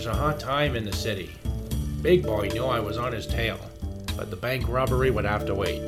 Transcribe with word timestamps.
was 0.00 0.06
a 0.06 0.14
hot 0.14 0.40
time 0.40 0.76
in 0.76 0.84
the 0.86 0.96
city. 0.96 1.30
Big 2.00 2.22
Boy 2.22 2.48
knew 2.48 2.64
I 2.64 2.80
was 2.80 2.96
on 2.96 3.12
his 3.12 3.26
tail, 3.26 3.60
but 4.16 4.30
the 4.30 4.36
bank 4.36 4.66
robbery 4.66 5.10
would 5.10 5.26
have 5.26 5.44
to 5.44 5.54
wait. 5.54 5.82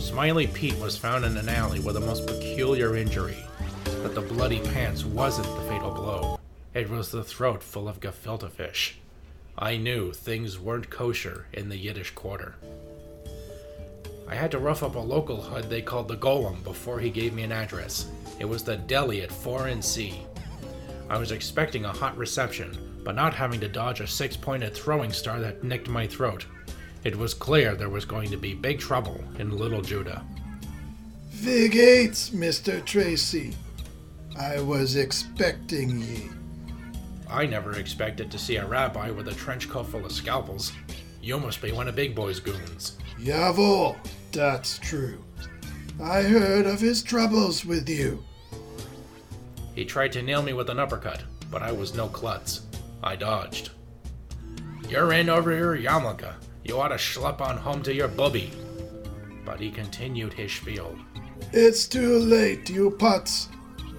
Smiley 0.00 0.48
Pete 0.48 0.76
was 0.80 0.96
found 0.96 1.24
in 1.24 1.36
an 1.36 1.48
alley 1.48 1.78
with 1.78 1.96
a 1.96 2.00
most 2.00 2.26
peculiar 2.26 2.96
injury, 2.96 3.36
but 4.02 4.16
the 4.16 4.20
bloody 4.20 4.58
pants 4.58 5.04
wasn't 5.04 5.46
the 5.46 5.62
fatal 5.68 5.92
blow. 5.92 6.40
It 6.74 6.90
was 6.90 7.12
the 7.12 7.22
throat 7.22 7.62
full 7.62 7.88
of 7.88 8.00
gefilte 8.00 8.50
fish. 8.50 8.98
I 9.56 9.76
knew 9.76 10.12
things 10.12 10.58
weren't 10.58 10.90
kosher 10.90 11.46
in 11.52 11.68
the 11.68 11.78
Yiddish 11.78 12.10
quarter. 12.16 12.56
I 14.26 14.34
had 14.34 14.50
to 14.50 14.58
rough 14.58 14.82
up 14.82 14.96
a 14.96 14.98
local 14.98 15.40
hood 15.40 15.70
they 15.70 15.82
called 15.82 16.08
the 16.08 16.16
Golem 16.16 16.64
before 16.64 16.98
he 16.98 17.10
gave 17.10 17.32
me 17.32 17.44
an 17.44 17.52
address. 17.52 18.08
It 18.40 18.46
was 18.46 18.64
the 18.64 18.76
deli 18.76 19.22
at 19.22 19.30
4 19.30 19.68
and 19.68 19.84
C. 19.84 20.20
I 21.08 21.16
was 21.16 21.30
expecting 21.30 21.84
a 21.84 21.92
hot 21.92 22.18
reception, 22.18 22.95
but 23.06 23.14
not 23.14 23.32
having 23.32 23.60
to 23.60 23.68
dodge 23.68 24.00
a 24.00 24.06
six 24.06 24.36
pointed 24.36 24.74
throwing 24.74 25.12
star 25.12 25.38
that 25.38 25.62
nicked 25.62 25.88
my 25.88 26.08
throat. 26.08 26.44
It 27.04 27.16
was 27.16 27.34
clear 27.34 27.76
there 27.76 27.88
was 27.88 28.04
going 28.04 28.32
to 28.32 28.36
be 28.36 28.52
big 28.52 28.80
trouble 28.80 29.22
in 29.38 29.56
Little 29.56 29.80
Judah. 29.80 30.24
Vig 31.28 31.70
Gates, 31.70 32.30
Mr. 32.30 32.84
Tracy. 32.84 33.54
I 34.36 34.60
was 34.60 34.96
expecting 34.96 36.00
ye. 36.00 36.30
I 37.30 37.46
never 37.46 37.78
expected 37.78 38.28
to 38.32 38.40
see 38.40 38.56
a 38.56 38.66
rabbi 38.66 39.12
with 39.12 39.28
a 39.28 39.34
trench 39.34 39.70
coat 39.70 39.86
full 39.86 40.04
of 40.04 40.10
scalpels. 40.10 40.72
You 41.22 41.38
must 41.38 41.62
be 41.62 41.70
one 41.70 41.86
of 41.86 41.94
Big 41.94 42.12
Boy's 42.12 42.40
goons. 42.40 42.98
Jawohl, 43.20 43.96
that's 44.32 44.80
true. 44.80 45.22
I 46.02 46.22
heard 46.22 46.66
of 46.66 46.80
his 46.80 47.04
troubles 47.04 47.64
with 47.64 47.88
you. 47.88 48.24
He 49.76 49.84
tried 49.84 50.10
to 50.14 50.22
nail 50.22 50.42
me 50.42 50.54
with 50.54 50.70
an 50.70 50.80
uppercut, 50.80 51.22
but 51.52 51.62
I 51.62 51.70
was 51.70 51.94
no 51.94 52.08
klutz. 52.08 52.65
I 53.02 53.16
dodged. 53.16 53.70
You're 54.88 55.12
in 55.12 55.28
over 55.28 55.56
your 55.56 55.76
yarmulke. 55.76 56.32
You 56.64 56.80
ought 56.80 56.88
to 56.88 56.94
schlep 56.94 57.40
on 57.40 57.56
home 57.56 57.82
to 57.82 57.94
your 57.94 58.08
bubby. 58.08 58.50
But 59.44 59.60
he 59.60 59.70
continued 59.70 60.32
his 60.32 60.52
spiel. 60.52 60.96
It's 61.52 61.86
too 61.86 62.18
late, 62.18 62.68
you 62.70 62.90
putz. 62.90 63.48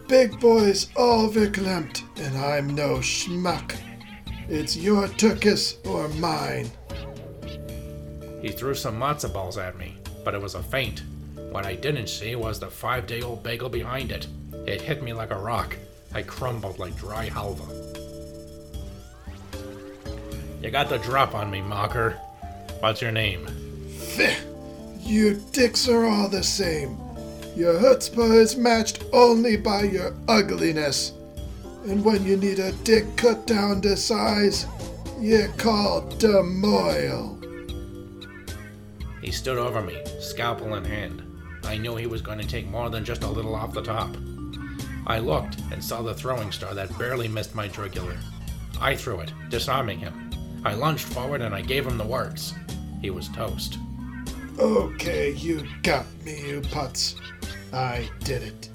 Big 0.08 0.40
boy's 0.40 0.88
all 0.96 1.30
verklempt, 1.30 2.04
and 2.18 2.38
I'm 2.38 2.74
no 2.74 2.98
schmuck. 2.98 3.76
It's 4.50 4.78
your 4.78 5.08
turkis 5.08 5.86
or 5.86 6.08
mine. 6.20 6.72
He 8.42 8.50
threw 8.50 8.74
some 8.74 8.98
matzo 9.00 9.32
balls 9.34 9.58
at 9.58 9.78
me, 9.78 9.98
but 10.24 10.34
it 10.34 10.42
was 10.42 10.56
a 10.56 10.64
feint. 10.64 11.04
What 11.52 11.66
I 11.66 11.76
didn't 11.76 12.08
see 12.08 12.36
was 12.36 12.60
the 12.60 12.68
five 12.70 13.08
day 13.08 13.22
old 13.22 13.44
bagel 13.44 13.70
behind 13.70 14.12
it. 14.12 14.28
It 14.66 14.82
hit 14.82 15.04
me 15.04 15.12
like 15.12 15.32
a 15.32 15.38
rock. 15.38 15.76
I 16.14 16.22
crumbled 16.24 16.80
like 16.80 16.96
dry 16.96 17.30
halva. 17.30 18.07
You 20.62 20.72
got 20.72 20.90
the 20.90 20.98
drop 20.98 21.36
on 21.36 21.52
me, 21.52 21.62
mocker. 21.62 22.12
What's 22.80 23.02
your 23.02 23.12
name? 23.12 23.48
You 25.00 25.42
dicks 25.52 25.88
are 25.88 26.06
all 26.06 26.28
the 26.28 26.44
same. 26.44 26.98
Your 27.56 27.76
chutzpah 27.76 28.36
is 28.36 28.56
matched 28.56 29.04
only 29.14 29.56
by 29.56 29.84
your 29.84 30.16
ugliness. 30.28 31.14
And 31.86 32.04
when 32.04 32.26
you 32.26 32.38
need 32.38 32.60
a 32.60 32.72
dick 32.84 33.06
cut 33.16 33.48
down 33.48 33.82
to 33.82 33.96
size, 33.96 34.66
you're 35.20 35.48
called 35.54 36.20
Demoyle. 36.20 37.36
He 39.22 39.32
stood 39.32 39.58
over 39.58 39.82
me, 39.82 40.02
scalpel 40.20 40.76
in 40.76 40.86
hand. 40.86 41.24
I 41.64 41.78
knew 41.78 41.96
he 41.96 42.08
was 42.08 42.22
going 42.22 42.40
to 42.40 42.48
take 42.48 42.68
more 42.68 42.90
than 42.90 43.06
just 43.06 43.24
a 43.24 43.30
little 43.30 43.56
off 43.56 43.74
the 43.74 43.82
top. 43.82 44.16
I 45.06 45.20
looked 45.20 45.58
and 45.72 45.84
saw 45.84 46.02
the 46.02 46.14
throwing 46.14 46.52
star 46.52 46.74
that 46.74 46.98
barely 46.98 47.28
missed 47.28 47.56
my 47.56 47.68
jugular. 47.68 48.18
I 48.82 48.96
threw 48.96 49.22
it, 49.22 49.32
disarming 49.50 50.00
him. 50.00 50.27
I 50.68 50.74
lunged 50.74 51.06
forward 51.06 51.42
and 51.42 51.56
I 51.56 51.62
gave 51.62 51.88
him 51.88 51.98
the 51.98 52.06
works. 52.06 52.54
He 53.02 53.10
was 53.10 53.30
toast. 53.30 53.78
Okay, 54.60 55.32
you 55.32 55.66
got 55.82 56.06
me, 56.26 56.46
you 56.46 56.60
putz. 56.60 57.16
I 57.72 58.10
did 58.26 58.44
it. 58.44 58.70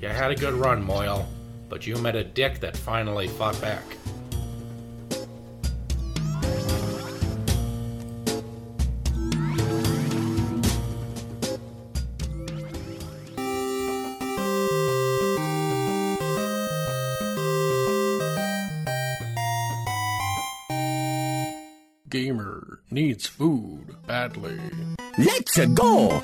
You 0.00 0.06
had 0.06 0.30
a 0.30 0.36
good 0.36 0.54
run, 0.54 0.84
Moyle, 0.84 1.26
but 1.68 1.84
you 1.84 1.96
met 1.96 2.14
a 2.14 2.22
dick 2.22 2.60
that 2.60 2.76
finally 2.76 3.26
fought 3.26 3.60
back. 3.60 3.82
Needs 22.96 23.26
food 23.26 23.94
badly. 24.06 24.58
Let's 25.18 25.58
go! 25.74 26.22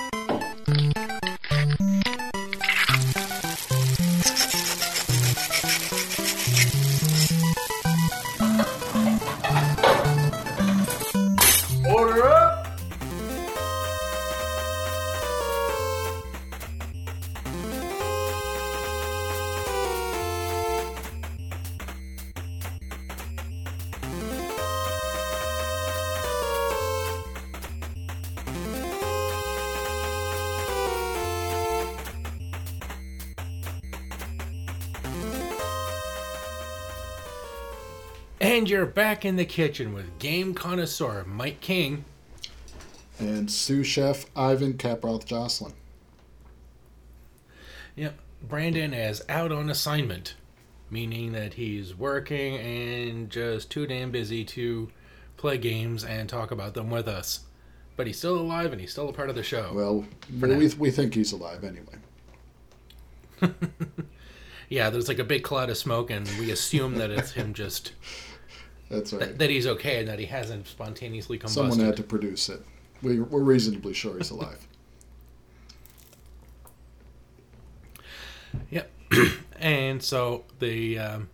And 38.43 38.69
you're 38.69 38.87
back 38.87 39.25
in 39.25 39.37
the 39.37 39.45
kitchen 39.45 39.95
with 39.95 40.19
game 40.19 40.53
connoisseur 40.53 41.25
Mike 41.29 41.61
King. 41.61 42.05
And 43.21 43.49
sous 43.49 43.87
chef 43.87 44.27
Ivan 44.35 44.73
Caproth 44.75 45.25
Jocelyn. 45.25 45.75
Yep, 47.95 48.19
Brandon 48.43 48.93
is 48.93 49.23
out 49.29 49.53
on 49.53 49.71
assignment, 49.71 50.35
meaning 50.91 51.31
that 51.31 51.55
he's 51.55 51.95
working 51.95 52.57
and 52.57 53.31
just 53.31 53.71
too 53.71 53.87
damn 53.87 54.11
busy 54.11 54.45
to 54.47 54.91
play 55.37 55.57
games 55.57 56.03
and 56.03 56.29
talk 56.29 56.51
about 56.51 56.75
them 56.75 56.91
with 56.91 57.07
us. 57.07 57.43
But 57.95 58.09
he's 58.09 58.19
still 58.19 58.41
alive 58.41 58.73
and 58.73 58.81
he's 58.81 58.91
still 58.91 59.09
a 59.09 59.13
part 59.13 59.31
of 59.31 59.37
the 59.37 59.45
show. 59.45 59.71
Well, 59.73 60.05
we, 60.41 60.67
we 60.75 60.91
think 60.91 61.15
he's 61.15 61.31
alive 61.31 61.63
anyway. 61.63 61.95
yeah, 64.69 64.91
there's 64.91 65.07
like 65.07 65.21
a 65.21 65.25
big 65.25 65.45
cloud 65.45 65.71
of 65.71 65.77
smoke, 65.77 66.11
and 66.11 66.27
we 66.41 66.51
assume 66.51 66.97
that 66.97 67.11
it's 67.11 67.31
him 67.31 67.55
just 67.55 67.93
That's 68.93 69.13
right. 69.13 69.21
that, 69.21 69.39
that 69.39 69.51
he's 69.51 69.67
okay 69.67 70.01
and 70.01 70.09
that 70.09 70.19
he 70.19 70.27
hasn't 70.27 70.69
spontaneously 70.69 71.39
combusted. 71.39 71.71
Someone 71.71 71.81
had 71.81 71.97
to 71.97 72.03
produce 72.03 72.49
it. 72.49 72.63
We, 73.03 73.19
we're 73.21 73.41
reasonably 73.41 73.95
sure 73.95 74.17
he's 74.19 74.31
alive. 74.31 74.67
Yep. 78.71 78.91
and 79.59 80.03
so 80.03 80.45
the 80.59 80.99
um, 80.99 81.31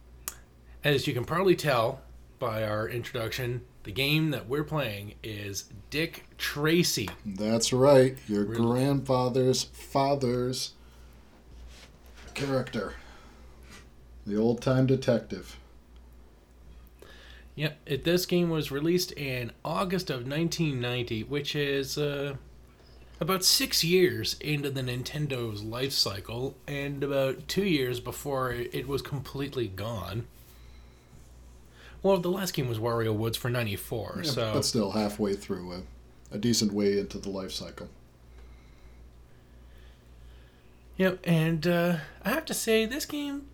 as 0.84 1.06
you 1.08 1.12
can 1.14 1.24
probably 1.24 1.56
tell 1.56 2.00
by 2.38 2.62
our 2.62 2.88
introduction, 2.88 3.62
the 3.82 3.90
game 3.90 4.30
that 4.30 4.48
we're 4.48 4.62
playing 4.62 5.14
is 5.24 5.64
Dick 5.90 6.24
Tracy. 6.38 7.08
That's 7.26 7.72
right. 7.72 8.16
Your 8.28 8.44
Really? 8.44 8.62
grandfather's 8.62 9.64
father's 9.64 10.74
character. 12.34 12.94
The 14.24 14.36
old 14.36 14.62
time 14.62 14.86
detective. 14.86 15.57
Yep. 17.58 17.78
It, 17.86 18.04
this 18.04 18.24
game 18.24 18.50
was 18.50 18.70
released 18.70 19.10
in 19.10 19.50
August 19.64 20.10
of 20.10 20.18
1990, 20.18 21.24
which 21.24 21.56
is 21.56 21.98
uh, 21.98 22.36
about 23.18 23.44
six 23.44 23.82
years 23.82 24.36
into 24.40 24.70
the 24.70 24.80
Nintendo's 24.80 25.64
life 25.64 25.90
cycle, 25.90 26.56
and 26.68 27.02
about 27.02 27.48
two 27.48 27.64
years 27.64 27.98
before 27.98 28.52
it, 28.52 28.86
was 28.86 29.02
completely 29.02 29.66
gone. 29.66 30.28
Well, 32.00 32.18
the 32.18 32.30
last 32.30 32.54
game 32.54 32.68
was 32.68 32.78
Wario 32.78 33.12
Woods 33.12 33.36
for 33.36 33.50
94, 33.50 34.20
Yeah, 34.22 34.30
so 34.30 34.52
But 34.54 34.64
still 34.64 34.92
halfway 34.92 35.34
through 35.34 35.72
a, 35.72 36.36
a 36.36 36.38
decent 36.38 36.72
way 36.72 37.00
into 37.00 37.18
the 37.18 37.28
life 37.28 37.50
cycle. 37.50 37.88
Yep, 40.96 41.18
and 41.24 41.66
uh, 41.66 41.96
I 42.24 42.28
have 42.28 42.44
to 42.44 42.54
say, 42.54 42.86
this 42.86 43.04
game, 43.04 43.46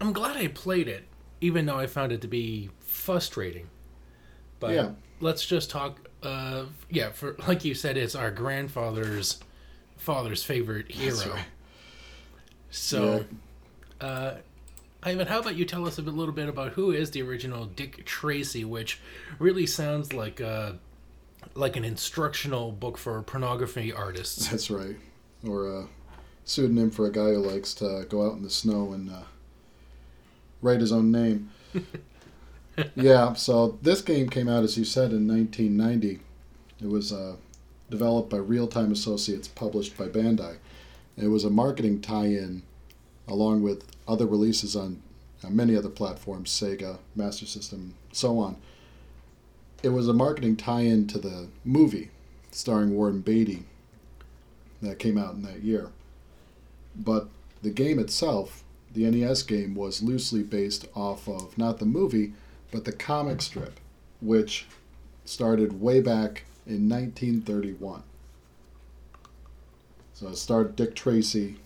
I'm 0.00 0.12
glad 0.12 0.36
I 0.36 0.48
played 0.48 0.88
it, 0.88 1.04
even 1.40 1.66
though 1.66 1.78
I 1.78 1.86
found 1.86 2.12
it 2.12 2.20
to 2.22 2.28
be 2.28 2.70
frustrating. 2.80 3.68
But 4.60 4.72
Yeah. 4.74 4.90
let's 5.20 5.44
just 5.46 5.70
talk. 5.70 5.98
Uh, 6.22 6.64
yeah, 6.90 7.10
for 7.10 7.36
like 7.46 7.64
you 7.64 7.74
said, 7.74 7.96
it's 7.96 8.14
our 8.14 8.30
grandfather's 8.30 9.38
father's 9.96 10.42
favorite 10.42 10.90
hero. 10.90 11.14
That's 11.16 11.26
right. 11.26 11.44
So, 12.70 13.24
uh, 14.00 14.34
Ivan, 15.02 15.26
how 15.26 15.38
about 15.40 15.56
you 15.56 15.64
tell 15.64 15.86
us 15.86 15.98
a 15.98 16.02
little 16.02 16.34
bit 16.34 16.48
about 16.48 16.72
who 16.72 16.90
is 16.90 17.10
the 17.12 17.22
original 17.22 17.66
Dick 17.66 18.04
Tracy, 18.04 18.64
which 18.64 19.00
really 19.38 19.66
sounds 19.66 20.12
like 20.12 20.40
a 20.40 20.78
like 21.54 21.76
an 21.76 21.84
instructional 21.84 22.72
book 22.72 22.98
for 22.98 23.22
pornography 23.22 23.92
artists. 23.92 24.48
That's 24.48 24.70
right. 24.70 24.96
Or 25.46 25.68
a 25.68 25.86
pseudonym 26.44 26.90
for 26.90 27.06
a 27.06 27.12
guy 27.12 27.28
who 27.34 27.38
likes 27.38 27.72
to 27.74 28.04
go 28.08 28.26
out 28.26 28.34
in 28.36 28.42
the 28.42 28.50
snow 28.50 28.92
and 28.92 29.10
uh, 29.10 29.22
write 30.66 30.80
his 30.80 30.92
own 30.92 31.10
name. 31.12 31.50
yeah, 32.94 33.32
so 33.34 33.78
this 33.82 34.02
game 34.02 34.28
came 34.28 34.48
out, 34.48 34.64
as 34.64 34.76
you 34.76 34.84
said, 34.84 35.12
in 35.12 35.28
1990. 35.28 36.20
It 36.82 36.88
was 36.88 37.12
uh, 37.12 37.36
developed 37.88 38.30
by 38.30 38.38
Realtime 38.38 38.92
Associates, 38.92 39.48
published 39.48 39.96
by 39.96 40.06
Bandai. 40.08 40.56
It 41.16 41.28
was 41.28 41.44
a 41.44 41.50
marketing 41.50 42.00
tie 42.00 42.26
in 42.26 42.62
along 43.28 43.62
with 43.62 43.84
other 44.06 44.26
releases 44.26 44.76
on 44.76 45.02
uh, 45.42 45.50
many 45.50 45.76
other 45.76 45.88
platforms 45.88 46.50
Sega, 46.50 46.98
Master 47.14 47.46
System, 47.46 47.94
so 48.12 48.38
on. 48.38 48.56
It 49.82 49.90
was 49.90 50.08
a 50.08 50.12
marketing 50.12 50.56
tie 50.56 50.82
in 50.82 51.06
to 51.08 51.18
the 51.18 51.48
movie 51.64 52.10
starring 52.50 52.94
Warren 52.94 53.20
Beatty 53.20 53.64
that 54.82 54.98
came 54.98 55.18
out 55.18 55.34
in 55.34 55.42
that 55.42 55.62
year. 55.62 55.90
But 56.94 57.28
the 57.62 57.70
game 57.70 57.98
itself, 57.98 58.64
the 58.96 59.08
NES 59.08 59.42
game, 59.44 59.74
was 59.74 60.02
loosely 60.02 60.42
based 60.42 60.86
off 60.94 61.28
of 61.28 61.56
not 61.56 61.78
the 61.78 61.86
movie, 61.86 62.32
but 62.72 62.84
the 62.84 62.92
comic 62.92 63.40
strip, 63.40 63.78
which 64.20 64.66
started 65.24 65.80
way 65.80 66.00
back 66.00 66.44
in 66.66 66.88
1931. 66.88 68.02
So 70.14 70.28
it 70.28 70.36
starred 70.36 70.74
Dick 70.74 70.94
Tracy, 70.94 71.56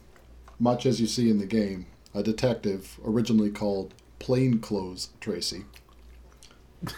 much 0.59 0.85
as 0.85 1.01
you 1.01 1.07
see 1.07 1.31
in 1.31 1.39
the 1.39 1.47
game, 1.47 1.87
a 2.15 2.23
detective 2.23 2.99
originally 3.05 3.51
called 3.51 3.95
Plainclothes 4.19 5.11
Tracy. 5.21 5.65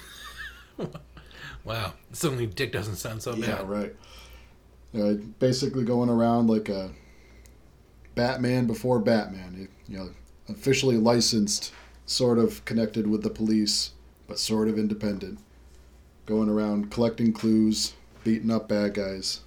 Wow, 1.64 1.94
suddenly 2.12 2.46
Dick 2.46 2.72
doesn't 2.72 2.96
sound 2.96 3.22
so 3.22 3.32
bad. 3.32 3.44
Yeah, 3.44 3.62
right. 3.64 3.94
Uh, 4.94 5.14
basically 5.38 5.84
going 5.84 6.10
around 6.10 6.48
like 6.48 6.68
a 6.68 6.90
Batman 8.14 8.66
before 8.66 8.98
Batman. 8.98 9.68
You 9.88 9.96
know, 9.96 10.10
officially 10.52 10.96
licensed, 10.96 11.72
sort 12.06 12.38
of 12.38 12.64
connected 12.64 13.06
with 13.06 13.22
the 13.22 13.30
police, 13.30 13.92
but 14.26 14.38
sort 14.38 14.68
of 14.68 14.78
independent. 14.78 15.38
Going 16.26 16.48
around 16.48 16.90
collecting 16.90 17.32
clues, 17.32 17.94
beating 18.24 18.50
up 18.50 18.68
bad 18.68 18.94
guys. 18.94 19.40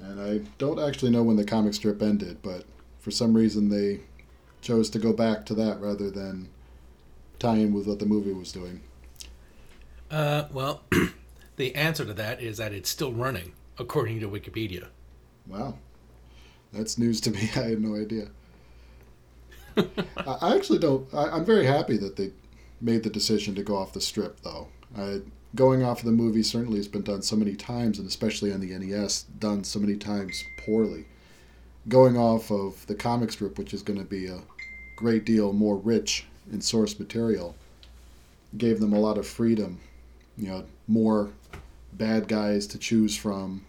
And 0.00 0.20
I 0.20 0.40
don't 0.58 0.78
actually 0.78 1.10
know 1.10 1.22
when 1.22 1.36
the 1.36 1.44
comic 1.44 1.74
strip 1.74 2.02
ended, 2.02 2.38
but 2.42 2.64
for 3.00 3.10
some 3.10 3.34
reason 3.34 3.68
they 3.68 4.00
chose 4.60 4.90
to 4.90 4.98
go 4.98 5.12
back 5.12 5.44
to 5.46 5.54
that 5.54 5.80
rather 5.80 6.10
than 6.10 6.48
tie 7.38 7.56
in 7.56 7.72
with 7.72 7.86
what 7.86 7.98
the 7.98 8.06
movie 8.06 8.32
was 8.32 8.52
doing. 8.52 8.80
Uh, 10.10 10.44
well, 10.52 10.82
the 11.56 11.74
answer 11.74 12.04
to 12.04 12.14
that 12.14 12.40
is 12.40 12.58
that 12.58 12.72
it's 12.72 12.88
still 12.88 13.12
running, 13.12 13.52
according 13.78 14.20
to 14.20 14.28
Wikipedia. 14.28 14.88
Wow. 15.46 15.78
That's 16.74 16.98
news 16.98 17.20
to 17.22 17.30
me. 17.30 17.50
I 17.56 17.60
had 17.60 17.80
no 17.80 17.94
idea. 17.94 18.28
I 20.16 20.54
actually 20.56 20.78
don't. 20.78 21.12
I, 21.12 21.30
I'm 21.30 21.44
very 21.44 21.66
happy 21.66 21.96
that 21.98 22.16
they 22.16 22.32
made 22.80 23.02
the 23.02 23.10
decision 23.10 23.54
to 23.54 23.62
go 23.62 23.76
off 23.76 23.92
the 23.92 24.00
strip, 24.00 24.40
though. 24.40 24.68
I, 24.96 25.20
going 25.54 25.82
off 25.82 26.00
of 26.00 26.04
the 26.04 26.12
movie 26.12 26.42
certainly 26.42 26.78
has 26.78 26.88
been 26.88 27.02
done 27.02 27.22
so 27.22 27.36
many 27.36 27.54
times, 27.54 27.98
and 27.98 28.06
especially 28.06 28.52
on 28.52 28.60
the 28.60 28.76
NES, 28.76 29.24
done 29.38 29.64
so 29.64 29.78
many 29.78 29.96
times 29.96 30.44
poorly. 30.58 31.06
Going 31.88 32.16
off 32.16 32.50
of 32.50 32.86
the 32.86 32.94
comic 32.94 33.32
strip, 33.32 33.58
which 33.58 33.74
is 33.74 33.82
going 33.82 33.98
to 33.98 34.04
be 34.04 34.26
a 34.26 34.40
great 34.96 35.24
deal 35.24 35.52
more 35.52 35.76
rich 35.76 36.26
in 36.52 36.60
source 36.60 36.98
material, 36.98 37.54
gave 38.56 38.80
them 38.80 38.92
a 38.92 39.00
lot 39.00 39.18
of 39.18 39.26
freedom. 39.26 39.80
You 40.36 40.48
know, 40.48 40.64
more 40.88 41.30
bad 41.92 42.26
guys 42.26 42.66
to 42.68 42.78
choose 42.78 43.16
from, 43.16 43.64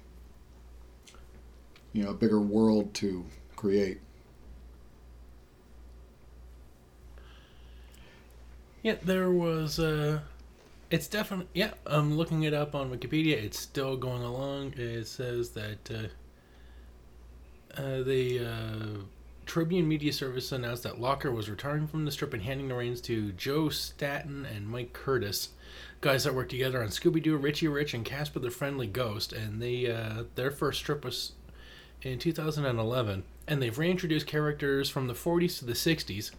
you 1.95 2.03
know, 2.03 2.09
a 2.09 2.13
bigger 2.13 2.41
world 2.41 2.93
to 2.93 3.25
create. 3.55 4.01
Yeah, 8.83 8.95
there 9.01 9.31
was. 9.31 9.79
Uh, 9.79 10.19
it's 10.91 11.07
definitely. 11.07 11.47
Yeah, 11.53 11.71
I'm 11.85 12.17
looking 12.17 12.43
it 12.43 12.53
up 12.53 12.75
on 12.75 12.91
Wikipedia. 12.91 13.41
It's 13.41 13.57
still 13.57 13.95
going 13.95 14.21
along. 14.23 14.73
It 14.75 15.07
says 15.07 15.51
that 15.51 15.89
uh, 15.89 17.81
uh, 17.81 18.03
the 18.03 18.45
uh, 18.45 18.99
Tribune 19.45 19.87
Media 19.87 20.11
Service 20.11 20.51
announced 20.51 20.83
that 20.83 20.99
Locher 20.99 21.33
was 21.33 21.49
retiring 21.49 21.87
from 21.87 22.03
the 22.03 22.11
strip 22.11 22.33
and 22.33 22.43
handing 22.43 22.67
the 22.67 22.75
reins 22.75 22.99
to 23.01 23.31
Joe 23.31 23.69
Staten 23.69 24.45
and 24.45 24.67
Mike 24.67 24.91
Curtis, 24.91 25.49
guys 26.01 26.25
that 26.25 26.35
worked 26.35 26.51
together 26.51 26.83
on 26.83 26.89
Scooby 26.89 27.23
Doo, 27.23 27.37
Richie 27.37 27.69
Rich, 27.69 27.93
and 27.93 28.03
Casper 28.03 28.39
the 28.39 28.51
Friendly 28.51 28.87
Ghost. 28.87 29.31
And 29.31 29.61
they 29.61 29.89
uh, 29.89 30.23
their 30.35 30.51
first 30.51 30.79
strip 30.79 31.05
was 31.05 31.31
in 32.05 32.19
2011, 32.19 33.23
and 33.47 33.61
they've 33.61 33.77
reintroduced 33.77 34.27
characters 34.27 34.89
from 34.89 35.07
the 35.07 35.13
40s 35.13 35.57
to 35.59 35.65
the 35.65 35.73
60s, 35.73 36.31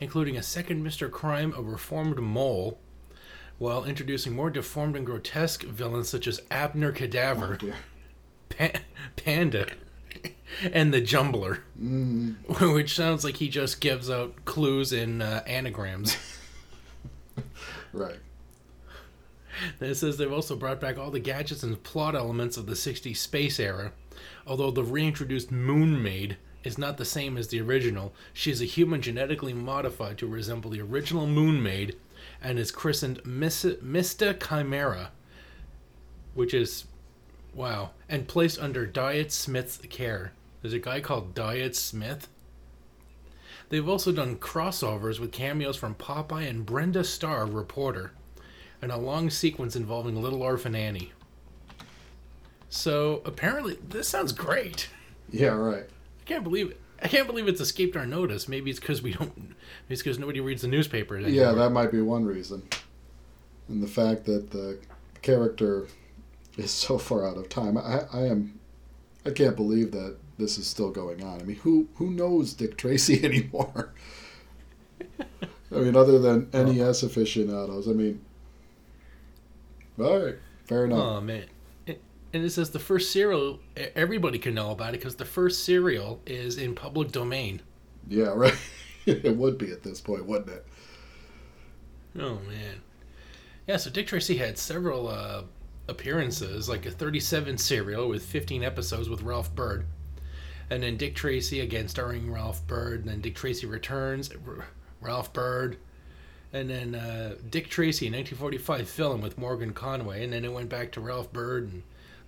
including 0.00 0.36
a 0.36 0.42
second 0.42 0.84
Mr. 0.84 1.10
Crime, 1.10 1.54
a 1.56 1.62
reformed 1.62 2.18
mole, 2.18 2.78
while 3.58 3.84
introducing 3.84 4.34
more 4.34 4.50
deformed 4.50 4.96
and 4.96 5.06
grotesque 5.06 5.62
villains 5.62 6.08
such 6.08 6.26
as 6.26 6.40
Abner 6.50 6.90
Cadaver, 6.90 7.56
dear. 7.56 7.74
pa- 8.48 8.80
Panda, 9.16 9.66
and 10.72 10.92
the 10.92 11.00
Jumbler, 11.00 11.60
which 12.74 12.94
sounds 12.96 13.22
like 13.24 13.36
he 13.36 13.48
just 13.48 13.80
gives 13.80 14.10
out 14.10 14.44
clues 14.44 14.92
in 14.92 15.22
uh, 15.22 15.42
anagrams. 15.46 16.16
Right. 17.94 18.20
It 19.82 19.94
says 19.96 20.16
they've 20.16 20.32
also 20.32 20.56
brought 20.56 20.80
back 20.80 20.96
all 20.98 21.10
the 21.10 21.20
gadgets 21.20 21.62
and 21.62 21.82
plot 21.82 22.14
elements 22.14 22.56
of 22.56 22.64
the 22.64 22.72
60s 22.72 23.18
space 23.18 23.60
era. 23.60 23.92
Although 24.46 24.70
the 24.70 24.84
reintroduced 24.84 25.50
Moon 25.50 26.02
Maid 26.02 26.36
is 26.64 26.78
not 26.78 26.96
the 26.96 27.04
same 27.04 27.36
as 27.36 27.48
the 27.48 27.60
original, 27.60 28.14
she 28.32 28.50
is 28.50 28.60
a 28.60 28.66
human 28.66 29.02
genetically 29.02 29.52
modified 29.52 30.18
to 30.18 30.26
resemble 30.26 30.70
the 30.70 30.80
original 30.80 31.26
Moon 31.26 31.62
Maid 31.62 31.96
and 32.40 32.58
is 32.58 32.70
christened 32.70 33.24
Miss- 33.24 33.66
Chimera, 34.40 35.10
which 36.34 36.54
is, 36.54 36.84
wow, 37.54 37.90
and 38.08 38.28
placed 38.28 38.58
under 38.58 38.86
Diet 38.86 39.32
Smith's 39.32 39.78
care. 39.90 40.32
There's 40.60 40.74
a 40.74 40.78
guy 40.78 41.00
called 41.00 41.34
Diet 41.34 41.74
Smith. 41.74 42.28
They've 43.68 43.88
also 43.88 44.12
done 44.12 44.36
crossovers 44.36 45.18
with 45.18 45.32
cameos 45.32 45.76
from 45.76 45.94
Popeye 45.94 46.48
and 46.48 46.64
Brenda 46.66 47.02
Starr, 47.02 47.46
reporter 47.46 48.12
and 48.82 48.90
a 48.90 48.98
long 48.98 49.30
sequence 49.30 49.76
involving 49.76 50.20
Little 50.20 50.42
Orphan 50.42 50.74
Annie. 50.74 51.12
So 52.72 53.20
apparently, 53.26 53.76
this 53.86 54.08
sounds 54.08 54.32
great. 54.32 54.88
Yeah, 55.30 55.48
right. 55.48 55.84
I 55.84 56.24
can't 56.24 56.42
believe 56.42 56.70
it. 56.70 56.80
I 57.02 57.08
can't 57.08 57.26
believe 57.26 57.46
it's 57.46 57.60
escaped 57.60 57.98
our 57.98 58.06
notice. 58.06 58.48
Maybe 58.48 58.70
it's 58.70 58.80
because 58.80 59.02
we 59.02 59.12
don't. 59.12 59.36
Maybe 59.36 59.54
it's 59.90 60.00
because 60.00 60.18
nobody 60.18 60.40
reads 60.40 60.62
the 60.62 60.68
newspaper. 60.68 61.16
Anymore. 61.16 61.32
Yeah, 61.32 61.52
that 61.52 61.68
might 61.68 61.92
be 61.92 62.00
one 62.00 62.24
reason. 62.24 62.62
And 63.68 63.82
the 63.82 63.86
fact 63.86 64.24
that 64.24 64.52
the 64.52 64.78
character 65.20 65.86
is 66.56 66.70
so 66.70 66.96
far 66.96 67.26
out 67.28 67.36
of 67.36 67.50
time. 67.50 67.76
I, 67.76 68.04
I 68.10 68.20
am. 68.28 68.58
I 69.26 69.30
can't 69.32 69.54
believe 69.54 69.92
that 69.92 70.16
this 70.38 70.56
is 70.56 70.66
still 70.66 70.90
going 70.90 71.22
on. 71.22 71.42
I 71.42 71.44
mean, 71.44 71.56
who 71.56 71.88
who 71.96 72.10
knows 72.10 72.54
Dick 72.54 72.78
Tracy 72.78 73.22
anymore? 73.24 73.92
I 75.20 75.74
mean, 75.76 75.94
other 75.94 76.18
than 76.18 76.48
NES 76.54 77.02
aficionados. 77.02 77.86
I 77.86 77.92
mean, 77.92 78.24
all 79.98 80.24
right, 80.24 80.36
fair 80.64 80.86
enough. 80.86 80.98
Oh 80.98 81.20
man. 81.20 81.44
And 82.32 82.44
it 82.44 82.50
says 82.50 82.70
the 82.70 82.78
first 82.78 83.12
serial. 83.12 83.60
Everybody 83.76 84.38
can 84.38 84.54
know 84.54 84.70
about 84.70 84.94
it 84.94 84.98
because 85.00 85.16
the 85.16 85.24
first 85.24 85.64
serial 85.64 86.20
is 86.26 86.56
in 86.56 86.74
public 86.74 87.12
domain. 87.12 87.60
Yeah, 88.08 88.32
right. 88.34 88.56
it 89.06 89.36
would 89.36 89.58
be 89.58 89.70
at 89.70 89.82
this 89.82 90.00
point, 90.00 90.26
wouldn't 90.26 90.50
it? 90.50 90.66
Oh 92.18 92.38
man. 92.48 92.80
Yeah, 93.66 93.76
so 93.76 93.90
Dick 93.90 94.06
Tracy 94.06 94.36
had 94.38 94.58
several 94.58 95.08
uh, 95.08 95.42
appearances, 95.88 96.68
like 96.68 96.84
a 96.86 96.90
37 96.90 97.58
serial 97.58 98.08
with 98.08 98.24
15 98.24 98.62
episodes 98.64 99.08
with 99.08 99.22
Ralph 99.22 99.54
Byrd. 99.54 99.86
And 100.70 100.82
then 100.82 100.96
Dick 100.96 101.14
Tracy 101.14 101.60
again 101.60 101.86
starring 101.88 102.32
Ralph 102.32 102.66
Byrd, 102.66 103.00
and 103.00 103.08
then 103.08 103.20
Dick 103.20 103.34
Tracy 103.34 103.66
returns, 103.66 104.30
R- 104.46 104.66
Ralph 105.00 105.32
Byrd. 105.32 105.76
And 106.52 106.68
then 106.68 106.94
uh, 106.94 107.36
Dick 107.50 107.68
Tracy, 107.68 108.06
1945 108.06 108.88
film 108.88 109.20
with 109.20 109.38
Morgan 109.38 109.72
Conway, 109.72 110.24
and 110.24 110.32
then 110.32 110.44
it 110.44 110.52
went 110.52 110.68
back 110.68 110.92
to 110.92 111.00
Ralph 111.00 111.32
Byrd. 111.32 111.64
And 111.72 111.82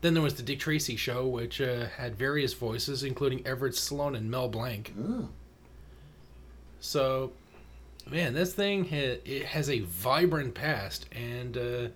then 0.05 0.13
there 0.13 0.23
was 0.23 0.35
the 0.35 0.43
Dick 0.43 0.59
Tracy 0.59 0.97
show, 0.97 1.27
which 1.27 1.63
uh, 1.63 1.87
had 1.97 2.15
various 2.15 2.53
voices, 2.53 3.03
including 3.03 3.45
Everett 3.47 3.75
Sloane 3.75 4.15
and 4.15 4.31
Mel 4.31 4.49
Blanc. 4.51 4.93
So, 6.79 7.33
man, 8.11 8.35
this 8.35 8.53
thing 8.53 8.85
ha- 8.85 9.19
it 9.25 9.47
has 9.47 9.71
a 9.71 9.81
vibrant 9.81 10.55
past, 10.55 11.07
and 11.11 11.57
uh, 11.57 11.89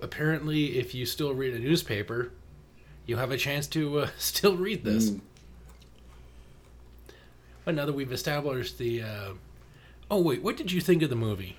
apparently, 0.00 0.78
if 0.78 0.94
you 0.94 1.04
still 1.04 1.34
read 1.34 1.54
a 1.54 1.58
newspaper, 1.58 2.30
you 3.04 3.16
have 3.16 3.32
a 3.32 3.36
chance 3.36 3.66
to 3.68 3.98
uh, 3.98 4.08
still 4.16 4.56
read 4.56 4.84
this. 4.84 5.10
Mm. 5.10 5.20
But 7.64 7.74
now 7.74 7.84
that 7.84 7.94
we've 7.94 8.12
established 8.12 8.78
the, 8.78 9.02
uh... 9.02 9.30
oh 10.08 10.20
wait, 10.20 10.40
what 10.40 10.56
did 10.56 10.70
you 10.70 10.80
think 10.80 11.02
of 11.02 11.10
the 11.10 11.16
movie? 11.16 11.56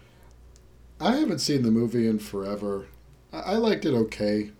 I 1.02 1.18
haven't 1.18 1.40
seen 1.40 1.64
the 1.64 1.72
movie 1.72 2.08
in 2.08 2.20
forever. 2.20 2.88
I, 3.34 3.40
I 3.40 3.54
liked 3.56 3.84
it 3.84 3.94
okay. 3.94 4.52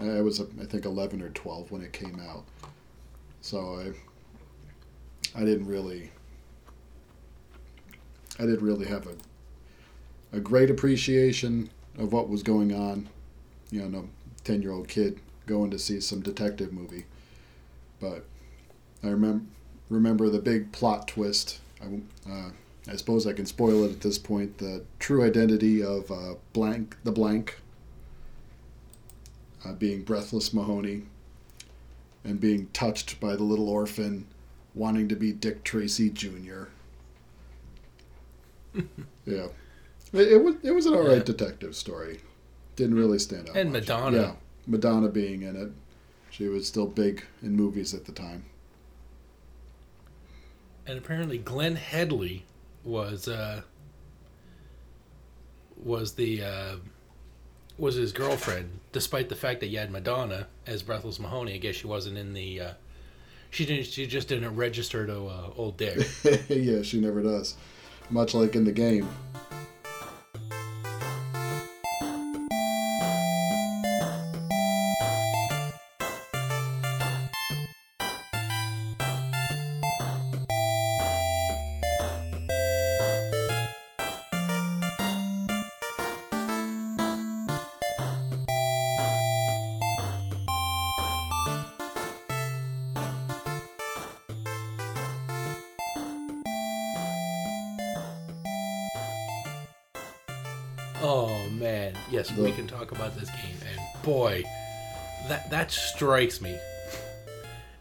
I 0.00 0.18
I 0.18 0.20
was, 0.20 0.40
I 0.40 0.64
think, 0.64 0.84
11 0.84 1.22
or 1.22 1.30
12 1.30 1.70
when 1.70 1.82
it 1.82 1.92
came 1.92 2.20
out. 2.20 2.44
So 3.40 3.80
I, 5.36 5.40
I 5.40 5.44
didn't 5.44 5.66
really, 5.66 6.10
I 8.38 8.42
didn't 8.42 8.62
really 8.62 8.86
have 8.86 9.06
a, 9.06 10.36
a 10.36 10.40
great 10.40 10.70
appreciation 10.70 11.70
of 11.98 12.12
what 12.12 12.28
was 12.28 12.42
going 12.42 12.74
on. 12.74 13.08
You 13.70 13.88
know, 13.88 14.00
a 14.00 14.42
10 14.44 14.62
year 14.62 14.72
old 14.72 14.88
kid 14.88 15.18
going 15.46 15.70
to 15.70 15.78
see 15.78 16.00
some 16.00 16.20
detective 16.20 16.72
movie. 16.72 17.04
But 18.00 18.24
I 19.02 19.08
remember 19.08 19.44
remember 19.88 20.28
the 20.28 20.38
big 20.38 20.72
plot 20.72 21.08
twist. 21.08 21.60
I, 21.82 22.30
uh, 22.30 22.50
I 22.88 22.96
suppose 22.96 23.26
I 23.26 23.32
can 23.32 23.46
spoil 23.46 23.84
it 23.84 23.92
at 23.92 24.00
this 24.00 24.18
point. 24.18 24.58
The 24.58 24.84
true 24.98 25.24
identity 25.24 25.82
of 25.82 26.10
uh, 26.10 26.34
blank 26.52 26.96
the 27.04 27.12
blank 27.12 27.58
uh, 29.64 29.72
being 29.72 30.02
breathless 30.02 30.52
Mahoney 30.52 31.02
and 32.24 32.40
being 32.40 32.68
touched 32.68 33.20
by 33.20 33.36
the 33.36 33.42
little 33.42 33.68
orphan 33.68 34.26
wanting 34.74 35.08
to 35.08 35.16
be 35.16 35.32
Dick 35.32 35.64
Tracy 35.64 36.10
Jr. 36.10 36.64
yeah, 39.26 39.46
it, 40.12 40.32
it 40.32 40.42
was 40.42 40.56
it 40.62 40.70
was 40.70 40.86
an 40.86 40.94
alright 40.94 41.18
Yeah. 41.18 41.24
detective 41.24 41.76
story. 41.76 42.20
Didn't 42.76 42.96
really 42.96 43.18
stand 43.18 43.50
out. 43.50 43.56
And 43.56 43.72
much. 43.72 43.82
Madonna. 43.82 44.16
Yeah, 44.16 44.32
Madonna 44.66 45.08
being 45.08 45.42
in 45.42 45.56
it. 45.56 45.70
She 46.30 46.48
was 46.48 46.66
still 46.66 46.86
big 46.86 47.24
in 47.42 47.54
movies 47.54 47.92
at 47.92 48.06
the 48.06 48.12
time. 48.12 48.46
And 50.86 50.96
apparently 50.98 51.36
Glenn 51.38 51.76
Headley 51.76 52.44
was, 52.82 53.28
uh... 53.28 53.60
was 55.76 56.14
the, 56.14 56.42
uh... 56.42 56.76
was 57.82 57.96
his 57.96 58.12
girlfriend, 58.12 58.78
despite 58.92 59.28
the 59.28 59.34
fact 59.34 59.58
that 59.58 59.66
you 59.66 59.76
had 59.76 59.90
Madonna 59.90 60.46
as 60.68 60.84
Breathless 60.84 61.18
Mahoney. 61.18 61.54
I 61.54 61.56
guess 61.56 61.74
she 61.74 61.88
wasn't 61.88 62.16
in 62.16 62.32
the, 62.32 62.60
uh... 62.60 62.72
She 63.50 63.66
didn't. 63.66 63.86
She 63.86 64.06
just 64.06 64.28
didn't 64.28 64.54
register 64.56 65.04
to 65.06 65.26
uh, 65.26 65.50
Old 65.56 65.76
Dick. 65.76 65.98
yeah, 66.48 66.80
she 66.80 67.00
never 67.00 67.20
does. 67.22 67.56
Much 68.08 68.32
like 68.32 68.54
in 68.54 68.64
the 68.64 68.72
game. 68.72 69.06
Strikes 105.72 106.40
me. 106.40 106.58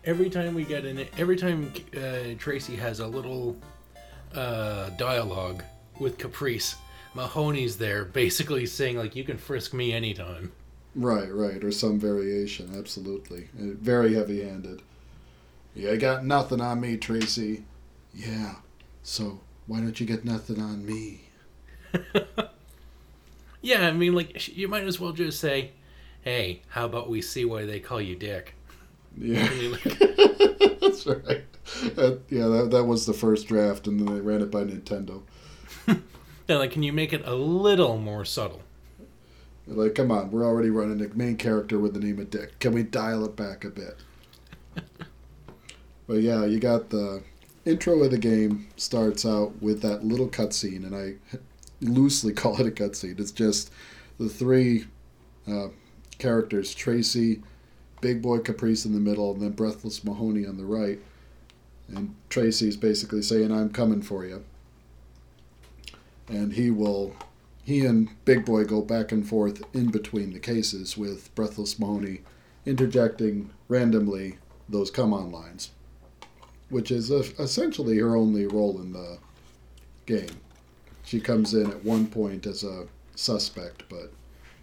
Every 0.03 0.29
time 0.29 0.55
we 0.55 0.63
get 0.63 0.85
in 0.85 0.97
it, 0.97 1.13
every 1.17 1.35
time 1.35 1.71
uh, 1.95 2.35
Tracy 2.39 2.75
has 2.75 2.99
a 2.99 3.07
little 3.07 3.55
uh, 4.33 4.89
dialogue 4.91 5.63
with 5.99 6.17
Caprice, 6.17 6.75
Mahoney's 7.13 7.77
there, 7.77 8.05
basically 8.05 8.65
saying 8.65 8.97
like, 8.97 9.15
"You 9.15 9.23
can 9.23 9.37
frisk 9.37 9.73
me 9.73 9.93
anytime." 9.93 10.51
Right, 10.95 11.31
right, 11.33 11.63
or 11.63 11.71
some 11.71 11.99
variation, 11.99 12.73
absolutely. 12.77 13.49
Uh, 13.57 13.75
Very 13.79 14.15
heavy 14.15 14.43
handed. 14.43 14.81
You 15.75 15.95
got 15.97 16.25
nothing 16.25 16.59
on 16.59 16.81
me, 16.81 16.97
Tracy. 16.97 17.63
Yeah, 18.13 18.55
so 19.03 19.39
why 19.67 19.79
don't 19.79 19.99
you 19.99 20.05
get 20.05 20.25
nothing 20.25 20.59
on 20.59 20.85
me? 20.85 21.21
Yeah, 23.61 23.87
I 23.87 23.91
mean, 23.91 24.13
like 24.13 24.47
you 24.57 24.67
might 24.67 24.85
as 24.85 24.99
well 24.99 25.11
just 25.11 25.39
say, 25.39 25.71
"Hey, 26.21 26.61
how 26.69 26.85
about 26.85 27.09
we 27.09 27.21
see 27.21 27.45
why 27.45 27.65
they 27.65 27.79
call 27.79 28.01
you 28.01 28.15
Dick?" 28.15 28.55
Yeah, 29.17 29.45
I 29.45 29.55
mean, 29.55 29.71
like, 29.71 30.79
that's 30.79 31.05
right. 31.05 31.43
Uh, 31.97 32.15
yeah, 32.29 32.47
that, 32.47 32.69
that 32.71 32.83
was 32.85 33.05
the 33.05 33.13
first 33.13 33.47
draft, 33.47 33.87
and 33.87 33.99
then 33.99 34.13
they 34.13 34.21
ran 34.21 34.41
it 34.41 34.51
by 34.51 34.63
Nintendo. 34.63 35.21
yeah, 35.87 36.57
like, 36.57 36.71
can 36.71 36.83
you 36.83 36.93
make 36.93 37.13
it 37.13 37.21
a 37.25 37.35
little 37.35 37.97
more 37.97 38.25
subtle? 38.25 38.61
They're 39.67 39.75
Like, 39.75 39.95
come 39.95 40.11
on, 40.11 40.31
we're 40.31 40.45
already 40.45 40.69
running 40.69 41.03
a 41.03 41.13
main 41.15 41.37
character 41.37 41.79
with 41.79 41.93
the 41.93 41.99
name 41.99 42.19
of 42.19 42.29
Dick. 42.29 42.59
Can 42.59 42.73
we 42.73 42.83
dial 42.83 43.25
it 43.25 43.35
back 43.35 43.63
a 43.63 43.69
bit? 43.69 43.97
but 46.07 46.21
yeah, 46.21 46.45
you 46.45 46.59
got 46.59 46.89
the 46.89 47.23
intro 47.65 48.01
of 48.03 48.11
the 48.11 48.17
game 48.17 48.67
starts 48.75 49.25
out 49.25 49.61
with 49.61 49.81
that 49.81 50.03
little 50.03 50.27
cutscene, 50.27 50.85
and 50.85 50.95
I 50.95 51.37
loosely 51.81 52.33
call 52.33 52.59
it 52.59 52.67
a 52.67 52.71
cutscene. 52.71 53.19
It's 53.19 53.31
just 53.31 53.71
the 54.19 54.29
three 54.29 54.85
uh, 55.47 55.67
characters 56.21 56.75
Tracy, 56.75 57.41
Big 57.99 58.21
Boy 58.21 58.39
Caprice 58.39 58.85
in 58.85 58.93
the 58.93 58.99
middle, 58.99 59.33
and 59.33 59.41
then 59.41 59.51
Breathless 59.51 60.03
Mahoney 60.03 60.45
on 60.45 60.57
the 60.57 60.65
right. 60.65 60.99
And 61.87 62.15
Tracy's 62.29 62.77
basically 62.77 63.23
saying, 63.23 63.51
I'm 63.51 63.71
coming 63.71 64.01
for 64.01 64.23
you. 64.23 64.43
And 66.29 66.53
he 66.53 66.71
will 66.71 67.13
he 67.63 67.85
and 67.85 68.09
Big 68.25 68.45
Boy 68.45 68.63
go 68.63 68.81
back 68.81 69.11
and 69.11 69.27
forth 69.27 69.61
in 69.73 69.91
between 69.91 70.33
the 70.33 70.39
cases 70.39 70.97
with 70.97 71.33
Breathless 71.35 71.77
Mahoney 71.77 72.21
interjecting 72.65 73.51
randomly 73.67 74.37
those 74.69 74.89
come 74.89 75.13
on 75.13 75.31
lines, 75.31 75.71
which 76.69 76.91
is 76.91 77.11
essentially 77.11 77.97
her 77.97 78.15
only 78.15 78.45
role 78.45 78.79
in 78.79 78.93
the 78.93 79.17
game. 80.05 80.39
She 81.03 81.19
comes 81.19 81.53
in 81.53 81.69
at 81.69 81.83
one 81.83 82.07
point 82.07 82.45
as 82.45 82.63
a 82.63 82.87
suspect, 83.15 83.83
but 83.89 84.11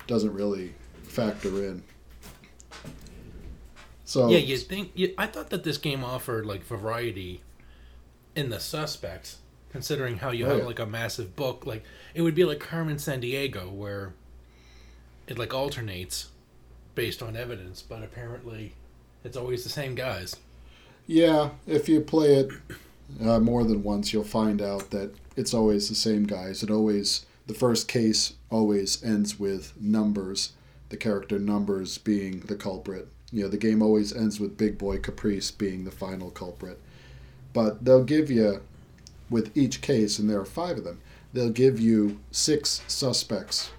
doesn't 0.06 0.32
really 0.32 0.74
factor 1.18 1.48
in. 1.64 1.82
So 4.04 4.28
Yeah, 4.28 4.38
you 4.38 4.56
think? 4.56 4.92
You, 4.94 5.14
I 5.18 5.26
thought 5.26 5.50
that 5.50 5.64
this 5.64 5.78
game 5.78 6.02
offered 6.04 6.46
like 6.46 6.64
variety 6.64 7.42
in 8.34 8.50
the 8.50 8.60
suspects, 8.60 9.38
considering 9.70 10.18
how 10.18 10.30
you 10.30 10.46
Oh, 10.46 10.50
have 10.50 10.58
yeah. 10.58 10.64
like 10.64 10.78
a 10.78 10.86
massive 10.86 11.36
book. 11.36 11.66
Like 11.66 11.84
it 12.14 12.22
would 12.22 12.34
be 12.34 12.44
like 12.44 12.60
Carmen 12.60 12.96
Sandiego, 12.96 13.70
where 13.70 14.14
it 15.26 15.38
like 15.38 15.52
alternates 15.52 16.28
based 16.94 17.22
on 17.22 17.36
evidence, 17.36 17.82
but 17.82 18.02
apparently 18.02 18.72
it's 19.24 19.36
always 19.36 19.62
the 19.62 19.70
same 19.70 19.94
guys. 19.94 20.36
Yeah, 21.06 21.50
if 21.66 21.88
you 21.88 22.00
play 22.00 22.34
it 22.34 22.50
uh, 23.24 23.40
more 23.40 23.64
than 23.64 23.82
once, 23.82 24.12
you'll 24.12 24.24
find 24.24 24.60
out 24.60 24.90
that 24.90 25.14
it's 25.36 25.54
always 25.54 25.88
the 25.88 25.94
same 25.94 26.24
guys. 26.24 26.62
It 26.62 26.70
always 26.70 27.26
the 27.46 27.54
first 27.54 27.88
case 27.88 28.34
always 28.50 29.02
ends 29.02 29.38
with 29.38 29.72
numbers, 29.80 30.52
the 30.88 30.96
character 30.96 31.38
numbers 31.38 31.98
being 31.98 32.40
the 32.40 32.56
culprit. 32.56 33.08
You 33.30 33.42
know, 33.42 33.48
the 33.48 33.56
game 33.56 33.82
always 33.82 34.14
ends 34.14 34.40
with 34.40 34.56
Big 34.56 34.78
Boy 34.78 34.98
Caprice 34.98 35.50
being 35.50 35.84
the 35.84 35.90
final 35.90 36.30
culprit. 36.30 36.80
But 37.52 37.84
they'll 37.84 38.04
give 38.04 38.30
you, 38.30 38.62
with 39.28 39.56
each 39.56 39.80
case, 39.80 40.18
and 40.18 40.28
there 40.28 40.40
are 40.40 40.46
five 40.46 40.78
of 40.78 40.84
them, 40.84 41.00
they'll 41.32 41.50
give 41.50 41.78
you 41.78 42.20
six 42.30 42.82
suspects 42.86 43.70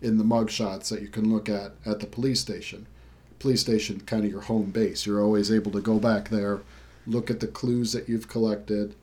in 0.00 0.18
the 0.18 0.24
mugshots 0.24 0.88
that 0.88 1.02
you 1.02 1.08
can 1.08 1.32
look 1.32 1.48
at 1.48 1.72
at 1.86 2.00
the 2.00 2.06
police 2.06 2.40
station 2.40 2.86
police 3.42 3.60
station 3.60 4.00
kind 4.06 4.24
of 4.24 4.30
your 4.30 4.42
home 4.42 4.70
base. 4.70 5.04
You're 5.04 5.20
always 5.20 5.50
able 5.50 5.72
to 5.72 5.80
go 5.80 5.98
back 5.98 6.28
there, 6.28 6.60
look 7.08 7.28
at 7.28 7.40
the 7.40 7.48
clues 7.48 7.92
that 7.92 8.08
you've 8.08 8.28
collected, 8.28 8.94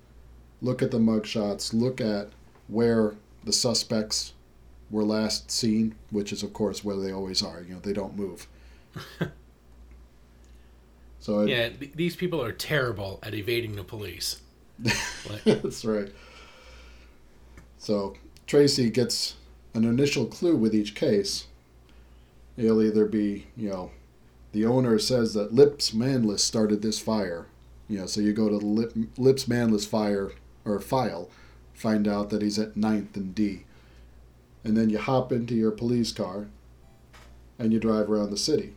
look 0.61 0.81
at 0.81 0.91
the 0.91 0.97
mugshots, 0.97 1.73
look 1.73 1.99
at 1.99 2.29
where 2.69 3.15
the 3.43 3.51
suspects 3.51 4.31
were 4.89 5.03
last 5.03 5.51
seen, 5.51 5.95
which 6.09 6.31
is 6.33 6.43
of 6.43 6.53
course 6.53 6.83
where 6.83 6.97
they 6.97 7.11
always 7.11 7.43
are. 7.43 7.61
You 7.61 7.75
know, 7.75 7.79
they 7.79 7.93
don't 7.93 8.17
move. 8.17 8.47
so 11.19 11.41
it, 11.41 11.49
Yeah, 11.49 11.69
th- 11.69 11.93
these 11.95 12.15
people 12.15 12.43
are 12.43 12.51
terrible 12.51 13.19
at 13.23 13.33
evading 13.33 13.75
the 13.75 13.83
police. 13.83 14.41
Like, 15.29 15.43
That's 15.61 15.85
right. 15.85 16.09
So 17.77 18.15
Tracy 18.47 18.89
gets 18.89 19.35
an 19.73 19.83
initial 19.83 20.25
clue 20.25 20.55
with 20.55 20.73
each 20.73 20.95
case. 20.95 21.47
It'll 22.57 22.81
either 22.81 23.05
be, 23.05 23.47
you 23.55 23.69
know, 23.69 23.91
the 24.51 24.65
owner 24.65 24.97
says 24.97 25.33
that 25.35 25.53
Lips 25.53 25.93
Manlis 25.93 26.43
started 26.43 26.81
this 26.81 26.99
fire. 26.99 27.45
You 27.87 27.99
know, 27.99 28.05
so 28.05 28.21
you 28.21 28.33
go 28.33 28.49
to 28.49 28.57
the 28.57 28.65
Lip, 28.65 28.93
Lips 29.17 29.47
Manlis 29.47 29.85
fire 29.85 30.31
or 30.65 30.79
file, 30.79 31.29
find 31.73 32.07
out 32.07 32.29
that 32.29 32.41
he's 32.41 32.59
at 32.59 32.75
Ninth 32.75 33.15
and 33.15 33.33
D 33.33 33.63
and 34.63 34.75
then 34.75 34.89
you 34.89 34.97
hop 34.97 35.31
into 35.31 35.55
your 35.55 35.71
police 35.71 36.11
car 36.11 36.47
and 37.57 37.73
you 37.73 37.79
drive 37.79 38.09
around 38.09 38.31
the 38.31 38.37
city. 38.37 38.75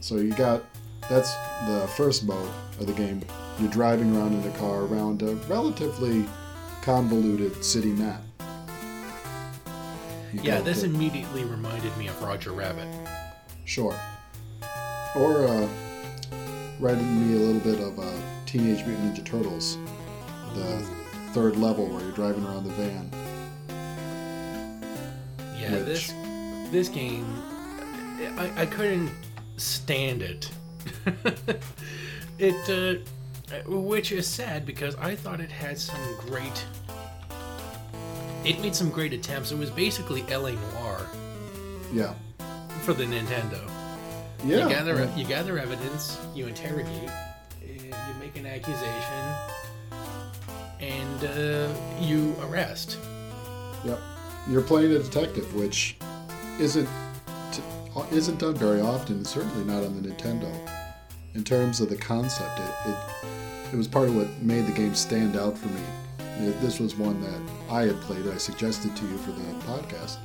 So 0.00 0.16
you 0.16 0.32
got 0.32 0.62
that's 1.10 1.34
the 1.66 1.86
first 1.96 2.24
mode 2.24 2.50
of 2.80 2.86
the 2.86 2.94
game. 2.94 3.22
You're 3.58 3.70
driving 3.70 4.16
around 4.16 4.32
in 4.42 4.50
a 4.50 4.56
car 4.56 4.84
around 4.84 5.20
a 5.20 5.34
relatively 5.50 6.24
convoluted 6.88 7.62
city 7.62 7.92
map. 7.92 8.22
You 10.32 10.40
Yeah, 10.42 10.62
this 10.62 10.84
immediately 10.84 11.44
reminded 11.44 11.94
me 11.98 12.08
of 12.08 12.22
Roger 12.22 12.52
Rabbit. 12.52 12.88
Sure. 13.66 13.94
Or 15.14 15.46
uh, 15.46 15.68
reminded 16.80 17.04
me 17.04 17.36
a 17.36 17.40
little 17.40 17.60
bit 17.60 17.80
of 17.86 17.98
uh, 17.98 18.10
Teenage 18.46 18.86
Mutant 18.86 19.14
Ninja 19.14 19.22
Turtles, 19.22 19.76
the 20.54 20.82
third 21.34 21.58
level 21.58 21.86
where 21.88 22.00
you're 22.00 22.12
driving 22.12 22.46
around 22.46 22.64
the 22.64 22.72
van. 22.72 23.10
Yeah, 25.60 25.72
Which- 25.72 25.84
this 25.84 26.14
this 26.70 26.88
game, 26.88 27.26
I, 28.38 28.62
I 28.62 28.64
couldn't 28.64 29.10
stand 29.58 30.22
it. 30.22 30.50
it, 32.38 32.70
uh, 32.70 33.60
which 33.66 34.10
is 34.10 34.26
sad 34.26 34.64
because 34.64 34.94
I 34.96 35.14
thought 35.14 35.40
it 35.40 35.50
had 35.50 35.78
some 35.78 36.00
great. 36.20 36.64
It 38.48 38.58
made 38.62 38.74
some 38.74 38.88
great 38.88 39.12
attempts. 39.12 39.52
It 39.52 39.58
was 39.58 39.70
basically 39.70 40.22
LA 40.22 40.52
Noire 40.52 41.06
Yeah. 41.92 42.14
for 42.80 42.94
the 42.94 43.04
Nintendo. 43.04 43.60
Yeah. 44.42 44.62
You 44.62 44.68
gather 44.70 44.94
yeah. 44.94 45.16
you 45.16 45.24
gather 45.26 45.58
evidence, 45.58 46.18
you 46.34 46.46
interrogate, 46.46 47.10
you 47.60 47.92
make 48.18 48.36
an 48.38 48.46
accusation, 48.46 49.34
and 50.80 51.24
uh, 51.24 51.68
you 52.00 52.34
arrest. 52.44 52.96
Yep. 53.84 53.98
You're 54.48 54.62
playing 54.62 54.92
a 54.92 54.98
detective, 54.98 55.54
which 55.54 55.98
isn't 56.58 56.88
t- 57.52 57.62
isn't 58.12 58.38
done 58.38 58.54
very 58.54 58.80
often. 58.80 59.26
Certainly 59.26 59.64
not 59.64 59.84
on 59.84 60.00
the 60.00 60.08
Nintendo. 60.08 60.50
In 61.34 61.44
terms 61.44 61.82
of 61.82 61.90
the 61.90 61.96
concept, 61.96 62.58
it, 62.60 62.90
it 62.90 63.74
it 63.74 63.76
was 63.76 63.86
part 63.86 64.08
of 64.08 64.16
what 64.16 64.28
made 64.40 64.66
the 64.66 64.72
game 64.72 64.94
stand 64.94 65.36
out 65.36 65.58
for 65.58 65.68
me. 65.68 65.82
This 66.38 66.78
was 66.78 66.94
one 66.96 67.20
that 67.20 67.40
I 67.70 67.82
had 67.82 68.00
played. 68.02 68.26
I 68.28 68.36
suggested 68.36 68.94
to 68.96 69.04
you 69.06 69.18
for 69.18 69.32
the 69.32 69.42
podcast, 69.64 70.18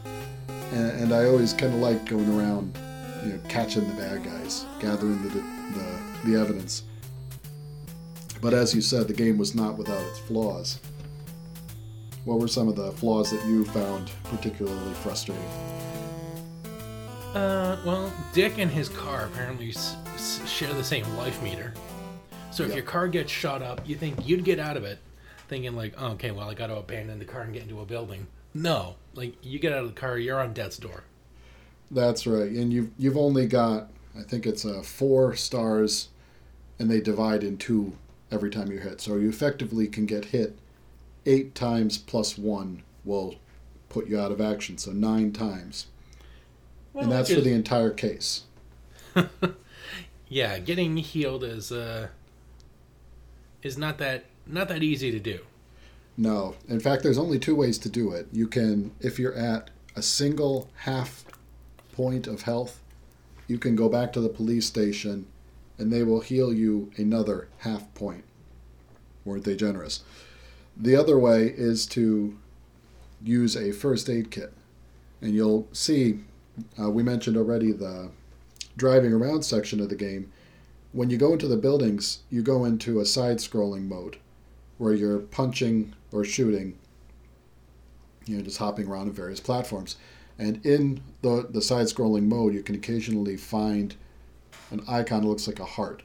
and, 0.72 1.02
and 1.02 1.14
I 1.14 1.26
always 1.26 1.54
kind 1.54 1.74
of 1.74 1.80
like 1.80 2.06
going 2.06 2.30
around, 2.40 2.78
you 3.26 3.34
know, 3.34 3.40
catching 3.50 3.88
the 3.88 3.94
bad 3.96 4.24
guys, 4.24 4.66
gathering 4.80 5.22
the 5.24 5.30
the, 5.30 6.00
the 6.32 6.40
evidence. 6.40 6.84
But 8.42 8.54
as 8.54 8.76
you 8.76 8.82
said, 8.82 9.08
the 9.08 9.14
game 9.14 9.38
was 9.38 9.56
not 9.56 9.78
without 9.78 10.02
its 10.08 10.20
flaws. 10.20 10.80
What 12.26 12.40
were 12.40 12.48
some 12.48 12.68
of 12.68 12.76
the 12.76 12.92
flaws 12.92 13.32
that 13.32 13.44
you 13.46 13.66
found 13.66 14.12
particularly 14.26 14.94
frustrating? 14.96 15.44
Uh, 17.34 17.78
well, 17.86 18.14
Dick 18.34 18.60
and 18.60 18.70
his 18.70 18.88
car 18.90 19.26
apparently 19.26 19.70
s- 19.70 19.96
s- 20.14 20.48
share 20.48 20.72
the 20.74 20.84
same 20.84 21.06
life 21.18 21.42
meter. 21.42 21.74
So 22.52 22.64
if 22.64 22.70
Yeah. 22.70 22.76
your 22.76 22.84
car 22.86 23.08
gets 23.08 23.32
shot 23.32 23.62
up, 23.64 23.82
you 23.90 23.96
think 23.96 24.28
you'd 24.28 24.44
get 24.44 24.60
out 24.60 24.78
of 24.78 24.84
it, 24.84 25.00
thinking 25.54 25.76
like, 25.76 25.94
oh, 26.00 26.14
okay, 26.14 26.32
well, 26.32 26.50
I 26.50 26.56
got 26.56 26.68
to 26.68 26.78
abandon 26.78 27.20
the 27.20 27.26
car 27.26 27.42
and 27.42 27.54
get 27.54 27.62
into 27.62 27.80
a 27.80 27.86
building. 27.86 28.26
No, 28.56 28.96
like 29.14 29.36
you 29.44 29.60
get 29.60 29.72
out 29.72 29.84
of 29.84 29.94
the 29.94 30.00
car, 30.00 30.18
you're 30.18 30.40
on 30.40 30.52
death's 30.54 30.78
door. 30.78 31.04
That's 31.92 32.26
right, 32.26 32.50
and 32.50 32.74
you've 32.74 32.90
you've 32.98 33.18
only 33.18 33.46
got 33.46 33.90
I 34.18 34.24
think 34.24 34.48
it's 34.48 34.66
uh, 34.66 34.82
four 34.82 35.36
stars, 35.36 36.10
and 36.80 36.90
they 36.90 37.00
divide 37.02 37.44
in 37.44 37.58
two 37.58 37.94
every 38.32 38.50
time 38.50 38.72
you 38.72 38.80
hit. 38.80 39.00
So 39.00 39.16
you 39.18 39.30
effectively 39.30 39.88
can 39.88 40.08
get 40.08 40.26
hit 40.26 40.58
eight 41.28 41.54
times 41.54 42.00
plus 42.00 42.36
one 42.36 42.82
will 43.06 43.36
put 43.90 44.08
you 44.08 44.20
out 44.20 44.32
of 44.32 44.42
action. 44.42 44.80
So 44.80 44.92
nine 44.92 45.34
times, 45.34 45.86
and 46.96 47.12
that's 47.12 47.32
for 47.32 47.42
the 47.42 47.54
entire 47.54 47.92
case. 47.92 48.46
yeah, 50.28 50.58
getting 50.58 50.98
healed 50.98 51.44
is 51.44 51.72
uh 51.72 52.08
is 53.62 53.78
not 53.78 54.00
that 54.00 54.26
not 54.46 54.68
that 54.70 54.84
easy 54.84 55.12
to 55.12 55.20
do. 55.20 55.40
No, 56.16 56.56
in 56.68 56.80
fact, 56.80 57.04
there's 57.04 57.18
only 57.18 57.40
two 57.40 57.56
ways 57.56 57.78
to 57.80 57.90
do 57.90 58.12
it. 58.12 58.28
You 58.32 58.48
can, 58.48 58.92
if 59.00 59.18
you're 59.18 59.34
at 59.34 59.72
a 59.96 60.02
single 60.02 60.70
half 60.78 61.26
point 61.94 62.28
of 62.28 62.44
health, 62.44 62.82
you 63.48 63.58
can 63.58 63.76
go 63.76 63.90
back 63.90 64.14
to 64.14 64.22
the 64.22 64.30
police 64.30 64.66
station 64.66 65.26
and 65.78 65.92
they 65.92 66.04
will 66.04 66.22
heal 66.22 66.54
you 66.54 66.92
another 66.98 67.48
half 67.60 67.92
point. 67.96 68.24
Weren't 69.26 69.44
they 69.44 69.56
generous? 69.56 70.04
The 70.78 70.96
other 70.96 71.18
way 71.18 71.54
is 71.56 71.86
to 71.88 72.38
use 73.24 73.56
a 73.56 73.72
first 73.72 74.10
aid 74.10 74.30
kit. 74.30 74.54
And 75.22 75.34
you'll 75.34 75.68
see, 75.72 76.20
uh, 76.80 76.90
we 76.90 77.02
mentioned 77.02 77.38
already 77.38 77.72
the 77.72 78.12
driving 78.76 79.14
around 79.14 79.44
section 79.44 79.80
of 79.80 79.90
the 79.90 79.96
game. 79.96 80.32
When 80.92 81.10
you 81.10 81.18
go 81.18 81.34
into 81.34 81.48
the 81.48 81.58
buildings, 81.58 82.20
you 82.30 82.44
go 82.44 82.66
into 82.66 83.00
a 83.00 83.06
side 83.06 83.38
scrolling 83.38 83.88
mode 83.88 84.18
where 84.84 84.94
you're 84.94 85.20
punching 85.20 85.94
or 86.12 86.26
shooting, 86.26 86.78
you 88.26 88.36
know, 88.36 88.44
just 88.44 88.58
hopping 88.58 88.86
around 88.86 89.08
on 89.08 89.14
various 89.14 89.40
platforms. 89.40 89.96
And 90.38 90.64
in 90.66 91.02
the, 91.22 91.48
the 91.50 91.62
side 91.62 91.86
scrolling 91.86 92.24
mode, 92.28 92.54
you 92.54 92.62
can 92.62 92.76
occasionally 92.76 93.38
find 93.38 93.96
an 94.72 94.82
icon 94.86 95.22
that 95.22 95.28
looks 95.30 95.48
like 95.48 95.62
a 95.62 95.66
heart. 95.66 96.04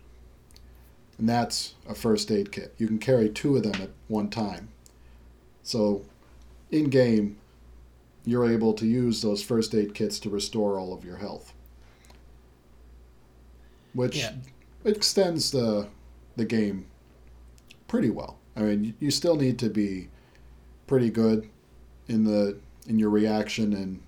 And 1.18 1.28
that's 1.28 1.74
a 1.88 1.94
first 1.94 2.30
aid 2.30 2.52
kit. 2.52 2.72
You 2.78 2.86
can 2.86 2.98
carry 2.98 3.28
two 3.28 3.56
of 3.56 3.64
them 3.64 3.82
at 3.82 3.90
one 4.06 4.30
time. 4.30 4.68
So, 5.64 6.02
in 6.70 6.88
game, 6.88 7.36
you're 8.24 8.48
able 8.48 8.74
to 8.74 8.86
use 8.86 9.22
those 9.22 9.42
first 9.42 9.74
aid 9.74 9.92
kits 9.92 10.20
to 10.20 10.30
restore 10.30 10.78
all 10.78 10.94
of 10.94 11.04
your 11.04 11.16
health. 11.16 11.52
Which 13.92 14.18
Yeah. 14.18 14.34
extends 14.84 15.50
the, 15.50 15.88
the 16.36 16.44
game 16.44 16.86
pretty 17.88 18.10
well. 18.10 18.38
I 18.58 18.62
mean, 18.62 18.94
you- 18.98 19.10
still 19.10 19.36
need 19.36 19.58
to 19.60 19.70
be 19.70 20.08
pretty 20.86 21.10
good 21.10 21.48
in 22.08 22.24
the 22.24 22.58
in 22.86 22.98
your 22.98 23.10
reaction 23.10 23.72
and 23.72 24.00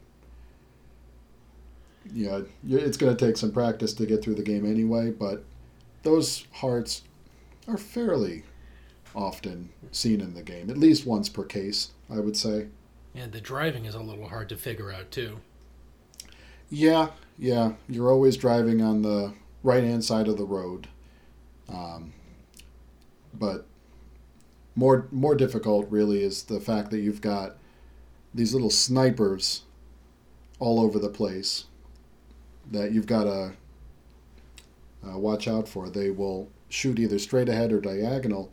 you 2.12 2.26
know, 2.26 2.46
it's 2.66 2.96
going 2.96 3.14
to 3.14 3.26
take 3.26 3.36
some 3.36 3.52
practice 3.52 3.92
to 3.94 4.06
get 4.06 4.22
through 4.22 4.34
the 4.34 4.42
game 4.42 4.64
anyway, 4.64 5.10
but 5.10 5.44
those 6.02 6.46
hearts 6.54 7.02
are 7.68 7.76
fairly 7.76 8.42
often 9.14 9.68
seen 9.92 10.20
in 10.20 10.34
the 10.34 10.42
game, 10.42 10.70
at 10.70 10.78
least 10.78 11.06
once 11.06 11.28
per 11.28 11.44
case, 11.44 11.90
I 12.08 12.18
would 12.18 12.36
say. 12.36 12.68
Yeah, 13.14 13.26
the 13.26 13.40
driving 13.40 13.84
is 13.84 13.94
a 13.94 14.00
little 14.00 14.28
hard 14.28 14.48
to 14.48 14.56
figure 14.56 14.90
out 14.90 15.10
too. 15.10 15.40
Yeah, 16.70 17.10
yeah, 17.38 17.72
you're 17.88 18.10
always 18.10 18.36
driving 18.36 18.80
on 18.80 19.02
the 19.02 19.34
right 19.62 19.84
hand 19.84 20.04
side 20.04 20.26
of 20.26 20.36
the 20.38 20.44
road. 20.44 20.88
Um, 21.68 22.12
but 23.34 23.66
more 24.80 25.06
more 25.10 25.34
difficult 25.34 25.86
really 25.90 26.22
is 26.22 26.44
the 26.44 26.58
fact 26.58 26.90
that 26.90 27.00
you've 27.00 27.20
got 27.20 27.56
these 28.32 28.54
little 28.54 28.70
snipers 28.70 29.62
all 30.58 30.80
over 30.80 30.98
the 30.98 31.10
place 31.10 31.66
that 32.70 32.90
you've 32.90 33.06
got 33.06 33.24
to 33.24 33.52
uh, 35.06 35.18
watch 35.18 35.46
out 35.46 35.68
for. 35.68 35.90
They 35.90 36.08
will 36.08 36.48
shoot 36.70 36.98
either 36.98 37.18
straight 37.18 37.48
ahead 37.48 37.72
or 37.72 37.80
diagonal, 37.80 38.50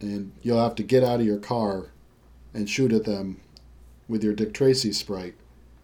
and 0.00 0.30
you'll 0.42 0.62
have 0.62 0.76
to 0.76 0.84
get 0.84 1.02
out 1.02 1.18
of 1.18 1.26
your 1.26 1.38
car 1.38 1.86
and 2.54 2.70
shoot 2.70 2.92
at 2.92 3.04
them 3.04 3.40
with 4.06 4.22
your 4.22 4.34
Dick 4.34 4.54
Tracy 4.54 4.92
sprite 4.92 5.34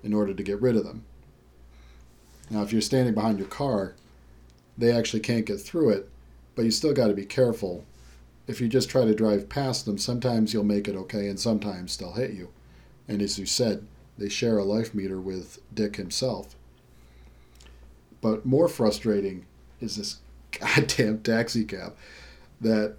in 0.05 0.15
order 0.15 0.33
to 0.33 0.43
get 0.45 0.61
rid 0.61 0.77
of 0.77 0.85
them. 0.85 1.05
Now, 2.51 2.63
if 2.63 2.71
you're 2.73 2.83
standing 2.83 3.15
behind 3.15 3.39
your 3.39 3.49
car, 3.49 3.95
they 4.79 4.93
actually 4.93 5.21
can't 5.21 5.47
get 5.47 5.61
through 5.61 5.91
it, 5.91 6.09
but 6.55 6.65
you 6.65 6.71
still 6.71 6.93
got 6.93 7.09
to 7.09 7.15
be 7.15 7.25
careful. 7.25 7.85
If 8.47 8.61
you 8.61 8.69
just 8.69 8.91
try 8.91 9.05
to 9.05 9.15
drive 9.15 9.49
past 9.49 9.87
them, 9.87 9.99
sometimes 9.99 10.53
you'll 10.53 10.65
make 10.65 10.87
it 10.87 10.97
okay, 10.97 11.29
and 11.29 11.41
sometimes 11.41 11.97
they'll 11.97 12.13
hit 12.13 12.33
you. 12.33 12.51
And 13.09 13.23
as 13.23 13.39
you 13.39 13.47
said, 13.47 13.87
they 14.19 14.29
share 14.29 14.59
a 14.59 14.65
life 14.65 14.95
meter 14.95 15.21
with 15.21 15.59
Dick 15.73 15.97
himself. 15.97 16.55
But 18.21 18.47
more 18.47 18.69
frustrating 18.69 19.47
is 19.81 19.97
this 19.97 20.21
goddamn 20.59 21.21
taxi 21.21 21.65
cab 21.65 21.97
that 22.61 22.97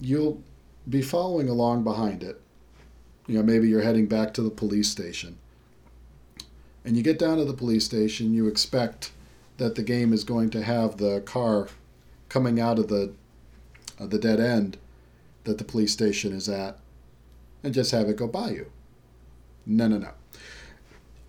you'll 0.00 0.42
be 0.88 1.02
following 1.02 1.48
along 1.48 1.84
behind 1.84 2.22
it. 2.22 2.40
You 3.26 3.36
know, 3.38 3.42
maybe 3.42 3.68
you're 3.68 3.82
heading 3.82 4.06
back 4.06 4.34
to 4.34 4.42
the 4.42 4.50
police 4.50 4.90
station. 4.90 5.38
And 6.84 6.96
you 6.96 7.02
get 7.02 7.18
down 7.18 7.38
to 7.38 7.44
the 7.44 7.54
police 7.54 7.84
station, 7.84 8.34
you 8.34 8.46
expect 8.46 9.12
that 9.56 9.74
the 9.74 9.82
game 9.82 10.12
is 10.12 10.24
going 10.24 10.50
to 10.50 10.62
have 10.62 10.96
the 10.96 11.20
car 11.20 11.68
coming 12.28 12.60
out 12.60 12.78
of 12.78 12.88
the 12.88 13.12
uh, 13.98 14.06
the 14.06 14.18
dead 14.18 14.40
end 14.40 14.76
that 15.44 15.58
the 15.58 15.64
police 15.64 15.92
station 15.92 16.32
is 16.32 16.48
at 16.48 16.78
and 17.62 17.74
just 17.74 17.90
have 17.92 18.08
it 18.08 18.16
go 18.16 18.26
by 18.26 18.50
you. 18.50 18.70
No, 19.66 19.88
no, 19.88 19.98
no. 19.98 20.10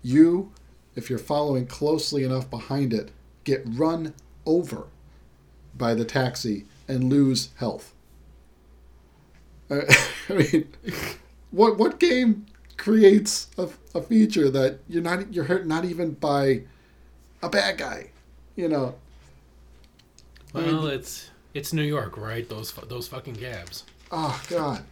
You, 0.02 0.52
if 0.94 1.08
you're 1.10 1.18
following 1.18 1.66
closely 1.66 2.24
enough 2.24 2.50
behind 2.50 2.92
it, 2.92 3.10
get 3.44 3.62
run 3.66 4.14
over 4.44 4.84
by 5.76 5.94
the 5.94 6.04
taxi 6.04 6.64
and 6.88 7.10
lose 7.10 7.50
health. 7.56 7.92
Uh, 9.70 9.80
I 10.28 10.32
mean, 10.32 10.68
what 11.50 11.78
what 11.78 11.98
game 11.98 12.46
creates 12.76 13.48
a, 13.58 13.68
a 13.94 14.02
feature 14.02 14.50
that 14.50 14.78
you're 14.88 15.02
not 15.02 15.32
you're 15.32 15.44
hurt 15.44 15.66
not 15.66 15.84
even 15.84 16.12
by 16.12 16.62
a 17.42 17.48
bad 17.48 17.78
guy? 17.78 18.10
You 18.54 18.68
know, 18.68 18.94
Well, 20.52 20.86
it's 20.86 21.30
it's 21.56 21.72
New 21.72 21.82
York, 21.82 22.16
right? 22.18 22.48
Those 22.48 22.72
those 22.72 23.08
fucking 23.08 23.36
cabs. 23.36 23.84
oh 24.12 24.40
god, 24.48 24.84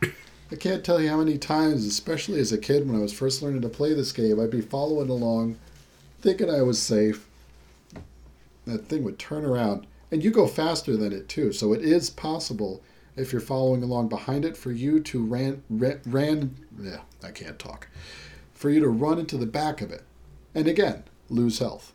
I 0.51 0.57
can't 0.57 0.83
tell 0.85 1.01
you 1.01 1.11
how 1.11 1.19
many 1.19 1.37
times, 1.37 1.87
especially 1.87 2.41
as 2.41 2.53
a 2.53 2.59
kid 2.59 2.89
when 2.89 2.97
I 2.97 3.03
was 3.03 3.13
first 3.13 3.43
learning 3.43 3.63
to 3.63 3.69
play 3.69 3.93
this 3.93 4.13
game, 4.13 4.41
I'd 4.41 4.51
be 4.51 4.63
following 4.63 5.11
along, 5.11 5.59
thinking 6.21 6.51
I 6.51 6.63
was 6.63 6.81
safe. 6.81 7.29
That 8.67 8.87
thing 8.87 9.05
would 9.05 9.19
turn 9.19 9.45
around, 9.45 9.87
and 10.11 10.25
you 10.25 10.31
go 10.31 10.47
faster 10.47 10.97
than 10.97 11.13
it 11.13 11.29
too. 11.29 11.53
So 11.53 11.75
it 11.75 11.83
is 11.83 12.09
possible 12.09 12.83
if 13.15 13.31
you're 13.31 13.43
following 13.43 13.83
along 13.83 14.09
behind 14.09 14.47
it 14.47 14.57
for 14.57 14.73
you 14.73 15.01
to 15.01 15.23
ran 15.23 15.63
ran, 15.69 16.01
ran 16.07 16.57
yeah, 16.81 17.01
I 17.23 17.31
can't 17.31 17.59
talk. 17.59 17.89
For 18.55 18.71
you 18.71 18.81
to 18.81 18.89
run 18.89 19.19
into 19.19 19.37
the 19.37 19.47
back 19.47 19.83
of 19.83 19.91
it, 19.91 20.03
and 20.55 20.67
again 20.67 21.05
lose 21.29 21.59
health. 21.59 21.93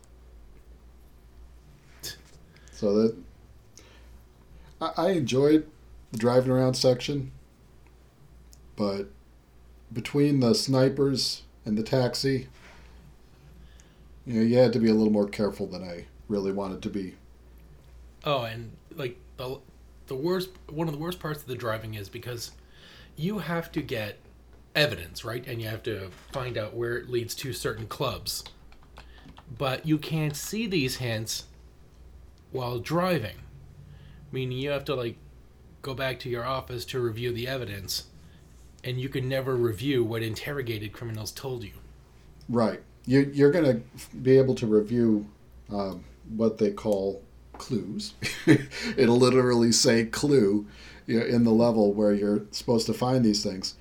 So 2.72 2.94
that 2.94 3.16
I, 4.80 4.92
I 4.96 5.10
enjoyed 5.10 5.66
the 6.12 6.18
driving 6.18 6.50
around 6.50 6.74
section, 6.74 7.32
but 8.76 9.08
between 9.92 10.40
the 10.40 10.54
snipers 10.54 11.42
and 11.64 11.76
the 11.76 11.82
taxi, 11.82 12.48
you 14.26 14.34
know, 14.34 14.42
you 14.42 14.58
had 14.58 14.72
to 14.72 14.78
be 14.78 14.88
a 14.88 14.94
little 14.94 15.12
more 15.12 15.28
careful 15.28 15.66
than 15.66 15.82
I 15.82 16.06
really 16.28 16.52
wanted 16.52 16.82
to 16.82 16.90
be. 16.90 17.14
Oh, 18.24 18.42
and 18.42 18.72
like 18.94 19.16
the 19.36 19.58
the 20.06 20.14
worst 20.14 20.50
one 20.68 20.88
of 20.88 20.94
the 20.94 21.00
worst 21.00 21.20
parts 21.20 21.40
of 21.40 21.46
the 21.46 21.54
driving 21.54 21.94
is 21.94 22.08
because 22.08 22.52
you 23.16 23.38
have 23.38 23.72
to 23.72 23.82
get 23.82 24.18
evidence, 24.74 25.24
right? 25.24 25.46
And 25.46 25.60
you 25.60 25.68
have 25.68 25.82
to 25.84 26.10
find 26.32 26.56
out 26.56 26.74
where 26.74 26.96
it 26.96 27.08
leads 27.08 27.34
to 27.36 27.52
certain 27.52 27.86
clubs. 27.86 28.44
But 29.58 29.84
you 29.86 29.98
can't 29.98 30.36
see 30.36 30.66
these 30.66 30.96
hints 30.96 31.44
while 32.52 32.78
driving. 32.78 33.36
Meaning 34.32 34.58
you 34.58 34.70
have 34.70 34.84
to 34.86 34.94
like 34.94 35.16
go 35.82 35.94
back 35.94 36.18
to 36.20 36.28
your 36.28 36.44
office 36.44 36.84
to 36.86 37.00
review 37.00 37.32
the 37.32 37.48
evidence 37.48 38.04
and 38.84 39.00
you 39.00 39.08
can 39.08 39.28
never 39.28 39.56
review 39.56 40.02
what 40.04 40.22
interrogated 40.22 40.92
criminals 40.92 41.32
told 41.32 41.64
you. 41.64 41.72
Right. 42.48 42.80
You, 43.06 43.30
you're 43.32 43.50
going 43.50 43.64
to 43.64 44.16
be 44.16 44.38
able 44.38 44.54
to 44.56 44.66
review 44.66 45.26
um, 45.72 46.04
what 46.36 46.58
they 46.58 46.70
call 46.70 47.22
clues. 47.54 48.14
It'll 48.96 49.18
literally 49.18 49.72
say 49.72 50.04
clue 50.04 50.66
in 51.06 51.44
the 51.44 51.50
level 51.50 51.92
where 51.92 52.12
you're 52.12 52.42
supposed 52.50 52.86
to 52.86 52.94
find 52.94 53.24
these 53.24 53.42
things. 53.42 53.74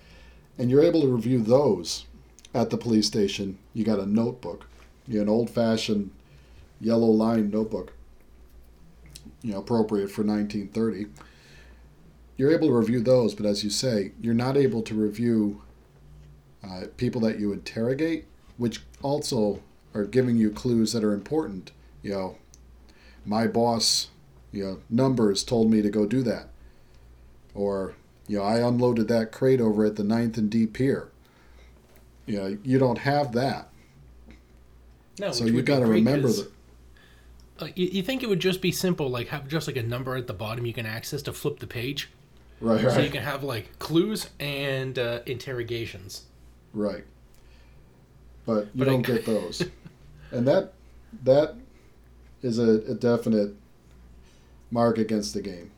And 0.57 0.69
you're 0.69 0.83
able 0.83 1.01
to 1.01 1.07
review 1.07 1.41
those 1.41 2.05
at 2.53 2.69
the 2.69 2.77
police 2.77 3.07
station. 3.07 3.57
You 3.73 3.85
got 3.85 3.99
a 3.99 4.05
notebook, 4.05 4.67
you 5.07 5.21
an 5.21 5.29
old 5.29 5.49
fashioned 5.49 6.11
yellow 6.81 7.07
line 7.07 7.49
notebook, 7.49 7.93
you 9.41 9.53
know, 9.53 9.59
appropriate 9.59 10.09
for 10.09 10.23
1930. 10.23 11.07
You're 12.37 12.51
able 12.51 12.67
to 12.67 12.73
review 12.73 13.01
those, 13.01 13.33
but 13.35 13.45
as 13.45 13.63
you 13.63 13.69
say, 13.69 14.11
you're 14.21 14.33
not 14.33 14.55
able 14.55 14.81
to 14.83 14.95
review 14.95 15.61
uh, 16.63 16.83
people 16.97 17.21
that 17.21 17.39
you 17.39 17.51
interrogate, 17.51 18.25
which 18.57 18.81
also 19.01 19.61
are 19.93 20.05
giving 20.05 20.37
you 20.37 20.49
clues 20.49 20.93
that 20.93 21.03
are 21.03 21.13
important. 21.13 21.71
You 22.01 22.11
know, 22.11 22.37
my 23.25 23.47
boss, 23.47 24.09
you 24.51 24.63
know, 24.63 24.79
numbers 24.89 25.43
told 25.43 25.69
me 25.69 25.81
to 25.81 25.89
go 25.89 26.05
do 26.05 26.21
that. 26.23 26.49
Or, 27.53 27.95
you 28.27 28.37
know, 28.37 28.43
I 28.43 28.59
unloaded 28.59 29.07
that 29.09 29.31
crate 29.31 29.59
over 29.59 29.85
at 29.85 29.95
the 29.95 30.03
Ninth 30.03 30.37
and 30.37 30.49
D 30.49 30.65
Pier. 30.65 31.09
You 32.25 32.37
know, 32.37 32.57
you 32.63 32.77
don't 32.77 32.99
have 32.99 33.31
that. 33.33 33.69
No, 35.19 35.31
so 35.31 35.45
you 35.45 35.53
would 35.55 35.65
be 35.65 35.71
got 35.71 35.79
to 35.79 35.85
remember 35.85 36.29
that. 36.29 36.51
Uh, 37.59 37.67
you, 37.75 37.87
you 37.87 38.03
think 38.03 38.23
it 38.23 38.29
would 38.29 38.39
just 38.39 38.61
be 38.61 38.71
simple, 38.71 39.09
like 39.09 39.27
have 39.29 39.47
just 39.47 39.67
like 39.67 39.75
a 39.77 39.83
number 39.83 40.15
at 40.15 40.27
the 40.27 40.33
bottom 40.33 40.65
you 40.65 40.73
can 40.73 40.85
access 40.85 41.21
to 41.23 41.33
flip 41.33 41.59
the 41.59 41.67
page, 41.67 42.09
Right, 42.61 42.89
so 42.89 42.99
you 42.99 43.09
can 43.09 43.23
have 43.23 43.43
like 43.43 43.77
clues 43.79 44.29
and 44.39 44.97
uh, 44.97 45.19
interrogations. 45.25 46.23
right. 46.73 47.03
But 48.45 48.69
you 48.75 48.85
But 48.85 48.85
don't 48.85 49.01
get 49.03 49.25
those. 49.25 49.61
and 50.31 50.47
that 50.47 50.73
that 51.23 51.55
is 52.41 52.57
a, 52.59 52.81
a 52.91 52.93
definite 52.95 53.53
mark 54.71 54.97
against 54.97 55.33
the 55.33 55.41
game. 55.41 55.71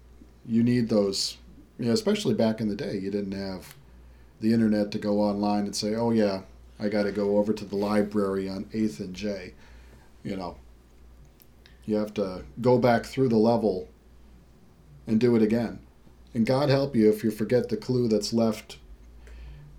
You 0.45 0.63
need 0.63 0.89
those, 0.89 1.37
you 1.79 1.85
know, 1.85 1.91
especially 1.93 2.33
back 2.33 2.61
in 2.61 2.67
the 2.69 2.75
day. 2.75 2.97
You 2.97 3.11
didn't 3.11 3.33
have 3.33 3.75
the 4.39 4.53
internet 4.53 4.91
to 4.91 4.99
go 4.99 5.19
online 5.21 5.65
and 5.65 5.75
say, 5.75 5.95
"Oh 5.95 6.11
yeah, 6.11 6.41
I 6.79 6.89
got 6.89 7.03
to 7.03 7.11
go 7.11 7.37
over 7.37 7.53
to 7.53 7.65
the 7.65 7.75
library 7.75 8.49
on 8.49 8.67
Eighth 8.73 8.99
and 8.99 9.13
J." 9.13 9.53
You 10.23 10.35
know, 10.37 10.55
you 11.85 11.95
have 11.95 12.13
to 12.15 12.43
go 12.59 12.77
back 12.77 13.05
through 13.05 13.29
the 13.29 13.37
level 13.37 13.89
and 15.07 15.19
do 15.19 15.35
it 15.35 15.41
again. 15.41 15.79
And 16.33 16.45
God 16.45 16.69
help 16.69 16.95
you 16.95 17.09
if 17.09 17.23
you 17.23 17.31
forget 17.31 17.69
the 17.69 17.77
clue 17.77 18.07
that's 18.07 18.33
left 18.33 18.77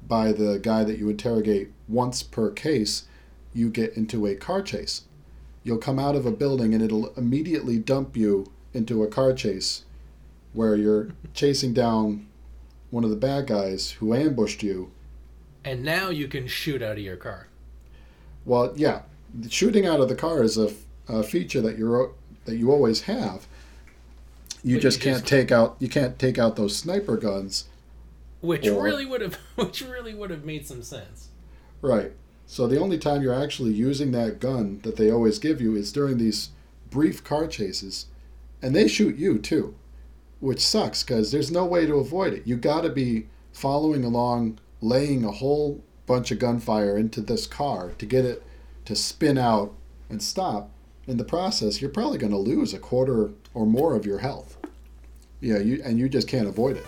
by 0.07 0.33
the 0.33 0.59
guy 0.59 0.85
that 0.85 0.99
you 0.99 1.09
interrogate 1.09 1.71
once 1.89 2.23
per 2.23 2.51
case. 2.51 3.05
You 3.55 3.71
get 3.71 3.97
into 3.97 4.27
a 4.27 4.35
car 4.35 4.63
chase. 4.63 5.03
You'll 5.65 5.79
come 5.79 5.99
out 5.99 6.17
of 6.17 6.27
a 6.27 6.33
building 6.33 6.75
and 6.75 6.83
it'll 6.83 7.15
immediately 7.15 7.79
dump 7.79 8.17
you 8.17 8.53
into 8.75 9.03
a 9.03 9.09
car 9.09 9.33
chase 9.33 9.85
where 10.53 10.77
you're 10.77 11.09
chasing 11.35 11.73
down 11.73 12.27
one 12.91 13.05
of 13.05 13.11
the 13.11 13.17
bad 13.17 13.47
guys 13.47 13.93
who 13.93 14.15
ambushed 14.15 14.63
you. 14.63 14.91
And 15.65 15.83
now 15.83 16.11
you 16.11 16.29
can 16.29 16.47
shoot 16.47 16.83
out 16.83 16.93
of 16.93 16.99
your 16.99 17.17
car. 17.17 17.49
Well, 18.45 18.73
yeah, 18.77 19.03
shooting 19.49 19.87
out 19.87 20.01
of 20.01 20.09
the 20.09 20.15
car 20.15 20.43
is 20.43 20.59
a, 20.59 20.73
a 21.13 21.23
feature 21.23 21.61
that 21.61 21.79
you're 21.79 22.13
that 22.45 22.57
you 22.57 22.73
always 22.73 23.03
have. 23.03 23.47
You 24.65 24.81
just 24.81 25.05
you 25.05 25.13
can't 25.13 25.27
take 25.27 25.53
out 25.53 25.77
you 25.79 25.89
can't 25.89 26.19
take 26.19 26.39
out 26.39 26.57
those 26.57 26.77
sniper 26.77 27.17
guns. 27.17 27.69
Which 28.41 28.67
Or- 28.67 28.83
really 28.83 29.07
would 29.07 29.21
have, 29.21 29.35
which 29.55 29.83
really 29.83 30.15
would 30.15 30.31
have 30.31 30.45
made 30.45 30.67
some 30.67 30.83
sense. 30.83 31.29
Right. 31.81 32.13
So 32.47 32.67
the 32.67 32.79
only 32.79 32.99
time 32.99 33.23
you're 33.23 33.33
actually 33.35 33.73
using 33.73 34.11
that 34.13 34.41
gun 34.41 34.81
that 34.83 34.97
they 34.97 35.11
always 35.11 35.39
give 35.39 35.61
you 35.61 35.75
is 35.77 35.93
during 35.93 36.19
these 36.19 36.51
brief 36.91 37.23
car 37.25 37.47
chases, 37.47 38.07
and 38.61 38.75
they 38.75 38.89
shoot 38.89 39.17
you 39.17 39.39
too, 39.39 39.75
which 40.41 40.61
sucks 40.61 41.03
because 41.03 41.33
there's 41.33 41.51
no 41.51 41.65
way 41.65 41.87
to 41.87 41.95
avoid 41.95 42.33
it. 42.35 42.47
You 42.47 42.57
got 42.57 42.83
to 42.83 42.91
be 42.91 43.29
following 43.53 44.05
along, 44.05 44.59
laying 44.81 45.25
a 45.25 45.31
whole 45.31 45.83
bunch 46.07 46.31
of 46.31 46.39
gunfire 46.41 46.99
into 46.99 47.21
this 47.21 47.47
car 47.47 47.93
to 47.99 48.05
get 48.05 48.25
it 48.25 48.43
to 48.85 48.97
spin 48.97 49.39
out 49.39 49.73
and 50.11 50.23
stop. 50.23 50.69
In 51.09 51.17
the 51.17 51.25
process, 51.25 51.81
you're 51.81 51.91
probably 51.91 52.17
going 52.17 52.33
to 52.33 52.39
lose 52.39 52.73
a 52.73 52.79
quarter 52.79 53.33
or 53.55 53.67
more 53.67 53.97
of 53.97 54.07
your 54.07 54.19
health. 54.19 54.57
Yeah, 55.41 55.59
you 55.59 55.83
and 55.85 55.99
you 55.99 56.09
just 56.09 56.29
can't 56.29 56.47
avoid 56.47 56.77
it. 56.77 56.87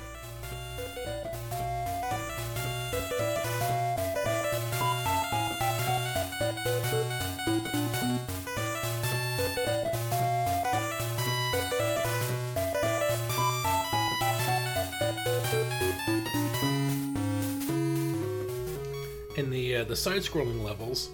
In 19.36 19.50
the 19.50 19.78
uh, 19.78 19.84
the 19.84 19.96
side-scrolling 19.96 20.62
levels, 20.62 21.10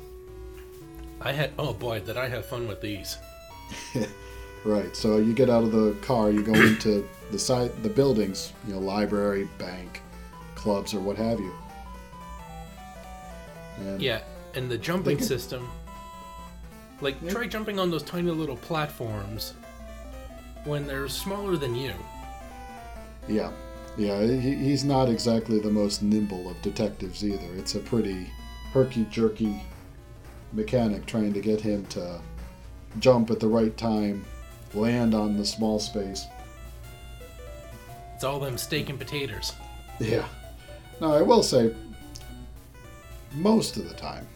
I 1.20 1.32
had 1.32 1.50
oh 1.58 1.72
boy 1.74 2.00
did 2.00 2.16
I 2.16 2.28
have 2.28 2.46
fun 2.46 2.66
with 2.68 2.80
these. 2.80 3.18
Right. 4.62 4.94
So 4.94 5.16
you 5.16 5.32
get 5.32 5.48
out 5.48 5.62
of 5.64 5.72
the 5.72 5.94
car, 6.02 6.30
you 6.30 6.42
go 6.42 6.52
into 6.52 7.08
the 7.30 7.38
site, 7.38 7.82
the 7.82 7.88
buildings, 7.88 8.52
you 8.66 8.74
know, 8.74 8.78
library, 8.78 9.48
bank, 9.56 10.02
clubs, 10.54 10.92
or 10.92 11.00
what 11.00 11.16
have 11.16 11.40
you. 11.40 11.50
And 13.78 14.02
Yeah, 14.02 14.20
and 14.54 14.70
the 14.70 14.76
jumping 14.76 15.16
can- 15.16 15.26
system. 15.26 15.66
Like 17.00 17.16
Yeah. 17.22 17.30
try 17.30 17.46
jumping 17.46 17.78
on 17.78 17.90
those 17.90 18.02
tiny 18.02 18.30
little 18.30 18.56
platforms 18.58 19.54
when 20.64 20.86
they're 20.86 21.08
smaller 21.08 21.56
than 21.56 21.74
you. 21.74 21.94
yeah, 23.28 23.50
yeah. 23.96 24.20
He, 24.26 24.54
he's 24.56 24.84
not 24.84 25.08
exactly 25.08 25.58
the 25.58 25.70
most 25.70 26.02
nimble 26.02 26.50
of 26.50 26.60
detectives 26.60 27.24
either. 27.24 27.48
It's 27.56 27.76
a 27.76 27.80
pretty 27.80 28.26
herky 28.74 29.06
jerky 29.10 29.62
mechanic 30.52 31.06
trying 31.06 31.32
to 31.32 31.40
get 31.40 31.60
him 31.60 31.84
to 31.86 32.20
jump 32.98 33.30
at 33.30 33.40
the 33.40 33.46
right 33.46 33.76
time, 33.76 34.24
land 34.74 35.14
on 35.14 35.36
the 35.36 35.44
small 35.44 35.78
space. 35.78 36.26
It's 38.14 38.24
all 38.24 38.40
them 38.40 38.58
steak 38.58 38.88
and 38.88 38.98
potatoes. 38.98 39.52
Yeah. 39.98 40.26
Now, 41.00 41.14
I 41.14 41.22
will 41.22 41.42
say, 41.42 41.74
most 43.34 43.76
of 43.76 43.88
the 43.88 43.94
time, 43.94 44.26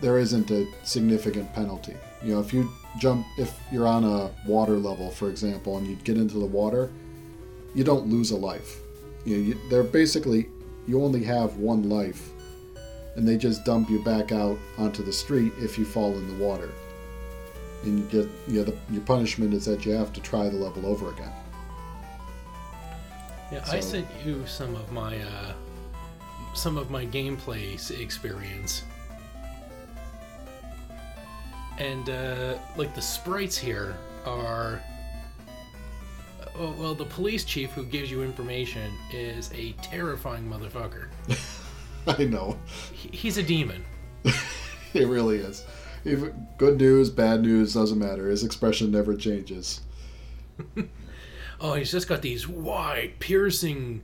there 0.00 0.18
isn't 0.18 0.50
a 0.50 0.66
significant 0.82 1.52
penalty. 1.52 1.94
You 2.24 2.34
know, 2.34 2.40
if 2.40 2.52
you 2.52 2.70
jump, 2.98 3.26
if 3.38 3.58
you're 3.70 3.86
on 3.86 4.04
a 4.04 4.30
water 4.46 4.76
level, 4.76 5.10
for 5.10 5.28
example, 5.28 5.78
and 5.78 5.86
you 5.86 5.96
get 5.96 6.16
into 6.16 6.38
the 6.38 6.46
water, 6.46 6.90
you 7.74 7.84
don't 7.84 8.06
lose 8.06 8.30
a 8.30 8.36
life. 8.36 8.78
You 9.24 9.36
know, 9.36 9.42
you, 9.42 9.58
they're 9.70 9.82
basically, 9.82 10.48
you 10.86 11.02
only 11.02 11.22
have 11.24 11.56
one 11.56 11.88
life, 11.88 12.30
and 13.16 13.26
they 13.26 13.36
just 13.36 13.64
dump 13.64 13.90
you 13.90 14.02
back 14.02 14.32
out 14.32 14.58
onto 14.78 15.02
the 15.02 15.12
street 15.12 15.52
if 15.58 15.78
you 15.78 15.84
fall 15.84 16.16
in 16.16 16.26
the 16.28 16.44
water. 16.44 16.70
and 17.84 17.98
you 17.98 18.04
get 18.06 18.30
yeah. 18.48 18.62
The, 18.62 18.76
your 18.90 19.02
punishment 19.02 19.52
is 19.54 19.64
that 19.66 19.84
you 19.84 19.92
have 19.92 20.12
to 20.12 20.20
try 20.20 20.48
the 20.48 20.56
level 20.56 20.86
over 20.86 21.10
again. 21.10 21.32
Yeah, 23.50 23.64
I 23.68 23.80
sent 23.80 24.06
you 24.24 24.46
some 24.46 24.74
of 24.74 24.90
my 24.92 25.18
uh, 25.18 25.52
some 26.54 26.78
of 26.78 26.90
my 26.90 27.04
gameplay 27.04 27.74
experience, 28.00 28.84
and 31.78 32.08
uh, 32.08 32.54
like 32.76 32.94
the 32.94 33.02
sprites 33.02 33.58
here 33.58 33.96
are. 34.24 34.80
Oh, 36.54 36.74
well, 36.78 36.94
the 36.94 37.06
police 37.06 37.44
chief 37.44 37.70
who 37.70 37.82
gives 37.82 38.10
you 38.10 38.22
information 38.22 38.92
is 39.10 39.50
a 39.54 39.72
terrifying 39.80 40.44
motherfucker. 40.46 41.06
I 42.18 42.24
know. 42.24 42.58
He's 42.92 43.38
a 43.38 43.42
demon. 43.42 43.84
It 44.94 45.08
really 45.08 45.38
is. 45.38 45.64
Even 46.04 46.46
good 46.58 46.76
news, 46.78 47.08
bad 47.08 47.40
news, 47.40 47.72
doesn't 47.72 47.98
matter. 47.98 48.28
His 48.28 48.44
expression 48.44 48.90
never 48.90 49.16
changes. 49.16 49.80
Oh, 51.64 51.74
he's 51.74 51.92
just 51.92 52.08
got 52.08 52.22
these 52.22 52.48
wide, 52.48 53.20
piercing 53.20 54.02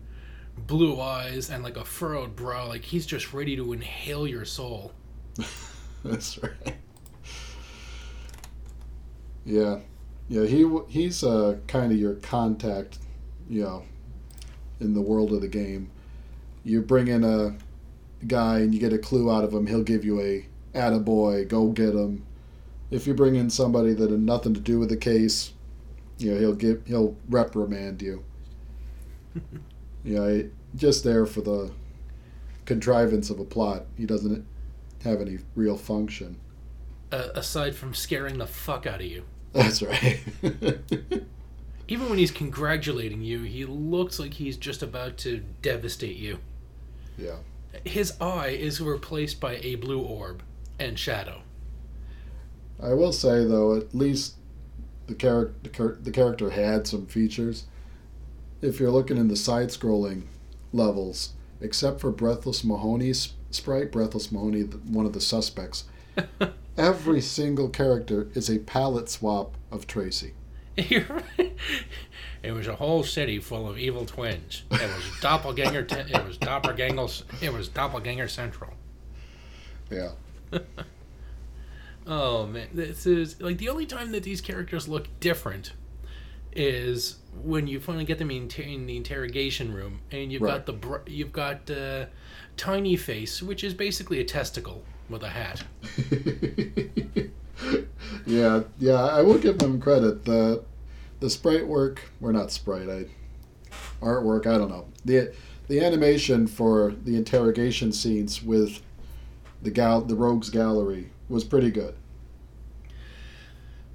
blue 0.56 1.00
eyes 1.00 1.50
and 1.50 1.64
like 1.64 1.76
a 1.76 1.84
furrowed 1.84 2.36
brow. 2.36 2.68
Like 2.68 2.84
he's 2.84 3.04
just 3.04 3.32
ready 3.32 3.56
to 3.56 3.72
inhale 3.72 4.28
your 4.28 4.44
soul. 4.44 4.92
That's 6.04 6.40
right. 6.40 6.76
Yeah, 9.44 9.80
yeah. 10.28 10.44
He 10.44 10.70
he's 10.86 11.24
uh, 11.24 11.56
kind 11.66 11.90
of 11.90 11.98
your 11.98 12.14
contact, 12.14 12.98
you 13.48 13.62
know, 13.62 13.82
in 14.78 14.94
the 14.94 15.02
world 15.02 15.32
of 15.32 15.40
the 15.40 15.48
game. 15.48 15.90
You 16.62 16.80
bring 16.80 17.08
in 17.08 17.24
a 17.24 17.56
guy 18.26 18.58
and 18.60 18.74
you 18.74 18.80
get 18.80 18.92
a 18.92 18.98
clue 18.98 19.30
out 19.30 19.44
of 19.44 19.52
him. 19.52 19.66
He'll 19.66 19.82
give 19.82 20.04
you 20.04 20.20
a 20.20 20.46
"attaboy, 20.74 21.48
go 21.48 21.68
get 21.68 21.94
him." 21.94 22.24
If 22.90 23.06
you 23.06 23.14
bring 23.14 23.34
in 23.34 23.50
somebody 23.50 23.92
that 23.94 24.10
had 24.10 24.20
nothing 24.20 24.54
to 24.54 24.60
do 24.60 24.78
with 24.78 24.88
the 24.88 24.96
case, 24.96 25.52
you 26.18 26.32
know, 26.32 26.38
he'll 26.40 26.54
give 26.54 26.86
he'll 26.86 27.16
reprimand 27.28 28.02
you. 28.02 28.24
you 30.04 30.14
know, 30.14 30.48
just 30.74 31.04
there 31.04 31.26
for 31.26 31.40
the 31.40 31.70
contrivance 32.64 33.30
of 33.30 33.40
a 33.40 33.44
plot. 33.44 33.86
He 33.96 34.06
doesn't 34.06 34.46
have 35.04 35.20
any 35.20 35.38
real 35.54 35.76
function. 35.76 36.38
Uh, 37.10 37.28
aside 37.34 37.74
from 37.74 37.94
scaring 37.94 38.38
the 38.38 38.46
fuck 38.46 38.86
out 38.86 39.00
of 39.00 39.06
you. 39.06 39.24
That's 39.52 39.82
right. 39.82 40.20
Even 41.88 42.10
when 42.10 42.18
he's 42.18 42.30
congratulating 42.30 43.22
you, 43.22 43.42
he 43.42 43.64
looks 43.64 44.18
like 44.18 44.34
he's 44.34 44.58
just 44.58 44.82
about 44.82 45.16
to 45.18 45.42
devastate 45.62 46.16
you. 46.16 46.38
yeah. 47.16 47.36
His 47.84 48.12
eye 48.20 48.48
is 48.48 48.80
replaced 48.80 49.40
by 49.40 49.56
a 49.56 49.76
blue 49.76 50.00
orb 50.00 50.42
and 50.78 50.98
shadow. 50.98 51.42
I 52.82 52.94
will 52.94 53.12
say 53.12 53.44
though, 53.44 53.76
at 53.76 53.94
least 53.94 54.34
the 55.06 55.14
character 55.14 55.98
the, 56.00 56.10
character 56.10 56.50
had 56.50 56.86
some 56.86 57.06
features. 57.06 57.64
If 58.60 58.78
you're 58.78 58.90
looking 58.90 59.16
in 59.16 59.28
the 59.28 59.36
side-scrolling 59.36 60.24
levels, 60.72 61.32
except 61.60 62.00
for 62.00 62.10
Breathless 62.10 62.64
Mahoney's 62.64 63.34
sprite, 63.50 63.92
Breathless 63.92 64.32
Mahoney, 64.32 64.62
one 64.62 65.06
of 65.06 65.12
the 65.12 65.20
suspects, 65.20 65.84
every 66.76 67.20
single 67.20 67.68
character 67.68 68.28
is 68.34 68.50
a 68.50 68.58
palette 68.58 69.08
swap 69.08 69.56
of 69.70 69.86
Tracy. 69.86 70.34
You're 70.76 71.06
right. 71.38 71.56
It 72.42 72.52
was 72.52 72.66
a 72.68 72.76
whole 72.76 73.02
city 73.02 73.38
full 73.40 73.68
of 73.68 73.78
evil 73.78 74.06
twins. 74.06 74.62
It 74.70 74.80
was 74.80 75.04
doppelganger. 75.20 75.82
T- 75.84 75.96
it 75.96 76.24
was 76.26 76.38
doppelgangers. 76.38 77.24
It 77.42 77.52
was 77.52 77.68
doppelganger 77.68 78.28
central. 78.28 78.72
Yeah. 79.90 80.10
Oh 82.10 82.46
man, 82.46 82.68
this 82.72 83.04
is 83.04 83.38
like 83.42 83.58
the 83.58 83.68
only 83.68 83.84
time 83.84 84.12
that 84.12 84.22
these 84.22 84.40
characters 84.40 84.88
look 84.88 85.08
different 85.20 85.72
is 86.54 87.16
when 87.44 87.66
you 87.66 87.80
finally 87.80 88.06
get 88.06 88.16
them 88.18 88.30
in, 88.30 88.48
in 88.56 88.86
the 88.86 88.96
interrogation 88.96 89.74
room, 89.74 90.00
and 90.10 90.32
you've 90.32 90.40
Right. 90.40 90.52
got 90.54 90.64
the 90.64 90.72
br- 90.72 91.06
you've 91.06 91.32
got 91.34 91.70
uh, 91.70 92.06
tiny 92.56 92.96
face, 92.96 93.42
which 93.42 93.62
is 93.62 93.74
basically 93.74 94.20
a 94.20 94.24
testicle 94.24 94.84
with 95.10 95.22
a 95.22 95.28
hat. 95.28 95.64
yeah, 98.26 98.62
yeah, 98.78 98.94
I 99.04 99.20
will 99.20 99.38
give 99.38 99.58
them 99.58 99.78
credit. 99.78 100.24
The 100.24 100.64
the 101.20 101.30
sprite 101.30 101.66
work, 101.66 102.02
or 102.20 102.32
not 102.32 102.50
sprite, 102.50 102.88
I 102.88 103.06
artwork, 104.00 104.46
I 104.46 104.58
don't 104.58 104.70
know. 104.70 104.86
The 105.04 105.34
the 105.68 105.80
animation 105.84 106.46
for 106.46 106.94
the 107.04 107.16
interrogation 107.16 107.92
scenes 107.92 108.42
with 108.42 108.80
the 109.62 109.70
gal 109.70 110.00
the 110.00 110.14
rogues 110.14 110.50
gallery 110.50 111.10
was 111.28 111.44
pretty 111.44 111.70
good. 111.70 111.94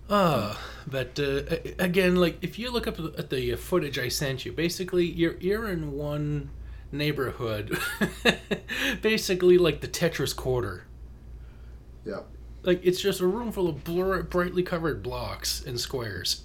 Uh, 0.10 0.56
but 0.86 1.20
uh, 1.20 1.42
again, 1.80 2.16
like 2.18 2.38
if 2.42 2.60
you 2.60 2.70
look 2.72 2.88
up 2.88 3.00
at 3.18 3.30
the 3.30 3.56
footage 3.56 3.98
I 3.98 4.10
sent 4.10 4.46
you, 4.46 4.52
basically 4.52 5.06
you're 5.06 5.38
you're 5.38 5.70
in 5.70 5.94
one 5.94 6.50
neighborhood, 6.92 7.78
basically 9.02 9.58
like 9.58 9.82
the 9.82 9.88
Tetris 9.88 10.36
quarter. 10.36 10.86
Yeah. 12.06 12.22
Like 12.64 12.82
it's 12.84 13.02
just 13.02 13.22
a 13.22 13.28
room 13.28 13.52
full 13.52 13.68
of 13.68 13.84
blur- 13.84 14.24
brightly 14.24 14.64
covered 14.64 15.02
blocks 15.02 15.64
and 15.66 15.80
squares. 15.80 16.44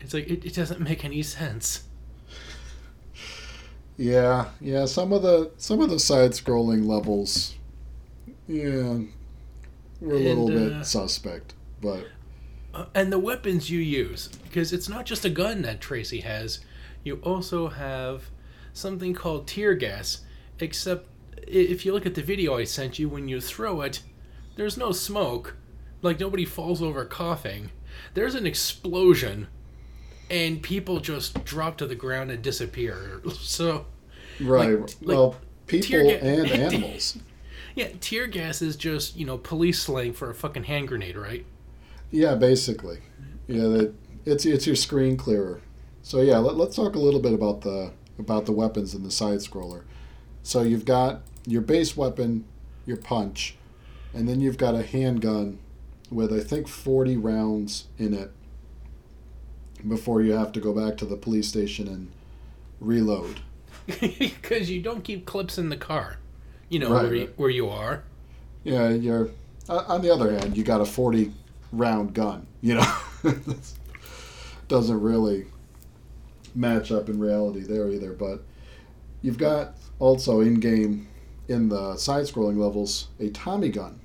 It's 0.00 0.14
like 0.14 0.28
it, 0.28 0.44
it 0.44 0.54
doesn't 0.54 0.80
make 0.80 1.04
any 1.04 1.22
sense. 1.22 1.84
Yeah, 3.96 4.50
yeah, 4.60 4.86
some 4.86 5.12
of 5.12 5.22
the 5.22 5.50
some 5.56 5.80
of 5.80 5.90
the 5.90 5.98
side 5.98 6.32
scrolling 6.32 6.86
levels 6.86 7.56
yeah 8.46 8.98
were 10.00 10.16
a 10.16 10.20
little 10.20 10.48
And, 10.48 10.58
uh, 10.74 10.78
bit 10.78 10.86
suspect, 10.86 11.54
but 11.80 12.12
Uh, 12.74 12.86
and 12.94 13.12
the 13.12 13.18
weapons 13.18 13.70
you 13.70 13.80
use, 13.80 14.28
because 14.44 14.72
it's 14.72 14.88
not 14.88 15.06
just 15.06 15.24
a 15.24 15.30
gun 15.30 15.62
that 15.62 15.80
Tracy 15.80 16.20
has. 16.20 16.60
You 17.04 17.16
also 17.22 17.68
have 17.68 18.30
something 18.72 19.14
called 19.14 19.46
tear 19.46 19.74
gas. 19.74 20.20
Except 20.60 21.08
if 21.46 21.84
you 21.86 21.92
look 21.92 22.06
at 22.06 22.14
the 22.14 22.22
video 22.22 22.56
I 22.58 22.64
sent 22.64 22.98
you, 22.98 23.08
when 23.08 23.28
you 23.28 23.40
throw 23.40 23.80
it, 23.82 24.02
there's 24.56 24.76
no 24.76 24.92
smoke. 24.92 25.56
Like 26.02 26.20
nobody 26.20 26.44
falls 26.44 26.82
over 26.82 27.04
coughing. 27.04 27.70
There's 28.14 28.34
an 28.34 28.46
explosion, 28.46 29.48
and 30.30 30.62
people 30.62 31.00
just 31.00 31.44
drop 31.44 31.76
to 31.78 31.86
the 31.86 31.94
ground 31.94 32.30
and 32.30 32.42
disappear. 32.42 33.22
So. 33.34 33.86
right, 34.40 34.78
like 34.78 35.16
well, 35.16 35.36
tear 35.66 35.80
people 35.80 36.10
ga- 36.10 36.20
and 36.20 36.50
animals. 36.74 37.18
Yeah, 37.74 37.88
tear 38.00 38.26
gas 38.26 38.60
is 38.62 38.76
just, 38.76 39.16
you 39.16 39.24
know, 39.24 39.38
police 39.38 39.80
slang 39.82 40.12
for 40.12 40.30
a 40.30 40.34
fucking 40.34 40.64
hand 40.64 40.88
grenade, 40.88 41.16
right? 41.16 41.46
Yeah, 42.10 42.34
basically. 42.34 42.98
Yeah, 43.46 43.68
that 43.68 43.94
it's 44.24 44.44
it's 44.44 44.66
your 44.66 44.76
screen 44.76 45.16
clearer. 45.16 45.60
So 46.02 46.20
yeah, 46.20 46.38
let, 46.38 46.56
let's 46.56 46.76
talk 46.76 46.94
a 46.94 46.98
little 46.98 47.20
bit 47.20 47.32
about 47.32 47.62
the 47.62 47.92
about 48.18 48.46
the 48.46 48.52
weapons 48.52 48.94
in 48.94 49.02
the 49.04 49.10
side 49.10 49.38
scroller. 49.38 49.82
So 50.42 50.62
you've 50.62 50.84
got 50.84 51.22
your 51.46 51.62
base 51.62 51.96
weapon, 51.96 52.44
your 52.86 52.96
punch, 52.96 53.56
and 54.14 54.28
then 54.28 54.40
you've 54.40 54.58
got 54.58 54.74
a 54.74 54.82
handgun 54.82 55.58
with 56.10 56.32
I 56.32 56.40
think 56.40 56.68
40 56.68 57.16
rounds 57.16 57.86
in 57.98 58.14
it 58.14 58.30
before 59.86 60.22
you 60.22 60.32
have 60.32 60.52
to 60.52 60.60
go 60.60 60.72
back 60.72 60.96
to 60.98 61.04
the 61.04 61.16
police 61.16 61.48
station 61.48 61.86
and 61.88 62.10
reload. 62.80 63.40
Because 64.00 64.70
you 64.70 64.82
don't 64.82 65.02
keep 65.02 65.24
clips 65.24 65.56
in 65.58 65.70
the 65.70 65.76
car, 65.76 66.18
you 66.68 66.78
know, 66.78 66.90
Right, 66.92 67.02
where, 67.04 67.14
you, 67.14 67.20
right. 67.24 67.38
where 67.38 67.50
you 67.50 67.68
are. 67.68 68.04
Yeah, 68.64 68.90
you're 68.90 69.30
uh, 69.68 69.84
on 69.88 70.02
the 70.02 70.10
other 70.10 70.30
hand, 70.30 70.56
you 70.56 70.64
got 70.64 70.80
a 70.80 70.84
40 70.84 71.32
round 71.72 72.14
gun, 72.14 72.46
you 72.60 72.74
know. 72.74 72.94
Doesn't 74.68 75.00
really 75.00 75.46
match 76.54 76.90
up 76.92 77.08
in 77.08 77.18
reality 77.18 77.60
there 77.60 77.88
either, 77.88 78.12
but 78.12 78.42
you've 79.22 79.38
got 79.38 79.74
also 79.98 80.40
in 80.40 80.60
game 80.60 81.08
in 81.48 81.68
the 81.68 81.96
side 81.96 82.24
scrolling 82.24 82.58
levels 82.58 83.08
a 83.20 83.30
Tommy 83.30 83.68
gun 83.70 84.00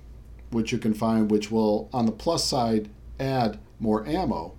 which 0.52 0.72
you 0.72 0.78
can 0.78 0.94
find 0.94 1.30
which 1.32 1.52
will 1.52 1.90
on 1.92 2.06
the 2.06 2.12
plus 2.12 2.44
side 2.46 2.90
add 3.20 3.60
more 3.80 4.08
ammo 4.08 4.54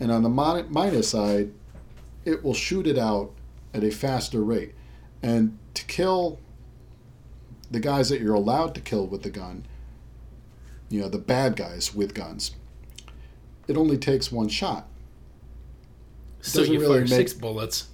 and 0.00 0.10
on 0.12 0.22
the 0.22 0.28
minus 0.28 1.10
side 1.10 1.52
it 2.24 2.44
will 2.44 2.54
shoot 2.54 2.86
it 2.86 2.98
out 2.98 3.32
at 3.74 3.82
a 3.84 3.90
faster 3.90 4.42
rate 4.42 4.74
and 5.22 5.58
to 5.74 5.84
kill 5.86 6.38
the 7.70 7.80
guys 7.80 8.08
that 8.08 8.20
you're 8.20 8.34
allowed 8.34 8.74
to 8.74 8.80
kill 8.80 9.06
with 9.06 9.22
the 9.22 9.30
gun, 9.30 9.64
you 10.88 11.00
know, 11.00 11.08
the 11.08 11.18
bad 11.18 11.56
guys 11.56 11.94
with 11.94 12.14
guns, 12.14 12.52
it 13.66 13.76
only 13.76 13.98
takes 13.98 14.32
one 14.32 14.48
shot. 14.48 14.88
So 16.40 16.62
you 16.62 16.80
really 16.80 17.00
fire 17.00 17.00
make- 17.00 17.08
six 17.08 17.32
bullets 17.34 17.88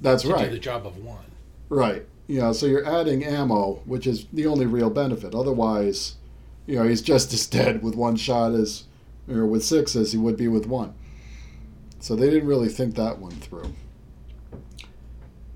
That's 0.00 0.22
to 0.22 0.28
do 0.28 0.50
the 0.50 0.58
job 0.58 0.86
of 0.86 0.96
one. 0.98 1.24
Right. 1.68 2.06
You 2.26 2.40
know, 2.40 2.52
so 2.52 2.66
you're 2.66 2.86
adding 2.86 3.24
ammo, 3.24 3.82
which 3.84 4.06
is 4.06 4.26
the 4.32 4.46
only 4.46 4.66
real 4.66 4.90
benefit. 4.90 5.34
Otherwise, 5.34 6.16
you 6.66 6.76
know, 6.76 6.84
he's 6.84 7.02
just 7.02 7.32
as 7.32 7.46
dead 7.46 7.82
with 7.82 7.94
one 7.94 8.16
shot 8.16 8.52
as, 8.54 8.84
or 9.30 9.46
with 9.46 9.64
six 9.64 9.96
as 9.96 10.12
he 10.12 10.18
would 10.18 10.36
be 10.36 10.48
with 10.48 10.66
one. 10.66 10.94
So 12.00 12.14
they 12.14 12.30
didn't 12.30 12.48
really 12.48 12.68
think 12.68 12.94
that 12.96 13.18
one 13.18 13.32
through. 13.32 13.74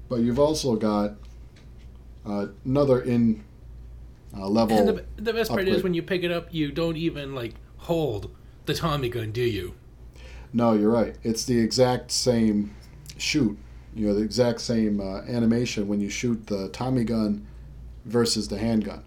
But 0.08 0.20
you've 0.20 0.38
also 0.38 0.76
got 0.76 1.14
uh, 2.26 2.48
another 2.64 3.00
in 3.00 3.44
uh, 4.36 4.48
level. 4.48 4.76
And 4.76 4.88
the, 4.88 5.04
the 5.16 5.32
best 5.32 5.50
part 5.50 5.68
is 5.68 5.82
when 5.82 5.94
you 5.94 6.02
pick 6.02 6.22
it 6.22 6.30
up, 6.30 6.48
you 6.50 6.72
don't 6.72 6.96
even 6.96 7.34
like 7.34 7.54
hold 7.78 8.34
the 8.66 8.74
Tommy 8.74 9.08
gun, 9.08 9.32
do 9.32 9.42
you? 9.42 9.74
No, 10.52 10.72
you're 10.74 10.90
right. 10.90 11.16
It's 11.22 11.44
the 11.44 11.58
exact 11.58 12.10
same 12.10 12.74
shoot. 13.16 13.56
You 13.94 14.08
know, 14.08 14.14
the 14.14 14.22
exact 14.22 14.60
same 14.60 15.00
uh, 15.00 15.22
animation 15.22 15.88
when 15.88 16.00
you 16.00 16.08
shoot 16.08 16.46
the 16.46 16.68
Tommy 16.68 17.04
gun 17.04 17.46
versus 18.04 18.48
the 18.48 18.58
handgun. 18.58 19.04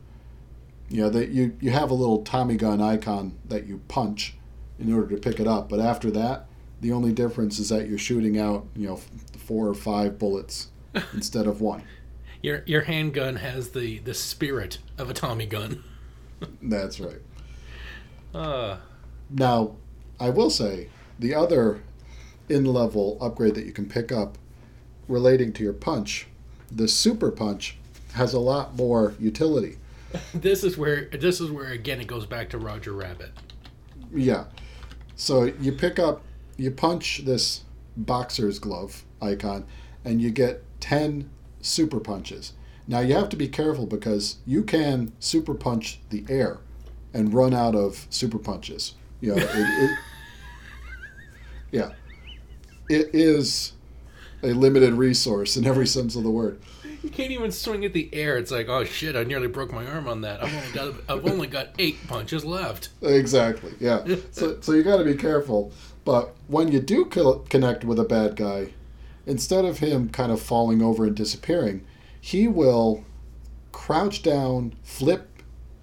You 0.90 1.04
know, 1.04 1.10
that 1.10 1.30
you 1.30 1.56
you 1.60 1.72
have 1.72 1.90
a 1.90 1.94
little 1.94 2.22
Tommy 2.24 2.58
gun 2.58 2.82
icon 2.82 3.38
that 3.46 3.66
you 3.66 3.82
punch 3.88 4.36
in 4.80 4.94
order 4.94 5.16
to 5.16 5.22
pick 5.22 5.40
it 5.40 5.48
up, 5.48 5.70
but 5.70 5.80
after 5.80 6.12
that, 6.12 6.48
the 6.86 6.92
only 6.92 7.12
difference 7.12 7.58
is 7.58 7.70
that 7.70 7.90
you're 7.90 7.98
shooting 7.98 8.38
out, 8.40 8.68
you 8.76 8.88
know, 8.88 8.98
four 9.38 9.68
or 9.68 9.74
five 9.74 10.20
bullets 10.20 10.68
instead 11.14 11.48
of 11.48 11.60
one. 11.60 11.82
Your 12.44 12.62
your 12.68 12.82
handgun 12.82 13.38
has 13.38 13.72
the 13.72 13.98
the 14.00 14.14
spirit 14.14 14.78
of 15.00 15.10
a 15.10 15.14
Tommy 15.14 15.48
gun. 15.48 15.84
That's 16.62 17.00
right. 17.00 17.22
Uh, 18.36 18.78
Now, 19.32 19.78
I 20.20 20.30
will 20.30 20.52
say 20.52 20.90
the 21.18 21.34
other 21.34 21.82
in 22.50 22.66
level 22.66 23.18
upgrade 23.20 23.56
that 23.56 23.66
you 23.66 23.72
can 23.72 23.88
pick 23.90 24.12
up 24.12 24.38
relating 25.08 25.54
to 25.54 25.64
your 25.64 25.74
punch, 25.74 26.28
the 26.72 26.88
super 26.88 27.32
punch 27.32 27.78
has 28.14 28.34
a 28.34 28.40
lot 28.40 28.76
more 28.76 29.16
utility. 29.20 29.78
this 30.36 30.64
is 30.64 30.78
where 30.78 31.06
this 31.06 31.42
is 31.42 31.50
where 31.50 31.72
again 31.72 32.00
it 32.00 32.06
goes 32.06 32.28
back 32.28 32.50
to 32.52 32.60
Roger 32.60 32.92
Rabbit. 32.94 33.32
Yeah. 34.14 34.44
So 35.16 35.46
you 35.46 35.72
pick 35.72 35.98
up, 35.98 36.22
you 36.58 36.72
punch 36.72 37.24
this 37.26 37.62
boxer's 37.98 38.60
glove 38.60 39.04
icon, 39.22 39.66
and 40.04 40.22
you 40.22 40.30
get 40.30 40.64
10 40.80 41.30
super 41.62 42.00
punches. 42.00 42.54
Now 42.88 43.00
you 43.00 43.16
have 43.16 43.30
to 43.30 43.36
be 43.36 43.48
careful 43.48 43.88
because 43.88 44.38
you 44.46 44.64
can 44.64 45.14
super 45.20 45.56
punch 45.56 46.00
the 46.10 46.24
air 46.30 46.60
and 47.14 47.34
run 47.34 47.54
out 47.54 47.76
of 47.76 48.06
super 48.10 48.38
punches. 48.38 48.94
You 49.22 49.36
know, 49.36 49.42
it, 49.42 49.50
it, 49.50 50.00
yeah. 51.72 51.92
It 52.90 53.10
is 53.14 53.74
a 54.44 54.54
limited 54.54 54.94
resource 54.94 55.58
in 55.58 55.66
every 55.66 55.88
sense 55.88 56.16
of 56.16 56.24
the 56.24 56.30
word. 56.30 56.62
You 57.02 57.10
can't 57.10 57.32
even 57.32 57.52
swing 57.52 57.86
at 57.86 57.94
the 57.94 58.10
air. 58.14 58.38
It's 58.38 58.52
like, 58.52 58.68
oh 58.68 58.84
shit, 58.84 59.16
I 59.16 59.24
nearly 59.24 59.48
broke 59.48 59.72
my 59.72 59.86
arm 59.86 60.08
on 60.08 60.22
that. 60.22 60.44
I've 60.44 60.54
only 60.56 60.72
got 60.72 60.96
I've 61.10 61.32
only 61.32 61.48
got 61.48 61.70
eight 61.80 61.98
punches 62.08 62.44
left. 62.44 62.90
Exactly. 63.02 63.74
Yeah. 63.80 64.06
So, 64.32 64.60
so 64.62 64.74
you 64.74 64.84
got 64.84 64.98
to 64.98 65.04
be 65.04 65.16
careful. 65.16 65.72
But 66.06 66.36
when 66.48 66.72
you 66.72 66.80
do 66.80 67.06
co- 67.06 67.40
connect 67.50 67.84
with 67.84 68.00
a 68.00 68.04
bad 68.06 68.36
guy, 68.36 68.70
instead 69.26 69.66
of 69.66 69.80
him 69.80 70.10
kind 70.10 70.32
of 70.32 70.42
falling 70.42 70.82
over 70.82 71.04
and 71.06 71.16
disappearing, 71.16 71.84
he 72.22 72.48
will 72.48 73.04
crouch 73.72 74.22
down, 74.24 74.74
flip 74.84 75.28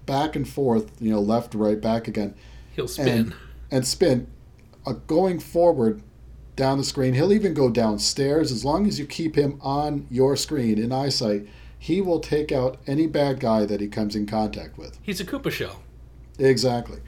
back 0.06 0.34
and 0.34 0.48
forth, 0.48 0.90
you 1.00 1.10
know, 1.10 1.20
left, 1.20 1.54
right, 1.54 1.80
back 1.80 2.08
again, 2.08 2.34
He'll 2.74 2.88
spin. 2.88 3.08
and 3.08 3.34
and 3.70 3.86
spin, 3.86 4.26
uh, 4.86 4.92
going 5.06 5.38
forward 5.40 6.02
down 6.56 6.78
the 6.78 6.84
screen. 6.84 7.14
He'll 7.14 7.32
even 7.32 7.54
go 7.54 7.70
downstairs 7.70 8.52
as 8.52 8.64
long 8.64 8.86
as 8.86 8.98
you 8.98 9.06
keep 9.06 9.34
him 9.36 9.58
on 9.62 10.06
your 10.10 10.36
screen 10.36 10.78
in 10.78 10.92
eyesight. 10.92 11.46
He 11.78 12.00
will 12.00 12.20
take 12.20 12.52
out 12.52 12.78
any 12.86 13.06
bad 13.06 13.40
guy 13.40 13.64
that 13.64 13.80
he 13.80 13.88
comes 13.88 14.14
in 14.14 14.26
contact 14.26 14.78
with. 14.78 14.98
He's 15.02 15.20
a 15.20 15.24
Koopa 15.24 15.50
shell. 15.50 15.82
Exactly. 16.38 17.00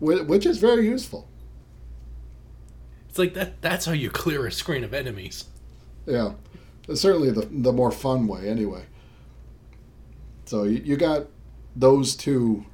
Which 0.00 0.46
is 0.46 0.58
very 0.58 0.86
useful. 0.86 1.26
It's 3.10 3.18
like 3.18 3.34
that. 3.34 3.60
That's 3.60 3.86
how 3.86 3.92
you 3.92 4.08
clear 4.08 4.46
a 4.46 4.52
screen 4.52 4.84
of 4.84 4.94
enemies. 4.94 5.46
Yeah. 6.06 6.34
Certainly 6.94 7.32
the, 7.32 7.48
the 7.50 7.72
more 7.72 7.90
fun 7.90 8.28
way, 8.28 8.48
anyway. 8.48 8.84
So 10.44 10.62
you, 10.62 10.80
you 10.84 10.96
got 10.96 11.26
those 11.74 12.14
two 12.14 12.66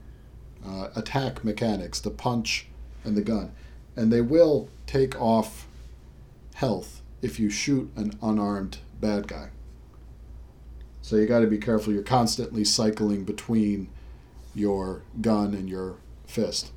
uh, 0.65 0.89
attack 0.95 1.43
mechanics 1.43 2.01
the 2.01 2.11
punch 2.11 2.67
and 3.03 3.17
the 3.17 3.23
gun. 3.23 3.53
And 3.97 4.13
they 4.13 4.21
will 4.21 4.69
take 4.87 5.19
off 5.19 5.67
health 6.55 7.01
if 7.23 7.41
you 7.41 7.49
shoot 7.49 7.91
an 7.97 8.19
unarmed 8.21 8.77
bad 9.01 9.29
guy. 9.29 9.49
So 11.01 11.17
you 11.17 11.27
got 11.27 11.41
to 11.41 11.47
be 11.47 11.57
careful. 11.59 11.95
You're 11.95 12.03
constantly 12.03 12.63
cycling 12.63 13.25
between 13.25 13.89
your 14.55 15.01
gun 15.23 15.55
and 15.55 15.67
your 15.67 15.97
fist. 16.27 16.73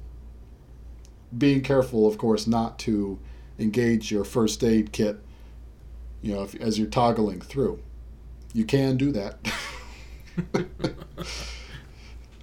Being 1.37 1.61
careful, 1.61 2.07
of 2.07 2.17
course, 2.17 2.47
not 2.47 2.79
to 2.79 3.19
engage 3.59 4.11
your 4.11 4.23
first 4.23 4.63
aid 4.63 4.91
kit 4.91 5.19
you 6.21 6.33
know, 6.33 6.43
if, 6.43 6.53
as 6.55 6.77
you're 6.77 6.89
toggling 6.89 7.39
through. 7.39 7.79
You 8.53 8.65
can 8.65 8.97
do 8.97 9.11
that. 9.13 9.37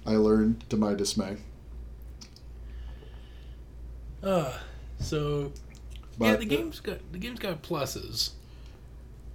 I 0.05 0.15
learned 0.15 0.67
to 0.69 0.77
my 0.77 0.93
dismay. 0.93 1.37
Uh, 4.23 4.53
so 4.99 5.51
But 6.17 6.25
yeah, 6.25 6.35
the 6.37 6.45
game's 6.45 6.79
got 6.79 6.99
the 7.11 7.17
game's 7.19 7.39
got 7.39 7.61
pluses. 7.61 8.31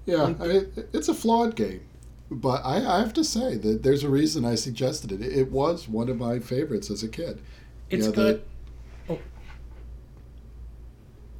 Yeah, 0.06 0.34
I, 0.40 0.66
it's 0.92 1.08
a 1.08 1.14
flawed 1.14 1.54
game, 1.54 1.82
but 2.30 2.62
I, 2.64 2.76
I 2.84 2.98
have 2.98 3.12
to 3.14 3.22
say 3.22 3.56
that 3.58 3.84
there's 3.84 4.02
a 4.02 4.08
reason 4.08 4.44
I 4.44 4.56
suggested 4.56 5.12
it. 5.12 5.22
It 5.22 5.52
was 5.52 5.88
one 5.88 6.08
of 6.08 6.16
my 6.18 6.40
favorites 6.40 6.90
as 6.90 7.04
a 7.04 7.08
kid. 7.08 7.40
You 7.90 7.98
It's 7.98 8.06
know, 8.08 8.12
got 8.12 8.22
the- 8.22 8.40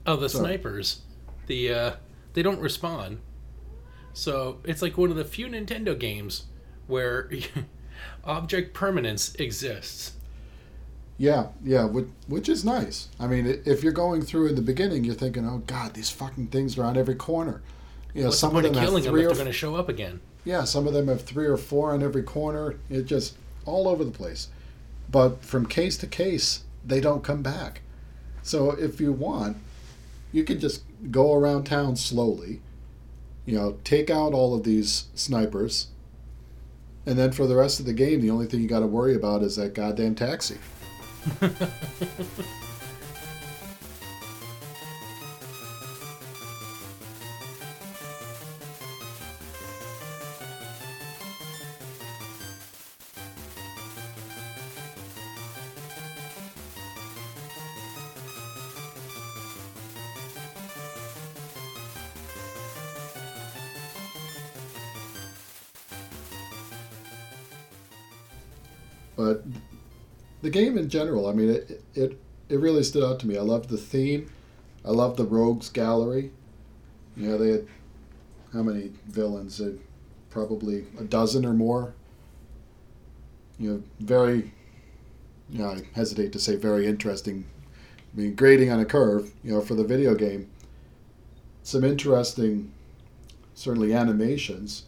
oh 0.06 0.16
the 0.16 0.28
Sorry. 0.28 0.44
snipers. 0.44 1.02
The 1.46 1.72
uh, 1.72 1.92
they 2.34 2.42
don't 2.42 2.60
respond. 2.60 3.20
So 4.14 4.58
it's 4.64 4.82
like 4.82 4.98
one 4.98 5.10
of 5.10 5.16
the 5.16 5.24
few 5.24 5.46
Nintendo 5.46 5.98
games 5.98 6.44
where 6.86 7.30
object 8.24 8.74
permanence 8.74 9.34
exists. 9.36 10.12
Yeah, 11.18 11.48
yeah, 11.64 11.84
which, 11.84 12.06
which 12.26 12.48
is 12.48 12.64
nice. 12.64 13.08
I 13.20 13.26
mean, 13.26 13.62
if 13.64 13.82
you're 13.82 13.92
going 13.92 14.22
through 14.22 14.48
in 14.48 14.54
the 14.54 14.62
beginning, 14.62 15.04
you're 15.04 15.14
thinking, 15.14 15.46
"Oh 15.48 15.62
God, 15.66 15.94
these 15.94 16.10
fucking 16.10 16.48
things 16.48 16.76
are 16.78 16.84
on 16.84 16.96
every 16.96 17.14
corner." 17.14 17.62
You 18.14 18.22
know, 18.22 18.28
What's 18.28 18.38
some 18.38 18.52
the 18.52 18.58
of 18.58 18.64
them 18.64 18.74
have 18.74 18.84
killing 18.84 19.04
them 19.04 19.16
if 19.16 19.26
they're 19.26 19.34
going 19.34 19.46
to 19.46 19.52
show 19.52 19.76
up 19.76 19.88
again? 19.88 20.20
Yeah, 20.44 20.64
some 20.64 20.86
of 20.86 20.92
them 20.92 21.08
have 21.08 21.22
three 21.22 21.46
or 21.46 21.56
four 21.56 21.92
on 21.92 22.02
every 22.02 22.22
corner. 22.22 22.76
It 22.90 23.04
just 23.04 23.36
all 23.64 23.88
over 23.88 24.04
the 24.04 24.10
place. 24.10 24.48
But 25.10 25.44
from 25.44 25.66
case 25.66 25.96
to 25.98 26.06
case, 26.06 26.64
they 26.84 27.00
don't 27.00 27.22
come 27.22 27.42
back. 27.42 27.82
So 28.42 28.72
if 28.72 29.00
you 29.00 29.12
want, 29.12 29.58
you 30.32 30.44
can 30.44 30.58
just 30.58 30.82
go 31.10 31.34
around 31.34 31.64
town 31.64 31.96
slowly. 31.96 32.60
You 33.44 33.58
know, 33.58 33.78
take 33.84 34.10
out 34.10 34.32
all 34.32 34.54
of 34.54 34.64
these 34.64 35.06
snipers. 35.14 35.88
And 37.04 37.18
then 37.18 37.32
for 37.32 37.46
the 37.46 37.56
rest 37.56 37.80
of 37.80 37.86
the 37.86 37.92
game, 37.92 38.20
the 38.20 38.30
only 38.30 38.46
thing 38.46 38.60
you 38.60 38.68
got 38.68 38.80
to 38.80 38.86
worry 38.86 39.14
about 39.14 39.42
is 39.42 39.56
that 39.56 39.74
goddamn 39.74 40.14
taxi. 40.14 40.58
the 70.42 70.50
game 70.50 70.76
in 70.76 70.88
general, 70.88 71.28
I 71.28 71.32
mean, 71.32 71.50
it 71.50 71.82
it 71.94 72.20
it 72.48 72.60
really 72.60 72.82
stood 72.82 73.04
out 73.04 73.20
to 73.20 73.26
me. 73.26 73.38
I 73.38 73.42
loved 73.42 73.70
the 73.70 73.78
theme. 73.78 74.30
I 74.84 74.90
loved 74.90 75.16
the 75.16 75.24
rogues 75.24 75.70
gallery. 75.70 76.32
You 77.16 77.28
know, 77.28 77.38
they 77.38 77.50
had 77.50 77.66
how 78.52 78.62
many 78.62 78.90
villains? 79.06 79.60
Uh, 79.60 79.72
probably 80.30 80.86
a 80.98 81.04
dozen 81.04 81.46
or 81.46 81.52
more. 81.52 81.94
You 83.58 83.70
know, 83.70 83.82
very. 84.00 84.52
You 85.48 85.58
know, 85.58 85.70
I 85.70 85.82
hesitate 85.94 86.32
to 86.32 86.38
say 86.38 86.56
very 86.56 86.86
interesting. 86.86 87.44
I 88.12 88.20
mean, 88.20 88.34
grading 88.34 88.70
on 88.70 88.80
a 88.80 88.84
curve. 88.84 89.32
You 89.44 89.52
know, 89.52 89.60
for 89.60 89.74
the 89.74 89.84
video 89.84 90.14
game. 90.14 90.50
Some 91.62 91.84
interesting, 91.84 92.72
certainly 93.54 93.94
animations. 93.94 94.86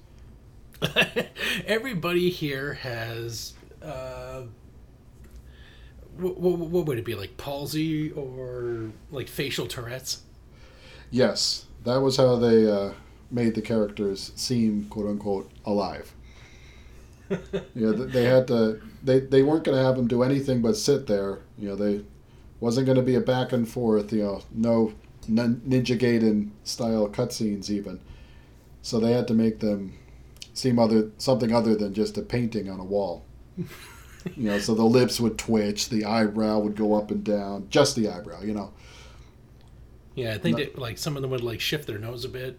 Everybody 1.66 2.30
here 2.30 2.74
has. 2.74 3.54
Uh, 3.80 4.42
what, 6.16 6.38
what 6.38 6.58
what 6.58 6.86
would 6.86 6.98
it 6.98 7.04
be 7.04 7.14
like 7.14 7.36
palsy 7.36 8.10
or 8.12 8.90
like 9.10 9.28
facial 9.28 9.66
Tourette's? 9.66 10.22
Yes, 11.10 11.66
that 11.84 12.00
was 12.00 12.16
how 12.16 12.36
they 12.36 12.70
uh, 12.70 12.92
made 13.30 13.54
the 13.54 13.62
characters 13.62 14.32
seem 14.36 14.86
"quote 14.86 15.06
unquote" 15.06 15.50
alive. 15.64 16.12
yeah, 17.30 17.92
th- 17.92 18.12
they 18.12 18.24
had 18.24 18.48
to. 18.48 18.80
They 19.02 19.20
they 19.20 19.42
weren't 19.42 19.64
going 19.64 19.76
to 19.78 19.84
have 19.84 19.96
them 19.96 20.08
do 20.08 20.22
anything 20.22 20.62
but 20.62 20.76
sit 20.76 21.06
there. 21.06 21.40
You 21.58 21.68
know, 21.68 21.76
they 21.76 22.04
wasn't 22.60 22.86
going 22.86 22.96
to 22.96 23.02
be 23.02 23.14
a 23.14 23.20
back 23.20 23.52
and 23.52 23.68
forth. 23.68 24.12
You 24.12 24.22
know, 24.22 24.42
no 24.52 24.92
Ninja 25.28 25.98
Gaiden 25.98 26.50
style 26.64 27.08
cutscenes 27.08 27.70
even. 27.70 28.00
So 28.82 29.00
they 29.00 29.12
had 29.12 29.28
to 29.28 29.34
make 29.34 29.60
them 29.60 29.94
seem 30.52 30.78
other 30.78 31.10
something 31.18 31.52
other 31.52 31.74
than 31.74 31.94
just 31.94 32.18
a 32.18 32.22
painting 32.22 32.68
on 32.68 32.80
a 32.80 32.84
wall. 32.84 33.24
You 34.36 34.48
know, 34.48 34.58
so 34.58 34.74
the 34.74 34.82
lips 34.82 35.20
would 35.20 35.36
twitch, 35.36 35.90
the 35.90 36.06
eyebrow 36.06 36.58
would 36.58 36.76
go 36.76 36.94
up 36.94 37.10
and 37.10 37.22
down, 37.22 37.66
just 37.68 37.94
the 37.94 38.08
eyebrow. 38.08 38.40
You 38.40 38.54
know. 38.54 38.72
Yeah, 40.14 40.32
I 40.32 40.38
think 40.38 40.56
that 40.56 40.78
like 40.78 40.96
some 40.96 41.16
of 41.16 41.22
them 41.22 41.30
would 41.30 41.42
like 41.42 41.60
shift 41.60 41.86
their 41.86 41.98
nose 41.98 42.24
a 42.24 42.28
bit. 42.28 42.58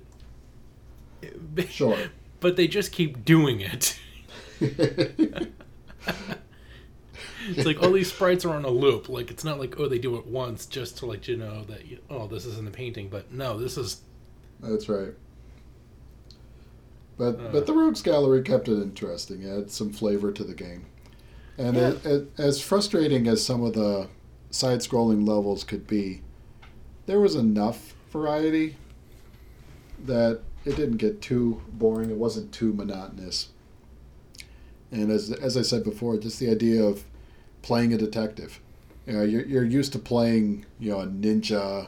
Sure. 1.70 1.98
But 2.40 2.56
they 2.56 2.68
just 2.68 2.92
keep 2.92 3.26
doing 3.26 3.62
it. 3.62 3.98
It's 7.48 7.66
like 7.66 7.82
all 7.82 7.92
these 7.92 8.12
sprites 8.12 8.44
are 8.46 8.54
on 8.54 8.66
a 8.66 8.70
loop. 8.70 9.10
Like 9.10 9.30
it's 9.30 9.44
not 9.44 9.60
like 9.60 9.80
oh 9.80 9.88
they 9.88 10.00
do 10.00 10.16
it 10.18 10.26
once 10.26 10.66
just 10.66 10.98
to 11.00 11.06
let 11.06 11.28
you 11.28 11.38
know 11.38 11.64
that 11.66 11.86
you, 11.86 12.00
oh 12.10 12.28
this 12.28 12.46
is 12.46 12.58
in 12.58 12.66
the 12.66 12.72
painting, 12.72 13.10
but 13.10 13.32
no, 13.32 13.58
this 13.58 13.78
is 13.78 14.02
That's 14.62 14.90
right. 14.90 15.14
But 17.18 17.40
uh. 17.40 17.50
but 17.52 17.66
the 17.66 17.74
Rogues 17.74 18.02
Gallery 18.02 18.42
kept 18.42 18.68
it 18.68 18.82
interesting. 18.82 19.44
It 19.44 19.56
had 19.56 19.72
some 19.72 19.92
flavor 19.92 20.32
to 20.32 20.44
the 20.44 20.54
game, 20.54 20.86
and 21.58 21.76
Yeah. 21.76 21.90
it, 21.90 22.06
it, 22.06 22.28
as 22.38 22.62
frustrating 22.62 23.28
as 23.28 23.46
some 23.46 23.64
of 23.64 23.74
the 23.74 24.08
side-scrolling 24.52 25.28
levels 25.28 25.64
could 25.64 25.88
be, 25.88 26.22
there 27.06 27.20
was 27.20 27.36
enough 27.36 27.94
variety 28.12 28.76
that 30.06 30.42
it 30.66 30.76
didn't 30.76 30.98
get 30.98 31.22
too 31.22 31.62
boring. 31.74 32.10
It 32.10 32.18
wasn't 32.18 32.52
too 32.52 32.74
monotonous. 32.74 33.50
And 34.92 35.12
as 35.12 35.32
as 35.32 35.58
I 35.58 35.62
said 35.62 35.84
before, 35.84 36.18
just 36.18 36.40
the 36.40 36.50
idea 36.50 36.84
of 36.84 37.04
playing 37.62 37.94
a 37.94 37.98
detective. 37.98 38.60
You 39.06 39.14
know, 39.14 39.24
you're, 39.24 39.46
you're 39.46 39.64
used 39.66 39.94
to 39.94 40.00
playing, 40.00 40.66
you 40.80 40.92
know, 40.92 41.02
a 41.02 41.08
ninja, 41.08 41.88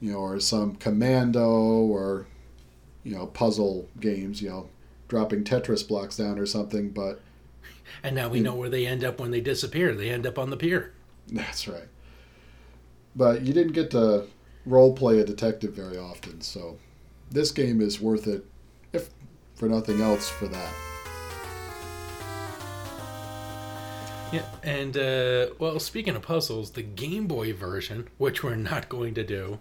you 0.00 0.12
know, 0.12 0.18
or 0.18 0.38
some 0.40 0.74
commando 0.76 1.48
or, 1.48 2.26
you 3.04 3.14
know, 3.14 3.26
puzzle 3.26 3.88
games, 4.00 4.42
you 4.42 4.50
know, 4.50 4.68
dropping 5.08 5.44
Tetris 5.44 5.86
blocks 5.86 6.16
down 6.16 6.38
or 6.38 6.46
something, 6.46 6.90
but 6.90 7.20
and 8.02 8.14
now 8.14 8.28
we 8.28 8.40
know 8.40 8.54
where 8.54 8.68
they 8.68 8.86
end 8.86 9.04
up 9.04 9.20
when 9.20 9.30
they 9.30 9.40
disappear. 9.40 9.94
They 9.94 10.10
end 10.10 10.26
up 10.26 10.38
on 10.38 10.50
the 10.50 10.56
pier. 10.56 10.92
that's 11.28 11.66
right. 11.68 11.88
But 13.16 13.42
you 13.42 13.52
didn't 13.52 13.72
get 13.72 13.90
to 13.92 14.26
role 14.66 14.94
play 14.94 15.20
a 15.20 15.24
detective 15.24 15.72
very 15.72 15.98
often, 15.98 16.40
so 16.40 16.78
this 17.30 17.50
game 17.50 17.80
is 17.80 18.00
worth 18.00 18.26
it, 18.26 18.44
if 18.92 19.10
for 19.54 19.68
nothing 19.68 20.00
else, 20.00 20.28
for 20.28 20.48
that. 20.48 20.72
Yeah, 24.32 24.42
and 24.64 24.96
uh, 24.96 25.54
well, 25.60 25.78
speaking 25.78 26.16
of 26.16 26.22
puzzles, 26.22 26.72
the 26.72 26.82
Game 26.82 27.28
Boy 27.28 27.52
version, 27.52 28.08
which 28.18 28.42
we're 28.42 28.56
not 28.56 28.88
going 28.88 29.14
to 29.14 29.22
do, 29.22 29.58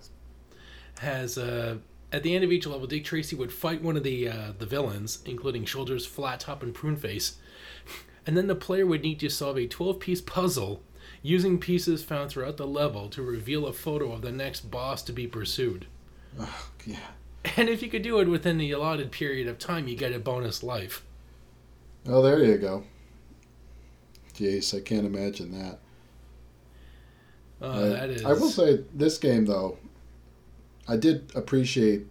has 0.99 1.37
uh, 1.37 1.77
at 2.11 2.23
the 2.23 2.33
end 2.33 2.43
of 2.43 2.51
each 2.51 2.65
level, 2.65 2.87
Dick 2.87 3.03
Tracy 3.03 3.35
would 3.35 3.51
fight 3.51 3.83
one 3.83 3.97
of 3.97 4.03
the 4.03 4.27
uh, 4.29 4.53
the 4.57 4.65
villains, 4.65 5.19
including 5.25 5.65
Shoulders, 5.65 6.05
Flat 6.05 6.39
Top, 6.39 6.63
and 6.63 6.73
Pruneface, 6.73 7.35
and 8.25 8.35
then 8.37 8.47
the 8.47 8.55
player 8.55 8.85
would 8.85 9.01
need 9.01 9.19
to 9.19 9.29
solve 9.29 9.57
a 9.57 9.67
12-piece 9.67 10.21
puzzle 10.21 10.81
using 11.21 11.57
pieces 11.59 12.03
found 12.03 12.29
throughout 12.29 12.57
the 12.57 12.67
level 12.67 13.09
to 13.09 13.21
reveal 13.21 13.65
a 13.65 13.73
photo 13.73 14.11
of 14.11 14.21
the 14.21 14.31
next 14.31 14.69
boss 14.71 15.01
to 15.03 15.13
be 15.13 15.27
pursued. 15.27 15.85
Yeah. 16.85 16.97
And 17.57 17.69
if 17.69 17.81
you 17.81 17.89
could 17.89 18.01
do 18.01 18.19
it 18.19 18.27
within 18.27 18.57
the 18.57 18.71
allotted 18.71 19.11
period 19.11 19.47
of 19.47 19.59
time, 19.59 19.87
you 19.87 19.95
get 19.95 20.13
a 20.13 20.19
bonus 20.19 20.63
life. 20.63 21.03
Oh, 22.07 22.21
there 22.21 22.43
you 22.43 22.57
go. 22.57 22.83
Jeez, 24.33 24.75
I 24.75 24.81
can't 24.81 25.05
imagine 25.05 25.51
that. 25.51 25.79
Uh, 27.61 27.69
I- 27.69 27.89
that 27.89 28.09
is. 28.09 28.25
I 28.25 28.33
will 28.33 28.49
say 28.49 28.83
this 28.93 29.17
game 29.17 29.45
though, 29.45 29.77
I 30.87 30.97
did 30.97 31.31
appreciate 31.35 32.05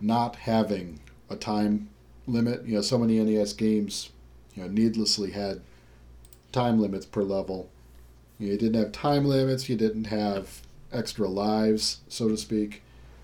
not 0.00 0.36
having 0.36 1.00
a 1.30 1.36
time 1.36 1.88
limit. 2.26 2.64
You 2.66 2.76
know, 2.76 2.80
so 2.80 2.98
many 2.98 3.18
NES 3.22 3.52
games, 3.52 4.10
you 4.54 4.62
know, 4.62 4.68
needlessly 4.68 5.30
had 5.32 5.60
time 6.52 6.80
limits 6.80 7.06
per 7.06 7.22
level. 7.22 7.68
You 8.38 8.56
didn't 8.56 8.74
have 8.80 8.92
time 8.92 9.24
limits. 9.24 9.68
You 9.68 9.76
didn't 9.76 10.04
have 10.04 10.60
extra 10.92 11.28
lives, 11.28 12.00
so 12.08 12.28
to 12.28 12.36
speak. 12.36 12.82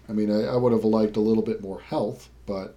I 0.09 0.12
mean, 0.12 0.31
I, 0.31 0.45
I 0.45 0.57
would 0.57 0.72
have 0.72 0.85
liked 0.85 1.16
a 1.16 1.20
little 1.20 1.43
bit 1.43 1.62
more 1.62 1.81
health, 1.81 2.28
but 2.47 2.74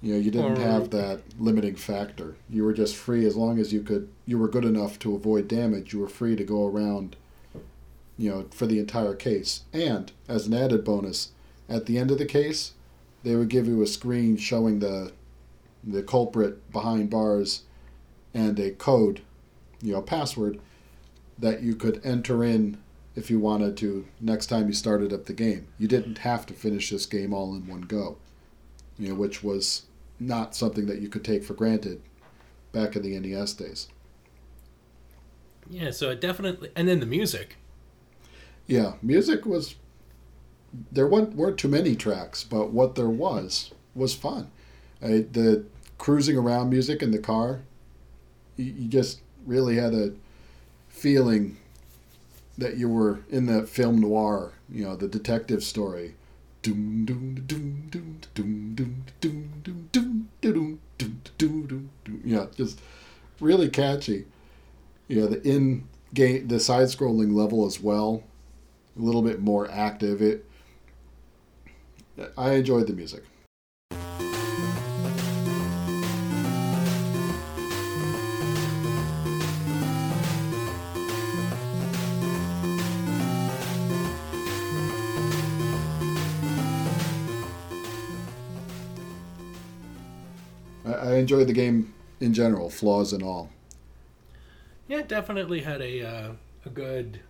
you 0.00 0.12
know, 0.14 0.18
you 0.20 0.30
didn't 0.30 0.58
Or- 0.58 0.60
have 0.60 0.90
that 0.90 1.20
limiting 1.38 1.76
factor. 1.76 2.34
You 2.50 2.64
were 2.64 2.72
just 2.72 2.96
free 2.96 3.24
as 3.24 3.36
long 3.36 3.58
as 3.58 3.72
you 3.72 3.82
could. 3.82 4.08
You 4.26 4.38
were 4.38 4.48
good 4.48 4.64
enough 4.64 4.98
to 5.00 5.14
avoid 5.14 5.46
damage. 5.48 5.92
You 5.92 6.00
were 6.00 6.08
free 6.08 6.34
to 6.36 6.44
go 6.44 6.66
around. 6.66 7.16
You 8.18 8.30
know, 8.30 8.46
for 8.50 8.66
the 8.66 8.78
entire 8.78 9.14
case. 9.14 9.62
And 9.72 10.12
as 10.28 10.46
an 10.46 10.54
added 10.54 10.84
bonus, 10.84 11.30
at 11.68 11.86
the 11.86 11.98
end 11.98 12.10
of 12.10 12.18
the 12.18 12.26
case, 12.26 12.72
they 13.22 13.34
would 13.34 13.48
give 13.48 13.66
you 13.66 13.80
a 13.82 13.86
screen 13.86 14.36
showing 14.36 14.78
the 14.80 15.12
the 15.84 16.02
culprit 16.02 16.70
behind 16.70 17.10
bars 17.10 17.62
and 18.34 18.58
a 18.58 18.70
code, 18.70 19.22
you 19.80 19.92
know, 19.92 19.98
a 19.98 20.02
password 20.02 20.60
that 21.38 21.62
you 21.62 21.74
could 21.74 22.00
enter 22.04 22.44
in 22.44 22.78
if 23.14 23.30
you 23.30 23.38
wanted 23.38 23.76
to 23.76 24.06
next 24.20 24.46
time 24.46 24.68
you 24.68 24.72
started 24.72 25.12
up 25.12 25.26
the 25.26 25.32
game. 25.32 25.66
You 25.78 25.88
didn't 25.88 26.18
have 26.18 26.46
to 26.46 26.54
finish 26.54 26.90
this 26.90 27.06
game 27.06 27.34
all 27.34 27.54
in 27.54 27.66
one 27.66 27.82
go. 27.82 28.16
You 28.98 29.08
know, 29.08 29.14
which 29.14 29.42
was 29.42 29.86
not 30.20 30.54
something 30.54 30.86
that 30.86 31.00
you 31.00 31.08
could 31.08 31.24
take 31.24 31.44
for 31.44 31.54
granted 31.54 32.00
back 32.72 32.96
in 32.96 33.02
the 33.02 33.18
NES 33.18 33.54
days. 33.54 33.88
Yeah, 35.68 35.90
so 35.90 36.10
it 36.10 36.20
definitely. 36.20 36.70
And 36.76 36.88
then 36.88 37.00
the 37.00 37.06
music. 37.06 37.56
Yeah, 38.66 38.94
music 39.02 39.44
was 39.44 39.74
there 40.90 41.06
weren't, 41.06 41.34
weren't 41.34 41.58
too 41.58 41.68
many 41.68 41.94
tracks, 41.94 42.44
but 42.44 42.70
what 42.70 42.94
there 42.94 43.08
was 43.08 43.72
was 43.94 44.14
fun. 44.14 44.50
I, 45.02 45.26
the 45.30 45.64
cruising 46.02 46.36
around 46.36 46.68
music 46.68 47.00
in 47.00 47.12
the 47.12 47.18
car, 47.18 47.60
you, 48.56 48.64
you 48.64 48.88
just 48.88 49.20
really 49.46 49.76
had 49.76 49.94
a 49.94 50.12
feeling 50.88 51.56
that 52.58 52.76
you 52.76 52.88
were 52.88 53.20
in 53.30 53.46
the 53.46 53.64
film 53.68 54.00
noir, 54.00 54.52
you 54.68 54.82
know, 54.82 54.96
the 54.96 55.06
detective 55.06 55.62
story. 55.62 56.16
Yeah, 62.24 62.46
just 62.56 62.80
really 63.38 63.68
catchy. 63.68 64.24
Yeah, 65.06 65.26
the 65.26 65.40
in 65.48 65.86
game, 66.12 66.48
the 66.48 66.58
side 66.58 66.88
scrolling 66.88 67.32
level 67.32 67.64
as 67.64 67.78
well, 67.78 68.24
a 68.98 69.00
little 69.00 69.22
bit 69.22 69.40
more 69.40 69.70
active. 69.70 70.20
It, 70.20 70.44
I 72.36 72.54
enjoyed 72.54 72.88
the 72.88 72.92
music. 72.92 73.22
Enjoyed 91.22 91.46
the 91.46 91.52
game 91.54 91.94
in 92.20 92.34
general, 92.34 92.68
flaws 92.68 93.12
and 93.14 93.22
all. 93.22 93.48
Yeah, 94.88 94.98
it 94.98 95.08
definitely 95.08 95.60
had 95.60 95.80
a 95.80 96.02
uh, 96.06 96.32
a 96.66 96.68
good. 96.68 97.20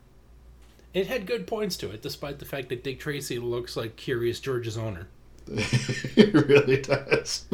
It 0.93 1.07
had 1.07 1.27
good 1.27 1.47
points 1.47 1.77
to 1.79 1.91
it, 1.91 2.03
despite 2.03 2.39
the 2.39 2.45
fact 2.45 2.69
that 2.71 2.85
Dick 2.85 2.99
Tracy 3.01 3.39
looks 3.39 3.77
like 3.77 3.97
Curious 3.97 4.41
George's 4.41 4.77
owner. 4.77 5.07
it 5.49 6.35
really 6.35 6.83
does. 6.83 7.47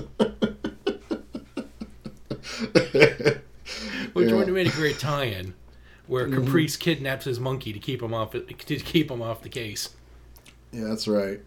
Which 4.12 4.30
Yeah. 4.30 4.34
would 4.34 4.46
have 4.48 4.54
made 4.54 4.66
a 4.66 4.70
great 4.70 4.98
tie-in, 4.98 5.54
where 6.06 6.26
Mm-hmm. 6.26 6.44
Caprice 6.44 6.76
kidnaps 6.76 7.24
his 7.26 7.38
monkey 7.38 7.72
to 7.72 7.78
keep 7.78 8.02
him 8.02 8.12
off 8.14 8.32
to 8.32 8.40
keep 8.42 9.10
him 9.10 9.22
off 9.22 9.42
the 9.42 9.48
case. 9.48 9.90
Yeah, 10.72 10.84
that's 10.84 11.06
right. 11.06 11.40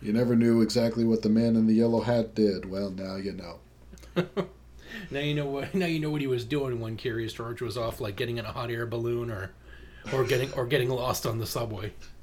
You 0.00 0.12
never 0.12 0.34
knew 0.36 0.62
exactly 0.62 1.04
what 1.04 1.22
the 1.22 1.28
man 1.28 1.56
in 1.56 1.66
the 1.66 1.74
yellow 1.74 2.00
hat 2.00 2.34
did. 2.34 2.70
Well, 2.70 2.90
now 2.90 3.16
you 3.16 3.32
know. 3.32 3.58
Now 4.16 5.20
you 5.20 5.34
know 5.34 5.46
what. 5.46 5.74
Now 5.74 5.86
you 5.86 5.98
know 5.98 6.10
what 6.10 6.20
he 6.20 6.26
was 6.26 6.44
doing 6.44 6.80
when 6.80 6.96
Curious 6.96 7.32
George 7.32 7.60
was 7.60 7.76
off, 7.76 8.00
like 8.00 8.16
getting 8.16 8.38
in 8.38 8.44
a 8.44 8.52
hot 8.52 8.70
air 8.70 8.86
balloon 8.86 9.30
or, 9.30 9.50
or 10.12 10.24
getting 10.24 10.52
or 10.52 10.66
getting 10.66 10.88
lost 10.88 11.26
on 11.26 11.38
the 11.38 11.46
subway. 11.46 11.92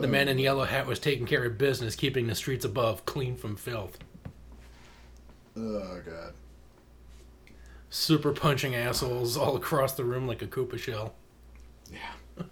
The 0.00 0.08
man 0.08 0.28
in 0.28 0.36
the 0.36 0.42
yellow 0.42 0.64
hat 0.64 0.86
was 0.86 0.98
taking 0.98 1.24
care 1.24 1.44
of 1.44 1.56
business, 1.56 1.96
keeping 1.96 2.26
the 2.26 2.34
streets 2.34 2.64
above 2.66 3.06
clean 3.06 3.34
from 3.34 3.56
filth. 3.56 3.98
Oh 5.56 6.00
God. 6.04 6.34
Super 7.88 8.32
punching 8.32 8.74
assholes 8.74 9.38
all 9.38 9.56
across 9.56 9.94
the 9.94 10.04
room 10.04 10.26
like 10.26 10.42
a 10.42 10.46
Koopa 10.46 10.78
shell. 10.78 11.14
Yeah. 11.90 12.44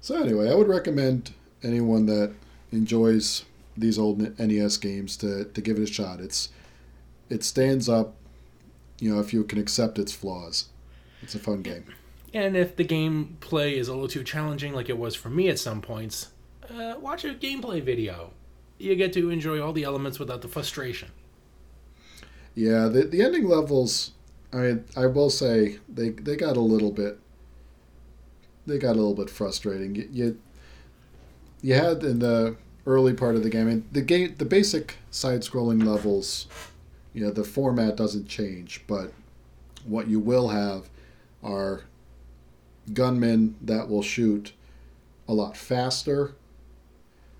so 0.00 0.20
anyway, 0.20 0.50
I 0.50 0.54
would 0.56 0.66
recommend 0.66 1.32
anyone 1.62 2.06
that 2.06 2.32
enjoys 2.72 3.44
these 3.76 3.98
old 3.98 4.38
NES 4.38 4.76
games 4.76 5.16
to, 5.18 5.44
to 5.44 5.60
give 5.60 5.78
it 5.78 5.82
a 5.82 5.86
shot. 5.86 6.20
It's 6.20 6.50
it 7.30 7.42
stands 7.42 7.88
up, 7.88 8.14
you 9.00 9.12
know, 9.12 9.20
if 9.20 9.32
you 9.32 9.44
can 9.44 9.58
accept 9.58 9.98
its 9.98 10.12
flaws. 10.12 10.68
It's 11.22 11.34
a 11.34 11.38
fun 11.38 11.62
game. 11.62 11.84
And 12.34 12.56
if 12.56 12.76
the 12.76 12.84
gameplay 12.84 13.74
is 13.74 13.88
a 13.88 13.92
little 13.92 14.08
too 14.08 14.24
challenging, 14.24 14.74
like 14.74 14.88
it 14.88 14.98
was 14.98 15.14
for 15.14 15.30
me 15.30 15.48
at 15.48 15.58
some 15.58 15.80
points, 15.80 16.28
uh, 16.70 16.94
watch 17.00 17.24
a 17.24 17.34
gameplay 17.34 17.82
video. 17.82 18.32
You 18.78 18.96
get 18.96 19.12
to 19.14 19.30
enjoy 19.30 19.60
all 19.60 19.72
the 19.72 19.84
elements 19.84 20.18
without 20.18 20.42
the 20.42 20.48
frustration. 20.48 21.10
Yeah, 22.54 22.88
the 22.88 23.04
the 23.04 23.22
ending 23.22 23.46
levels. 23.46 24.12
I 24.52 24.56
mean, 24.56 24.84
I 24.96 25.06
will 25.06 25.30
say 25.30 25.78
they 25.88 26.10
they 26.10 26.36
got 26.36 26.56
a 26.56 26.60
little 26.60 26.90
bit. 26.90 27.18
They 28.66 28.78
got 28.78 28.92
a 28.92 29.00
little 29.00 29.14
bit 29.14 29.30
frustrating. 29.30 29.94
You 29.94 30.08
you, 30.12 30.40
you 31.62 31.74
had 31.74 32.02
in 32.02 32.18
the 32.18 32.56
early 32.86 33.14
part 33.14 33.36
of 33.36 33.42
the 33.42 33.50
game. 33.50 33.66
I 33.66 33.70
mean, 33.70 33.88
the 33.92 34.02
game, 34.02 34.34
the 34.38 34.44
basic 34.44 34.96
side-scrolling 35.10 35.84
levels. 35.84 36.46
You 37.14 37.24
know, 37.24 37.30
the 37.30 37.44
format 37.44 37.96
doesn't 37.96 38.26
change, 38.26 38.82
but 38.86 39.12
what 39.84 40.08
you 40.08 40.18
will 40.18 40.48
have 40.48 40.88
are 41.42 41.82
gunmen 42.92 43.56
that 43.60 43.88
will 43.88 44.02
shoot 44.02 44.52
a 45.28 45.34
lot 45.34 45.56
faster. 45.56 46.34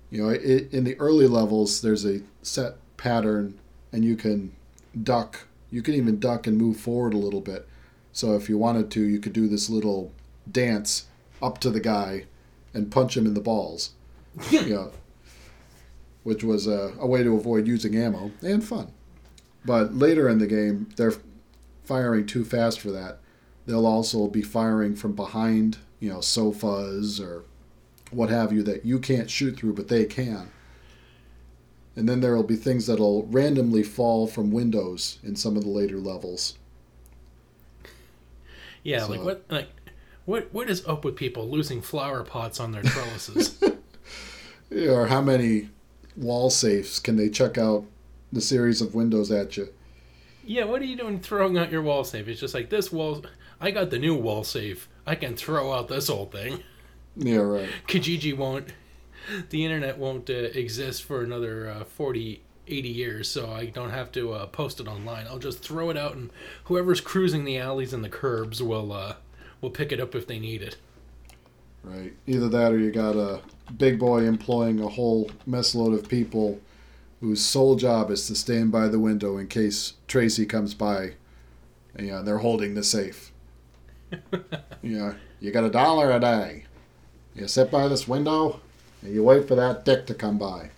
You 0.09 0.23
know, 0.23 0.29
it, 0.29 0.71
in 0.71 0.83
the 0.83 0.97
early 0.99 1.27
levels, 1.27 1.81
there's 1.81 2.05
a 2.05 2.21
set 2.43 2.75
pattern, 2.97 3.59
and 3.91 4.05
you 4.05 4.15
can 4.15 4.53
duck. 5.01 5.47
You 5.71 5.81
can 5.81 5.95
even 5.95 6.19
duck 6.19 6.45
and 6.45 6.57
move 6.57 6.77
forward 6.77 7.13
a 7.13 7.17
little 7.17 7.41
bit. 7.41 7.67
So 8.11 8.35
if 8.35 8.47
you 8.47 8.59
wanted 8.59 8.91
to, 8.91 9.01
you 9.01 9.19
could 9.19 9.33
do 9.33 9.47
this 9.47 9.69
little 9.69 10.11
dance 10.49 11.05
up 11.41 11.57
to 11.59 11.71
the 11.71 11.79
guy 11.79 12.25
and 12.73 12.91
punch 12.91 13.17
him 13.17 13.25
in 13.25 13.33
the 13.33 13.41
balls. 13.41 13.91
you 14.51 14.67
know, 14.67 14.91
which 16.23 16.43
was 16.43 16.67
a, 16.67 16.93
a 16.99 17.07
way 17.07 17.23
to 17.23 17.35
avoid 17.35 17.67
using 17.67 17.95
ammo 17.95 18.31
and 18.41 18.63
fun. 18.63 18.91
But 19.65 19.95
later 19.95 20.27
in 20.29 20.39
the 20.39 20.47
game, 20.47 20.89
they're 20.95 21.13
firing 21.83 22.25
too 22.25 22.43
fast 22.45 22.79
for 22.79 22.91
that. 22.91 23.19
They'll 23.65 23.85
also 23.85 24.27
be 24.27 24.41
firing 24.41 24.95
from 24.95 25.13
behind, 25.13 25.77
you 25.99 26.09
know, 26.09 26.21
sofas 26.21 27.19
or 27.19 27.43
what 28.11 28.29
have 28.29 28.51
you 28.51 28.61
that 28.63 28.85
you 28.85 28.99
can't 28.99 29.29
shoot 29.29 29.57
through, 29.57 29.73
but 29.73 29.87
they 29.87 30.05
can. 30.05 30.49
And 31.95 32.09
then 32.09 32.21
there 32.21 32.35
will 32.35 32.43
be 32.43 32.55
things 32.55 32.87
that'll 32.87 33.25
randomly 33.27 33.83
fall 33.83 34.27
from 34.27 34.51
windows 34.51 35.19
in 35.23 35.35
some 35.35 35.55
of 35.55 35.63
the 35.63 35.69
later 35.69 35.97
levels. 35.97 36.57
Yeah, 38.83 38.99
So- 39.05 39.09
like 39.11 39.23
what 39.23 39.43
like 39.49 39.69
what 40.25 40.53
what 40.53 40.69
is 40.69 40.85
up 40.85 41.05
with 41.05 41.15
people 41.15 41.49
losing 41.49 41.81
flower 41.81 42.23
pots 42.23 42.59
on 42.59 42.71
their 42.71 42.83
trellises? 42.83 43.61
Yeah, 44.69 44.89
Or 44.89 45.05
how 45.05 45.21
many 45.21 45.69
wall 46.15 46.49
safes 46.49 46.99
can 46.99 47.15
they 47.15 47.29
check 47.29 47.57
out 47.57 47.85
the 48.31 48.41
series 48.41 48.81
of 48.81 48.95
windows 48.95 49.31
at 49.31 49.57
you? 49.57 49.69
yeah, 50.45 50.65
what 50.65 50.81
are 50.81 50.85
you 50.85 50.97
doing 50.97 51.19
throwing 51.19 51.57
out 51.57 51.71
your 51.71 51.81
wall 51.81 52.03
safe? 52.03 52.27
It's 52.27 52.41
just 52.41 52.53
like 52.53 52.69
this 52.69 52.91
wall 52.91 53.23
I 53.61 53.71
got 53.71 53.89
the 53.91 53.99
new 53.99 54.15
wall 54.15 54.43
safe. 54.43 54.89
I 55.05 55.15
can 55.15 55.35
throw 55.35 55.71
out 55.71 55.87
this 55.87 56.09
old 56.09 56.31
thing. 56.31 56.63
Yeah, 57.15 57.37
right. 57.37 57.69
Kijiji 57.87 58.35
won't 58.35 58.69
the 59.49 59.63
internet 59.63 59.97
won't 59.97 60.29
uh, 60.29 60.33
exist 60.33 61.03
for 61.03 61.23
another 61.23 61.69
uh, 61.69 61.83
40 61.85 62.41
80 62.67 62.89
years 62.89 63.29
so 63.29 63.51
i 63.51 63.65
don't 63.65 63.89
have 63.89 64.11
to 64.11 64.33
uh, 64.33 64.45
post 64.47 64.79
it 64.79 64.87
online 64.87 65.27
i'll 65.27 65.39
just 65.39 65.59
throw 65.59 65.89
it 65.89 65.97
out 65.97 66.15
and 66.15 66.29
whoever's 66.65 67.01
cruising 67.01 67.45
the 67.45 67.57
alleys 67.57 67.93
and 67.93 68.03
the 68.03 68.09
curbs 68.09 68.61
will 68.63 68.91
uh, 68.91 69.15
will 69.61 69.69
pick 69.69 69.91
it 69.91 69.99
up 69.99 70.15
if 70.15 70.27
they 70.27 70.39
need 70.39 70.61
it 70.61 70.77
Right. 71.83 72.13
Either 72.25 72.47
that 72.47 72.71
or 72.71 72.79
you 72.79 72.91
got 72.91 73.15
a 73.15 73.41
big 73.77 73.99
boy 73.99 74.23
employing 74.23 74.79
a 74.79 74.87
whole 74.87 75.29
messload 75.47 75.93
of 75.93 76.09
people 76.09 76.59
whose 77.19 77.43
sole 77.43 77.75
job 77.75 78.11
is 78.11 78.27
to 78.27 78.35
stand 78.35 78.71
by 78.71 78.87
the 78.87 78.99
window 78.99 79.37
in 79.37 79.47
case 79.47 79.93
Tracy 80.07 80.45
comes 80.45 80.73
by. 80.73 81.13
And, 81.95 82.07
yeah, 82.07 82.21
they're 82.21 82.39
holding 82.39 82.75
the 82.75 82.83
safe. 82.83 83.31
yeah, 84.81 85.13
you 85.39 85.51
got 85.51 85.63
a 85.63 85.69
dollar 85.69 86.11
a 86.11 86.19
day. 86.19 86.65
You 87.35 87.47
sit 87.47 87.71
by 87.71 87.87
this 87.87 88.07
window 88.07 88.59
and 89.01 89.13
you 89.13 89.23
wait 89.23 89.47
for 89.47 89.55
that 89.55 89.85
dick 89.85 90.05
to 90.07 90.13
come 90.13 90.37
by. 90.37 90.69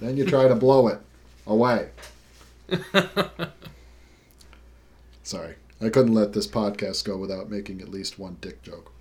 Then 0.00 0.16
you 0.16 0.24
try 0.24 0.48
to 0.48 0.54
blow 0.54 0.88
it 0.88 1.00
away. 1.46 1.90
Sorry. 5.22 5.54
I 5.80 5.90
couldn't 5.90 6.14
let 6.14 6.32
this 6.32 6.46
podcast 6.46 7.04
go 7.04 7.18
without 7.18 7.50
making 7.50 7.82
at 7.82 7.90
least 7.90 8.18
one 8.18 8.38
dick 8.40 8.62
joke. 8.62 8.93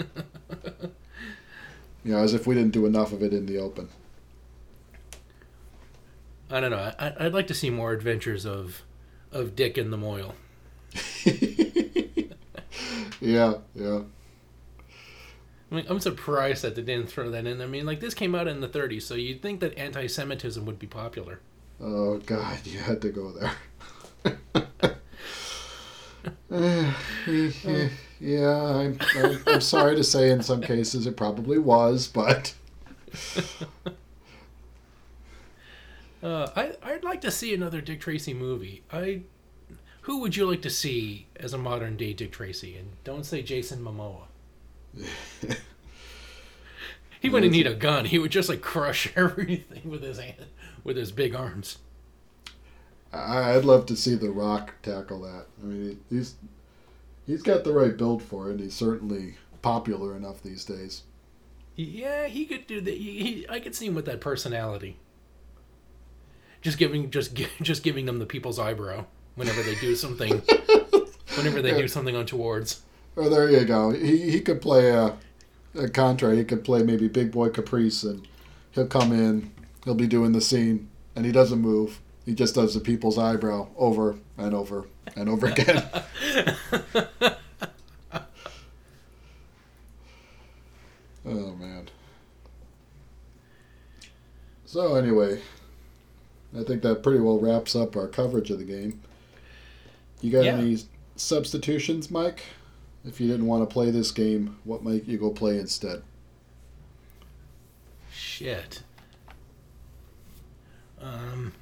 you 2.04 2.12
know, 2.12 2.18
as 2.18 2.34
if 2.34 2.46
we 2.46 2.54
didn't 2.54 2.72
do 2.72 2.86
enough 2.86 3.12
of 3.12 3.22
it 3.22 3.32
in 3.32 3.46
the 3.46 3.58
open. 3.58 3.88
i 6.50 6.60
don't 6.60 6.70
know 6.70 6.92
I, 6.98 7.12
i'd 7.20 7.32
like 7.32 7.46
to 7.48 7.54
see 7.54 7.70
more 7.70 7.92
adventures 7.92 8.44
of 8.44 8.82
of 9.32 9.54
dick 9.54 9.78
and 9.78 9.92
the 9.92 9.96
Mohel. 9.96 10.34
Yeah, 13.20 13.54
yeah. 13.74 14.00
I 15.70 15.74
mean, 15.74 15.84
I'm 15.88 16.00
surprised 16.00 16.62
that 16.62 16.74
they 16.74 16.82
didn't 16.82 17.10
throw 17.10 17.30
that 17.30 17.46
in. 17.46 17.60
I 17.60 17.66
mean, 17.66 17.86
like 17.86 18.00
this 18.00 18.14
came 18.14 18.34
out 18.34 18.48
in 18.48 18.60
the 18.60 18.68
30s, 18.68 19.02
so 19.02 19.14
you'd 19.14 19.42
think 19.42 19.60
that 19.60 19.76
anti-Semitism 19.78 20.64
would 20.64 20.78
be 20.78 20.86
popular. 20.86 21.40
Oh 21.80 22.18
God, 22.18 22.58
you 22.64 22.80
had 22.80 23.00
to 23.02 23.10
go 23.10 23.32
there. 23.32 24.36
yeah, 28.20 28.56
I'm, 28.56 28.98
I'm, 29.16 29.38
I'm 29.46 29.60
sorry 29.60 29.94
to 29.96 30.04
say, 30.04 30.30
in 30.30 30.42
some 30.42 30.60
cases 30.60 31.06
it 31.06 31.16
probably 31.16 31.58
was, 31.58 32.08
but 32.08 32.54
Uh, 36.22 36.48
I 36.54 36.72
I'd 36.82 37.04
like 37.04 37.20
to 37.22 37.30
see 37.30 37.54
another 37.54 37.80
Dick 37.80 38.00
Tracy 38.00 38.34
movie. 38.34 38.82
I 38.92 39.22
who 40.02 40.20
would 40.20 40.36
you 40.36 40.46
like 40.46 40.62
to 40.62 40.70
see 40.70 41.26
as 41.36 41.52
a 41.54 41.58
modern 41.58 41.96
day 41.96 42.12
Dick 42.12 42.32
Tracy? 42.32 42.76
And 42.76 42.90
don't 43.04 43.24
say 43.24 43.42
Jason 43.42 43.82
Momoa. 43.82 44.24
he 47.20 47.28
wouldn't 47.28 47.52
need 47.52 47.66
a 47.66 47.74
gun. 47.74 48.04
He 48.06 48.18
would 48.18 48.30
just 48.30 48.48
like 48.48 48.60
crush 48.60 49.10
everything 49.16 49.88
with 49.90 50.02
his 50.02 50.18
hand, 50.18 50.46
with 50.84 50.96
his 50.96 51.12
big 51.12 51.34
arms. 51.34 51.78
I- 53.12 53.54
I'd 53.54 53.64
love 53.64 53.86
to 53.86 53.96
see 53.96 54.14
The 54.14 54.30
Rock 54.30 54.74
tackle 54.82 55.20
that. 55.22 55.46
I 55.62 55.66
mean, 55.66 56.00
he's 56.10 56.34
he's 57.26 57.42
got 57.42 57.64
the 57.64 57.72
right 57.72 57.96
build 57.96 58.22
for 58.22 58.48
it. 58.48 58.52
and 58.52 58.60
He's 58.60 58.74
certainly 58.74 59.36
popular 59.62 60.16
enough 60.16 60.42
these 60.42 60.64
days. 60.64 61.02
Yeah, 61.76 62.26
he 62.26 62.44
could 62.46 62.66
do 62.66 62.80
that. 62.80 62.94
He, 62.94 63.22
he, 63.22 63.46
I 63.48 63.58
could 63.60 63.74
see 63.74 63.86
him 63.86 63.94
with 63.94 64.04
that 64.06 64.20
personality. 64.20 64.96
Just 66.62 66.78
giving, 66.78 67.10
just 67.10 67.34
just 67.62 67.82
giving 67.82 68.06
them 68.06 68.18
the 68.18 68.26
people's 68.26 68.58
eyebrow 68.58 69.04
whenever 69.34 69.62
they 69.62 69.74
do 69.76 69.94
something. 70.04 70.42
whenever 71.36 71.62
they 71.62 71.76
do 71.76 71.88
something 71.88 72.14
untowards. 72.16 72.82
Oh, 73.16 73.28
there 73.28 73.50
you 73.50 73.64
go. 73.64 73.90
He 73.90 74.30
he 74.30 74.40
could 74.40 74.60
play 74.60 74.90
a, 74.90 75.16
a 75.74 75.88
Contra. 75.88 76.34
He 76.36 76.44
could 76.44 76.64
play 76.64 76.82
maybe 76.82 77.08
Big 77.08 77.32
Boy 77.32 77.48
Caprice, 77.48 78.04
and 78.04 78.26
he'll 78.72 78.86
come 78.86 79.12
in. 79.12 79.50
He'll 79.84 79.94
be 79.94 80.06
doing 80.06 80.32
the 80.32 80.40
scene, 80.40 80.88
and 81.16 81.24
he 81.24 81.32
doesn't 81.32 81.60
move. 81.60 82.00
He 82.30 82.36
just 82.36 82.54
does 82.54 82.74
the 82.74 82.80
people's 82.80 83.18
eyebrow 83.18 83.66
over 83.76 84.14
and 84.38 84.54
over 84.54 84.86
and 85.16 85.28
over 85.28 85.46
again. 85.50 85.82
oh 91.26 91.54
man. 91.56 91.88
So 94.64 94.94
anyway, 94.94 95.40
I 96.56 96.62
think 96.62 96.82
that 96.82 97.02
pretty 97.02 97.18
well 97.18 97.40
wraps 97.40 97.74
up 97.74 97.96
our 97.96 98.06
coverage 98.06 98.50
of 98.50 98.60
the 98.60 98.64
game. 98.64 99.00
You 100.20 100.30
got 100.30 100.44
Yeah. 100.44 100.54
any 100.58 100.78
substitutions, 101.16 102.12
Mike? 102.12 102.44
If 103.04 103.20
you 103.20 103.26
didn't 103.26 103.46
want 103.46 103.68
to 103.68 103.72
play 103.72 103.90
this 103.90 104.12
game, 104.12 104.56
what 104.62 104.84
might 104.84 105.04
you 105.06 105.18
go 105.18 105.30
play 105.30 105.58
instead? 105.58 106.02
Shit. 108.12 108.84
Um. 111.00 111.54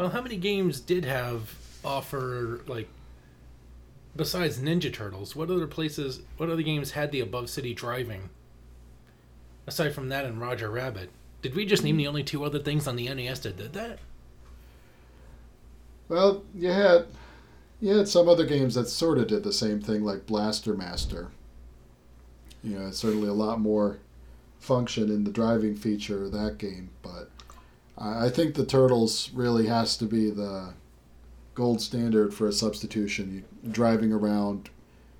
Well, 0.00 0.08
how 0.08 0.22
many 0.22 0.38
games 0.38 0.80
did 0.80 1.04
have 1.04 1.54
offer 1.84 2.62
like 2.66 2.88
besides 4.16 4.58
Ninja 4.58 4.90
Turtles? 4.90 5.36
What 5.36 5.50
other 5.50 5.66
places? 5.66 6.22
What 6.38 6.48
other 6.48 6.62
games 6.62 6.92
had 6.92 7.12
the 7.12 7.20
above 7.20 7.50
city 7.50 7.74
driving? 7.74 8.30
Aside 9.66 9.92
from 9.92 10.08
that 10.08 10.24
and 10.24 10.40
Roger 10.40 10.70
Rabbit, 10.70 11.10
did 11.42 11.54
we 11.54 11.66
just 11.66 11.84
name 11.84 11.98
the 11.98 12.06
only 12.06 12.22
two 12.22 12.44
other 12.44 12.58
things 12.58 12.86
on 12.86 12.96
the 12.96 13.12
NES 13.12 13.40
that 13.40 13.58
did 13.58 13.74
that? 13.74 13.98
Well, 16.08 16.44
you 16.54 16.70
had 16.70 17.08
you 17.78 17.98
had 17.98 18.08
some 18.08 18.26
other 18.26 18.46
games 18.46 18.76
that 18.76 18.88
sort 18.88 19.18
of 19.18 19.26
did 19.26 19.42
the 19.42 19.52
same 19.52 19.82
thing, 19.82 20.02
like 20.02 20.24
Blaster 20.24 20.72
Master. 20.72 21.28
You 22.64 22.78
know, 22.78 22.86
it's 22.86 22.96
certainly 22.96 23.28
a 23.28 23.34
lot 23.34 23.60
more 23.60 23.98
function 24.60 25.10
in 25.10 25.24
the 25.24 25.30
driving 25.30 25.76
feature 25.76 26.24
of 26.24 26.32
that 26.32 26.56
game, 26.56 26.88
but 27.02 27.28
I 28.00 28.30
think 28.30 28.54
the 28.54 28.64
Turtles 28.64 29.30
really 29.34 29.66
has 29.66 29.96
to 29.98 30.06
be 30.06 30.30
the 30.30 30.72
gold 31.54 31.82
standard 31.82 32.32
for 32.32 32.48
a 32.48 32.52
substitution. 32.52 33.44
You 33.62 33.70
driving 33.70 34.10
around 34.12 34.70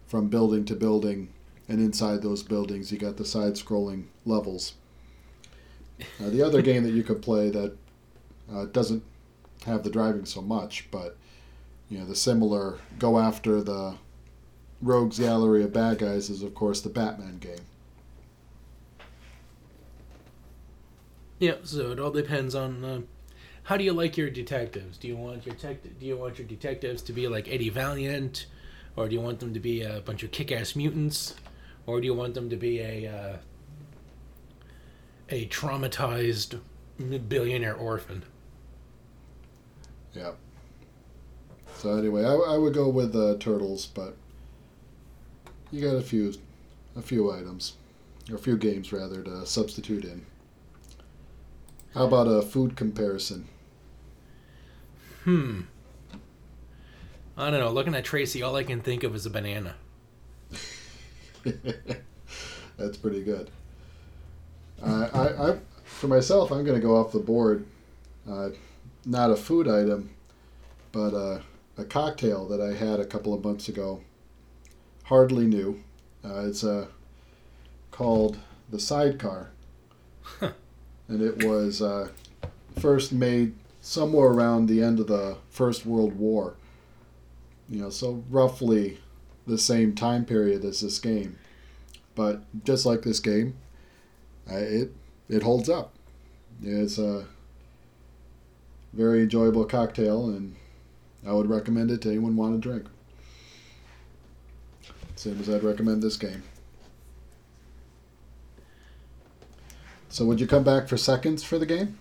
from 0.06 0.28
building 0.28 0.64
to 0.64 0.74
building, 0.74 1.28
and 1.68 1.78
inside 1.78 2.22
those 2.22 2.42
buildings, 2.42 2.90
you 2.90 2.98
got 2.98 3.18
the 3.18 3.24
side-scrolling 3.24 4.06
levels. 4.24 4.74
Uh, 6.00 6.30
the 6.30 6.42
other 6.42 6.62
game 6.62 6.82
that 6.82 6.94
you 6.94 7.02
could 7.02 7.20
play 7.20 7.50
that 7.50 7.76
uh, 8.52 8.64
doesn't 8.66 9.02
have 9.66 9.82
the 9.82 9.90
driving 9.90 10.24
so 10.24 10.40
much, 10.40 10.88
but 10.90 11.18
you 11.90 11.98
know 11.98 12.06
the 12.06 12.16
similar 12.16 12.78
go 12.98 13.18
after 13.18 13.62
the 13.62 13.96
rogues 14.80 15.18
gallery 15.18 15.62
of 15.62 15.72
bad 15.72 15.98
guys 15.98 16.30
is 16.30 16.42
of 16.42 16.54
course 16.54 16.80
the 16.80 16.88
Batman 16.88 17.38
game. 17.38 17.60
Yeah, 21.40 21.54
so 21.64 21.90
it 21.90 21.98
all 21.98 22.10
depends 22.10 22.54
on 22.54 22.84
uh, 22.84 23.00
how 23.64 23.78
do 23.78 23.82
you 23.82 23.94
like 23.94 24.16
your 24.18 24.28
detectives. 24.28 24.98
Do 24.98 25.08
you 25.08 25.16
want 25.16 25.46
your 25.46 25.54
tech- 25.54 25.98
Do 25.98 26.06
you 26.06 26.16
want 26.16 26.38
your 26.38 26.46
detectives 26.46 27.00
to 27.02 27.14
be 27.14 27.26
like 27.28 27.48
Eddie 27.48 27.70
Valiant, 27.70 28.46
or 28.94 29.08
do 29.08 29.14
you 29.14 29.22
want 29.22 29.40
them 29.40 29.54
to 29.54 29.60
be 29.60 29.82
a 29.82 30.00
bunch 30.00 30.22
of 30.22 30.32
kick-ass 30.32 30.76
mutants, 30.76 31.34
or 31.86 31.98
do 32.00 32.06
you 32.06 32.14
want 32.14 32.34
them 32.34 32.50
to 32.50 32.56
be 32.56 32.78
a 32.80 33.06
uh, 33.08 33.36
a 35.30 35.46
traumatized 35.46 36.60
billionaire 37.28 37.74
orphan? 37.74 38.22
Yeah. 40.12 40.32
So 41.76 41.96
anyway, 41.96 42.24
I, 42.24 42.34
I 42.34 42.58
would 42.58 42.74
go 42.74 42.90
with 42.90 43.16
uh, 43.16 43.36
turtles, 43.38 43.86
but 43.86 44.14
you 45.70 45.80
got 45.80 45.96
a 45.96 46.02
few, 46.02 46.34
a 46.96 47.00
few 47.00 47.32
items, 47.32 47.74
or 48.28 48.34
a 48.34 48.38
few 48.38 48.58
games 48.58 48.92
rather 48.92 49.22
to 49.22 49.46
substitute 49.46 50.04
in. 50.04 50.26
How 51.94 52.06
about 52.06 52.26
a 52.26 52.42
food 52.42 52.76
comparison? 52.76 53.48
Hmm. 55.24 55.62
I 57.36 57.50
don't 57.50 57.60
know. 57.60 57.70
Looking 57.70 57.94
at 57.94 58.04
Tracy, 58.04 58.42
all 58.42 58.56
I 58.56 58.64
can 58.64 58.80
think 58.80 59.02
of 59.02 59.14
is 59.14 59.26
a 59.26 59.30
banana. 59.30 59.74
That's 62.76 62.96
pretty 62.96 63.22
good. 63.22 63.50
Uh, 64.82 65.08
I, 65.12 65.50
I, 65.50 65.58
for 65.84 66.08
myself, 66.08 66.50
I'm 66.50 66.64
going 66.64 66.80
to 66.80 66.86
go 66.86 66.96
off 66.96 67.12
the 67.12 67.18
board. 67.18 67.66
Uh, 68.30 68.50
not 69.04 69.30
a 69.30 69.36
food 69.36 69.68
item, 69.68 70.10
but 70.92 71.14
uh, 71.14 71.40
a 71.76 71.84
cocktail 71.84 72.46
that 72.48 72.60
I 72.60 72.74
had 72.74 73.00
a 73.00 73.06
couple 73.06 73.34
of 73.34 73.44
months 73.44 73.68
ago. 73.68 74.00
Hardly 75.04 75.46
new. 75.46 75.82
Uh, 76.24 76.46
it's 76.46 76.62
uh, 76.62 76.86
called 77.90 78.38
the 78.70 78.78
Sidecar, 78.78 79.50
and 81.10 81.20
it 81.20 81.44
was 81.44 81.82
uh, 81.82 82.08
first 82.78 83.12
made 83.12 83.54
somewhere 83.80 84.28
around 84.28 84.66
the 84.66 84.82
end 84.82 85.00
of 85.00 85.08
the 85.08 85.36
First 85.50 85.84
World 85.84 86.16
War. 86.16 86.54
You 87.68 87.82
know, 87.82 87.90
so 87.90 88.24
roughly 88.30 88.98
the 89.46 89.58
same 89.58 89.94
time 89.94 90.24
period 90.24 90.64
as 90.64 90.80
this 90.80 90.98
game. 90.98 91.38
But 92.14 92.42
just 92.64 92.86
like 92.86 93.02
this 93.02 93.20
game, 93.20 93.56
uh, 94.50 94.56
it 94.56 94.94
it 95.28 95.42
holds 95.42 95.68
up. 95.68 95.92
It's 96.62 96.98
a 96.98 97.26
very 98.92 99.22
enjoyable 99.22 99.64
cocktail, 99.64 100.26
and 100.26 100.54
I 101.26 101.32
would 101.32 101.48
recommend 101.48 101.90
it 101.90 102.02
to 102.02 102.08
anyone 102.08 102.36
want 102.36 102.54
to 102.54 102.68
drink. 102.68 102.86
Same 105.16 105.40
as 105.40 105.50
I'd 105.50 105.62
recommend 105.62 106.02
this 106.02 106.16
game. 106.16 106.42
So, 110.10 110.24
would 110.24 110.40
you 110.40 110.46
come 110.46 110.64
back 110.64 110.88
for 110.88 110.96
seconds 110.96 111.44
for 111.44 111.56
the 111.56 111.66
game? 111.66 111.96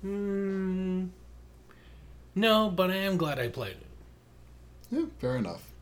Hmm. 0.00 1.06
No, 2.34 2.70
but 2.70 2.90
I 2.90 2.96
am 2.96 3.16
glad 3.16 3.38
I 3.38 3.48
played 3.48 3.72
it. 3.76 3.86
Yeah, 4.90 5.04
fair 5.18 5.36
enough. 5.36 5.72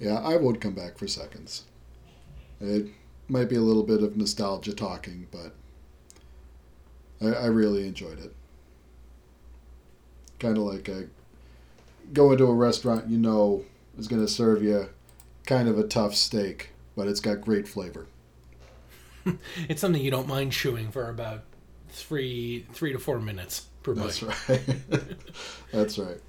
Yeah, 0.00 0.16
I 0.16 0.36
would 0.36 0.60
come 0.60 0.74
back 0.74 0.98
for 0.98 1.06
seconds. 1.06 1.64
It 2.60 2.88
might 3.28 3.48
be 3.48 3.56
a 3.56 3.62
little 3.62 3.82
bit 3.82 4.02
of 4.02 4.16
nostalgia 4.16 4.74
talking, 4.74 5.28
but 5.30 5.54
I, 7.20 7.44
I 7.44 7.46
really 7.46 7.86
enjoyed 7.86 8.18
it. 8.18 8.34
Kind 10.38 10.58
of 10.58 10.64
like 10.64 10.88
a, 10.88 11.04
go 12.12 12.32
into 12.32 12.44
a 12.44 12.54
restaurant 12.54 13.08
you 13.08 13.18
know 13.18 13.64
is 13.98 14.08
going 14.08 14.24
to 14.24 14.30
serve 14.30 14.62
you 14.62 14.88
kind 15.46 15.68
of 15.68 15.78
a 15.78 15.86
tough 15.86 16.14
steak, 16.14 16.70
but 16.96 17.06
it's 17.08 17.20
got 17.20 17.40
great 17.40 17.68
flavor. 17.68 18.06
It's 19.68 19.80
something 19.80 20.00
you 20.00 20.10
don't 20.10 20.28
mind 20.28 20.52
chewing 20.52 20.90
for 20.90 21.08
about 21.08 21.42
three 21.88 22.66
three 22.72 22.92
to 22.92 22.98
four 22.98 23.18
minutes 23.20 23.66
per 23.82 23.94
bite. 23.94 24.02
That's 24.04 24.22
right. 24.22 24.62
That's 25.72 25.98
right. 25.98 26.20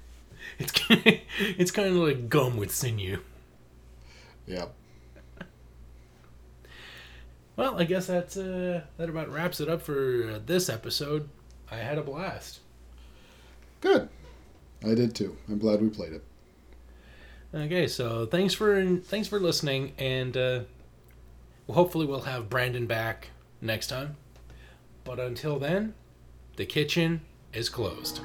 It's 0.58 0.72
kind 0.72 1.06
of, 1.06 1.14
it's 1.58 1.70
kind 1.70 1.88
of 1.88 1.94
like 1.94 2.28
gum 2.28 2.56
with 2.56 2.74
sinew. 2.74 3.18
Yeah. 4.46 4.66
Well, 7.56 7.76
I 7.76 7.84
guess 7.84 8.06
that's 8.06 8.36
uh, 8.36 8.82
that 8.98 9.08
about 9.08 9.32
wraps 9.32 9.60
it 9.60 9.68
up 9.68 9.82
for 9.82 10.30
uh, 10.34 10.38
this 10.46 10.68
episode. 10.68 11.28
I 11.70 11.76
had 11.76 11.98
a 11.98 12.02
blast. 12.02 12.60
Good. 13.80 14.08
I 14.84 14.94
did 14.94 15.14
too. 15.14 15.36
I'm 15.48 15.58
glad 15.58 15.82
we 15.82 15.88
played 15.88 16.12
it. 16.12 16.22
Okay, 17.52 17.88
so 17.88 18.26
thanks 18.26 18.54
for 18.54 18.96
thanks 18.98 19.26
for 19.26 19.40
listening, 19.40 19.92
and 19.98 20.36
uh, 20.36 20.60
hopefully 21.68 22.06
we'll 22.06 22.20
have 22.22 22.48
Brandon 22.48 22.86
back 22.86 23.30
next 23.60 23.88
time. 23.88 24.16
But 25.04 25.18
until 25.20 25.58
then, 25.58 25.94
the 26.56 26.66
kitchen 26.66 27.22
is 27.52 27.68
closed. 27.68 28.20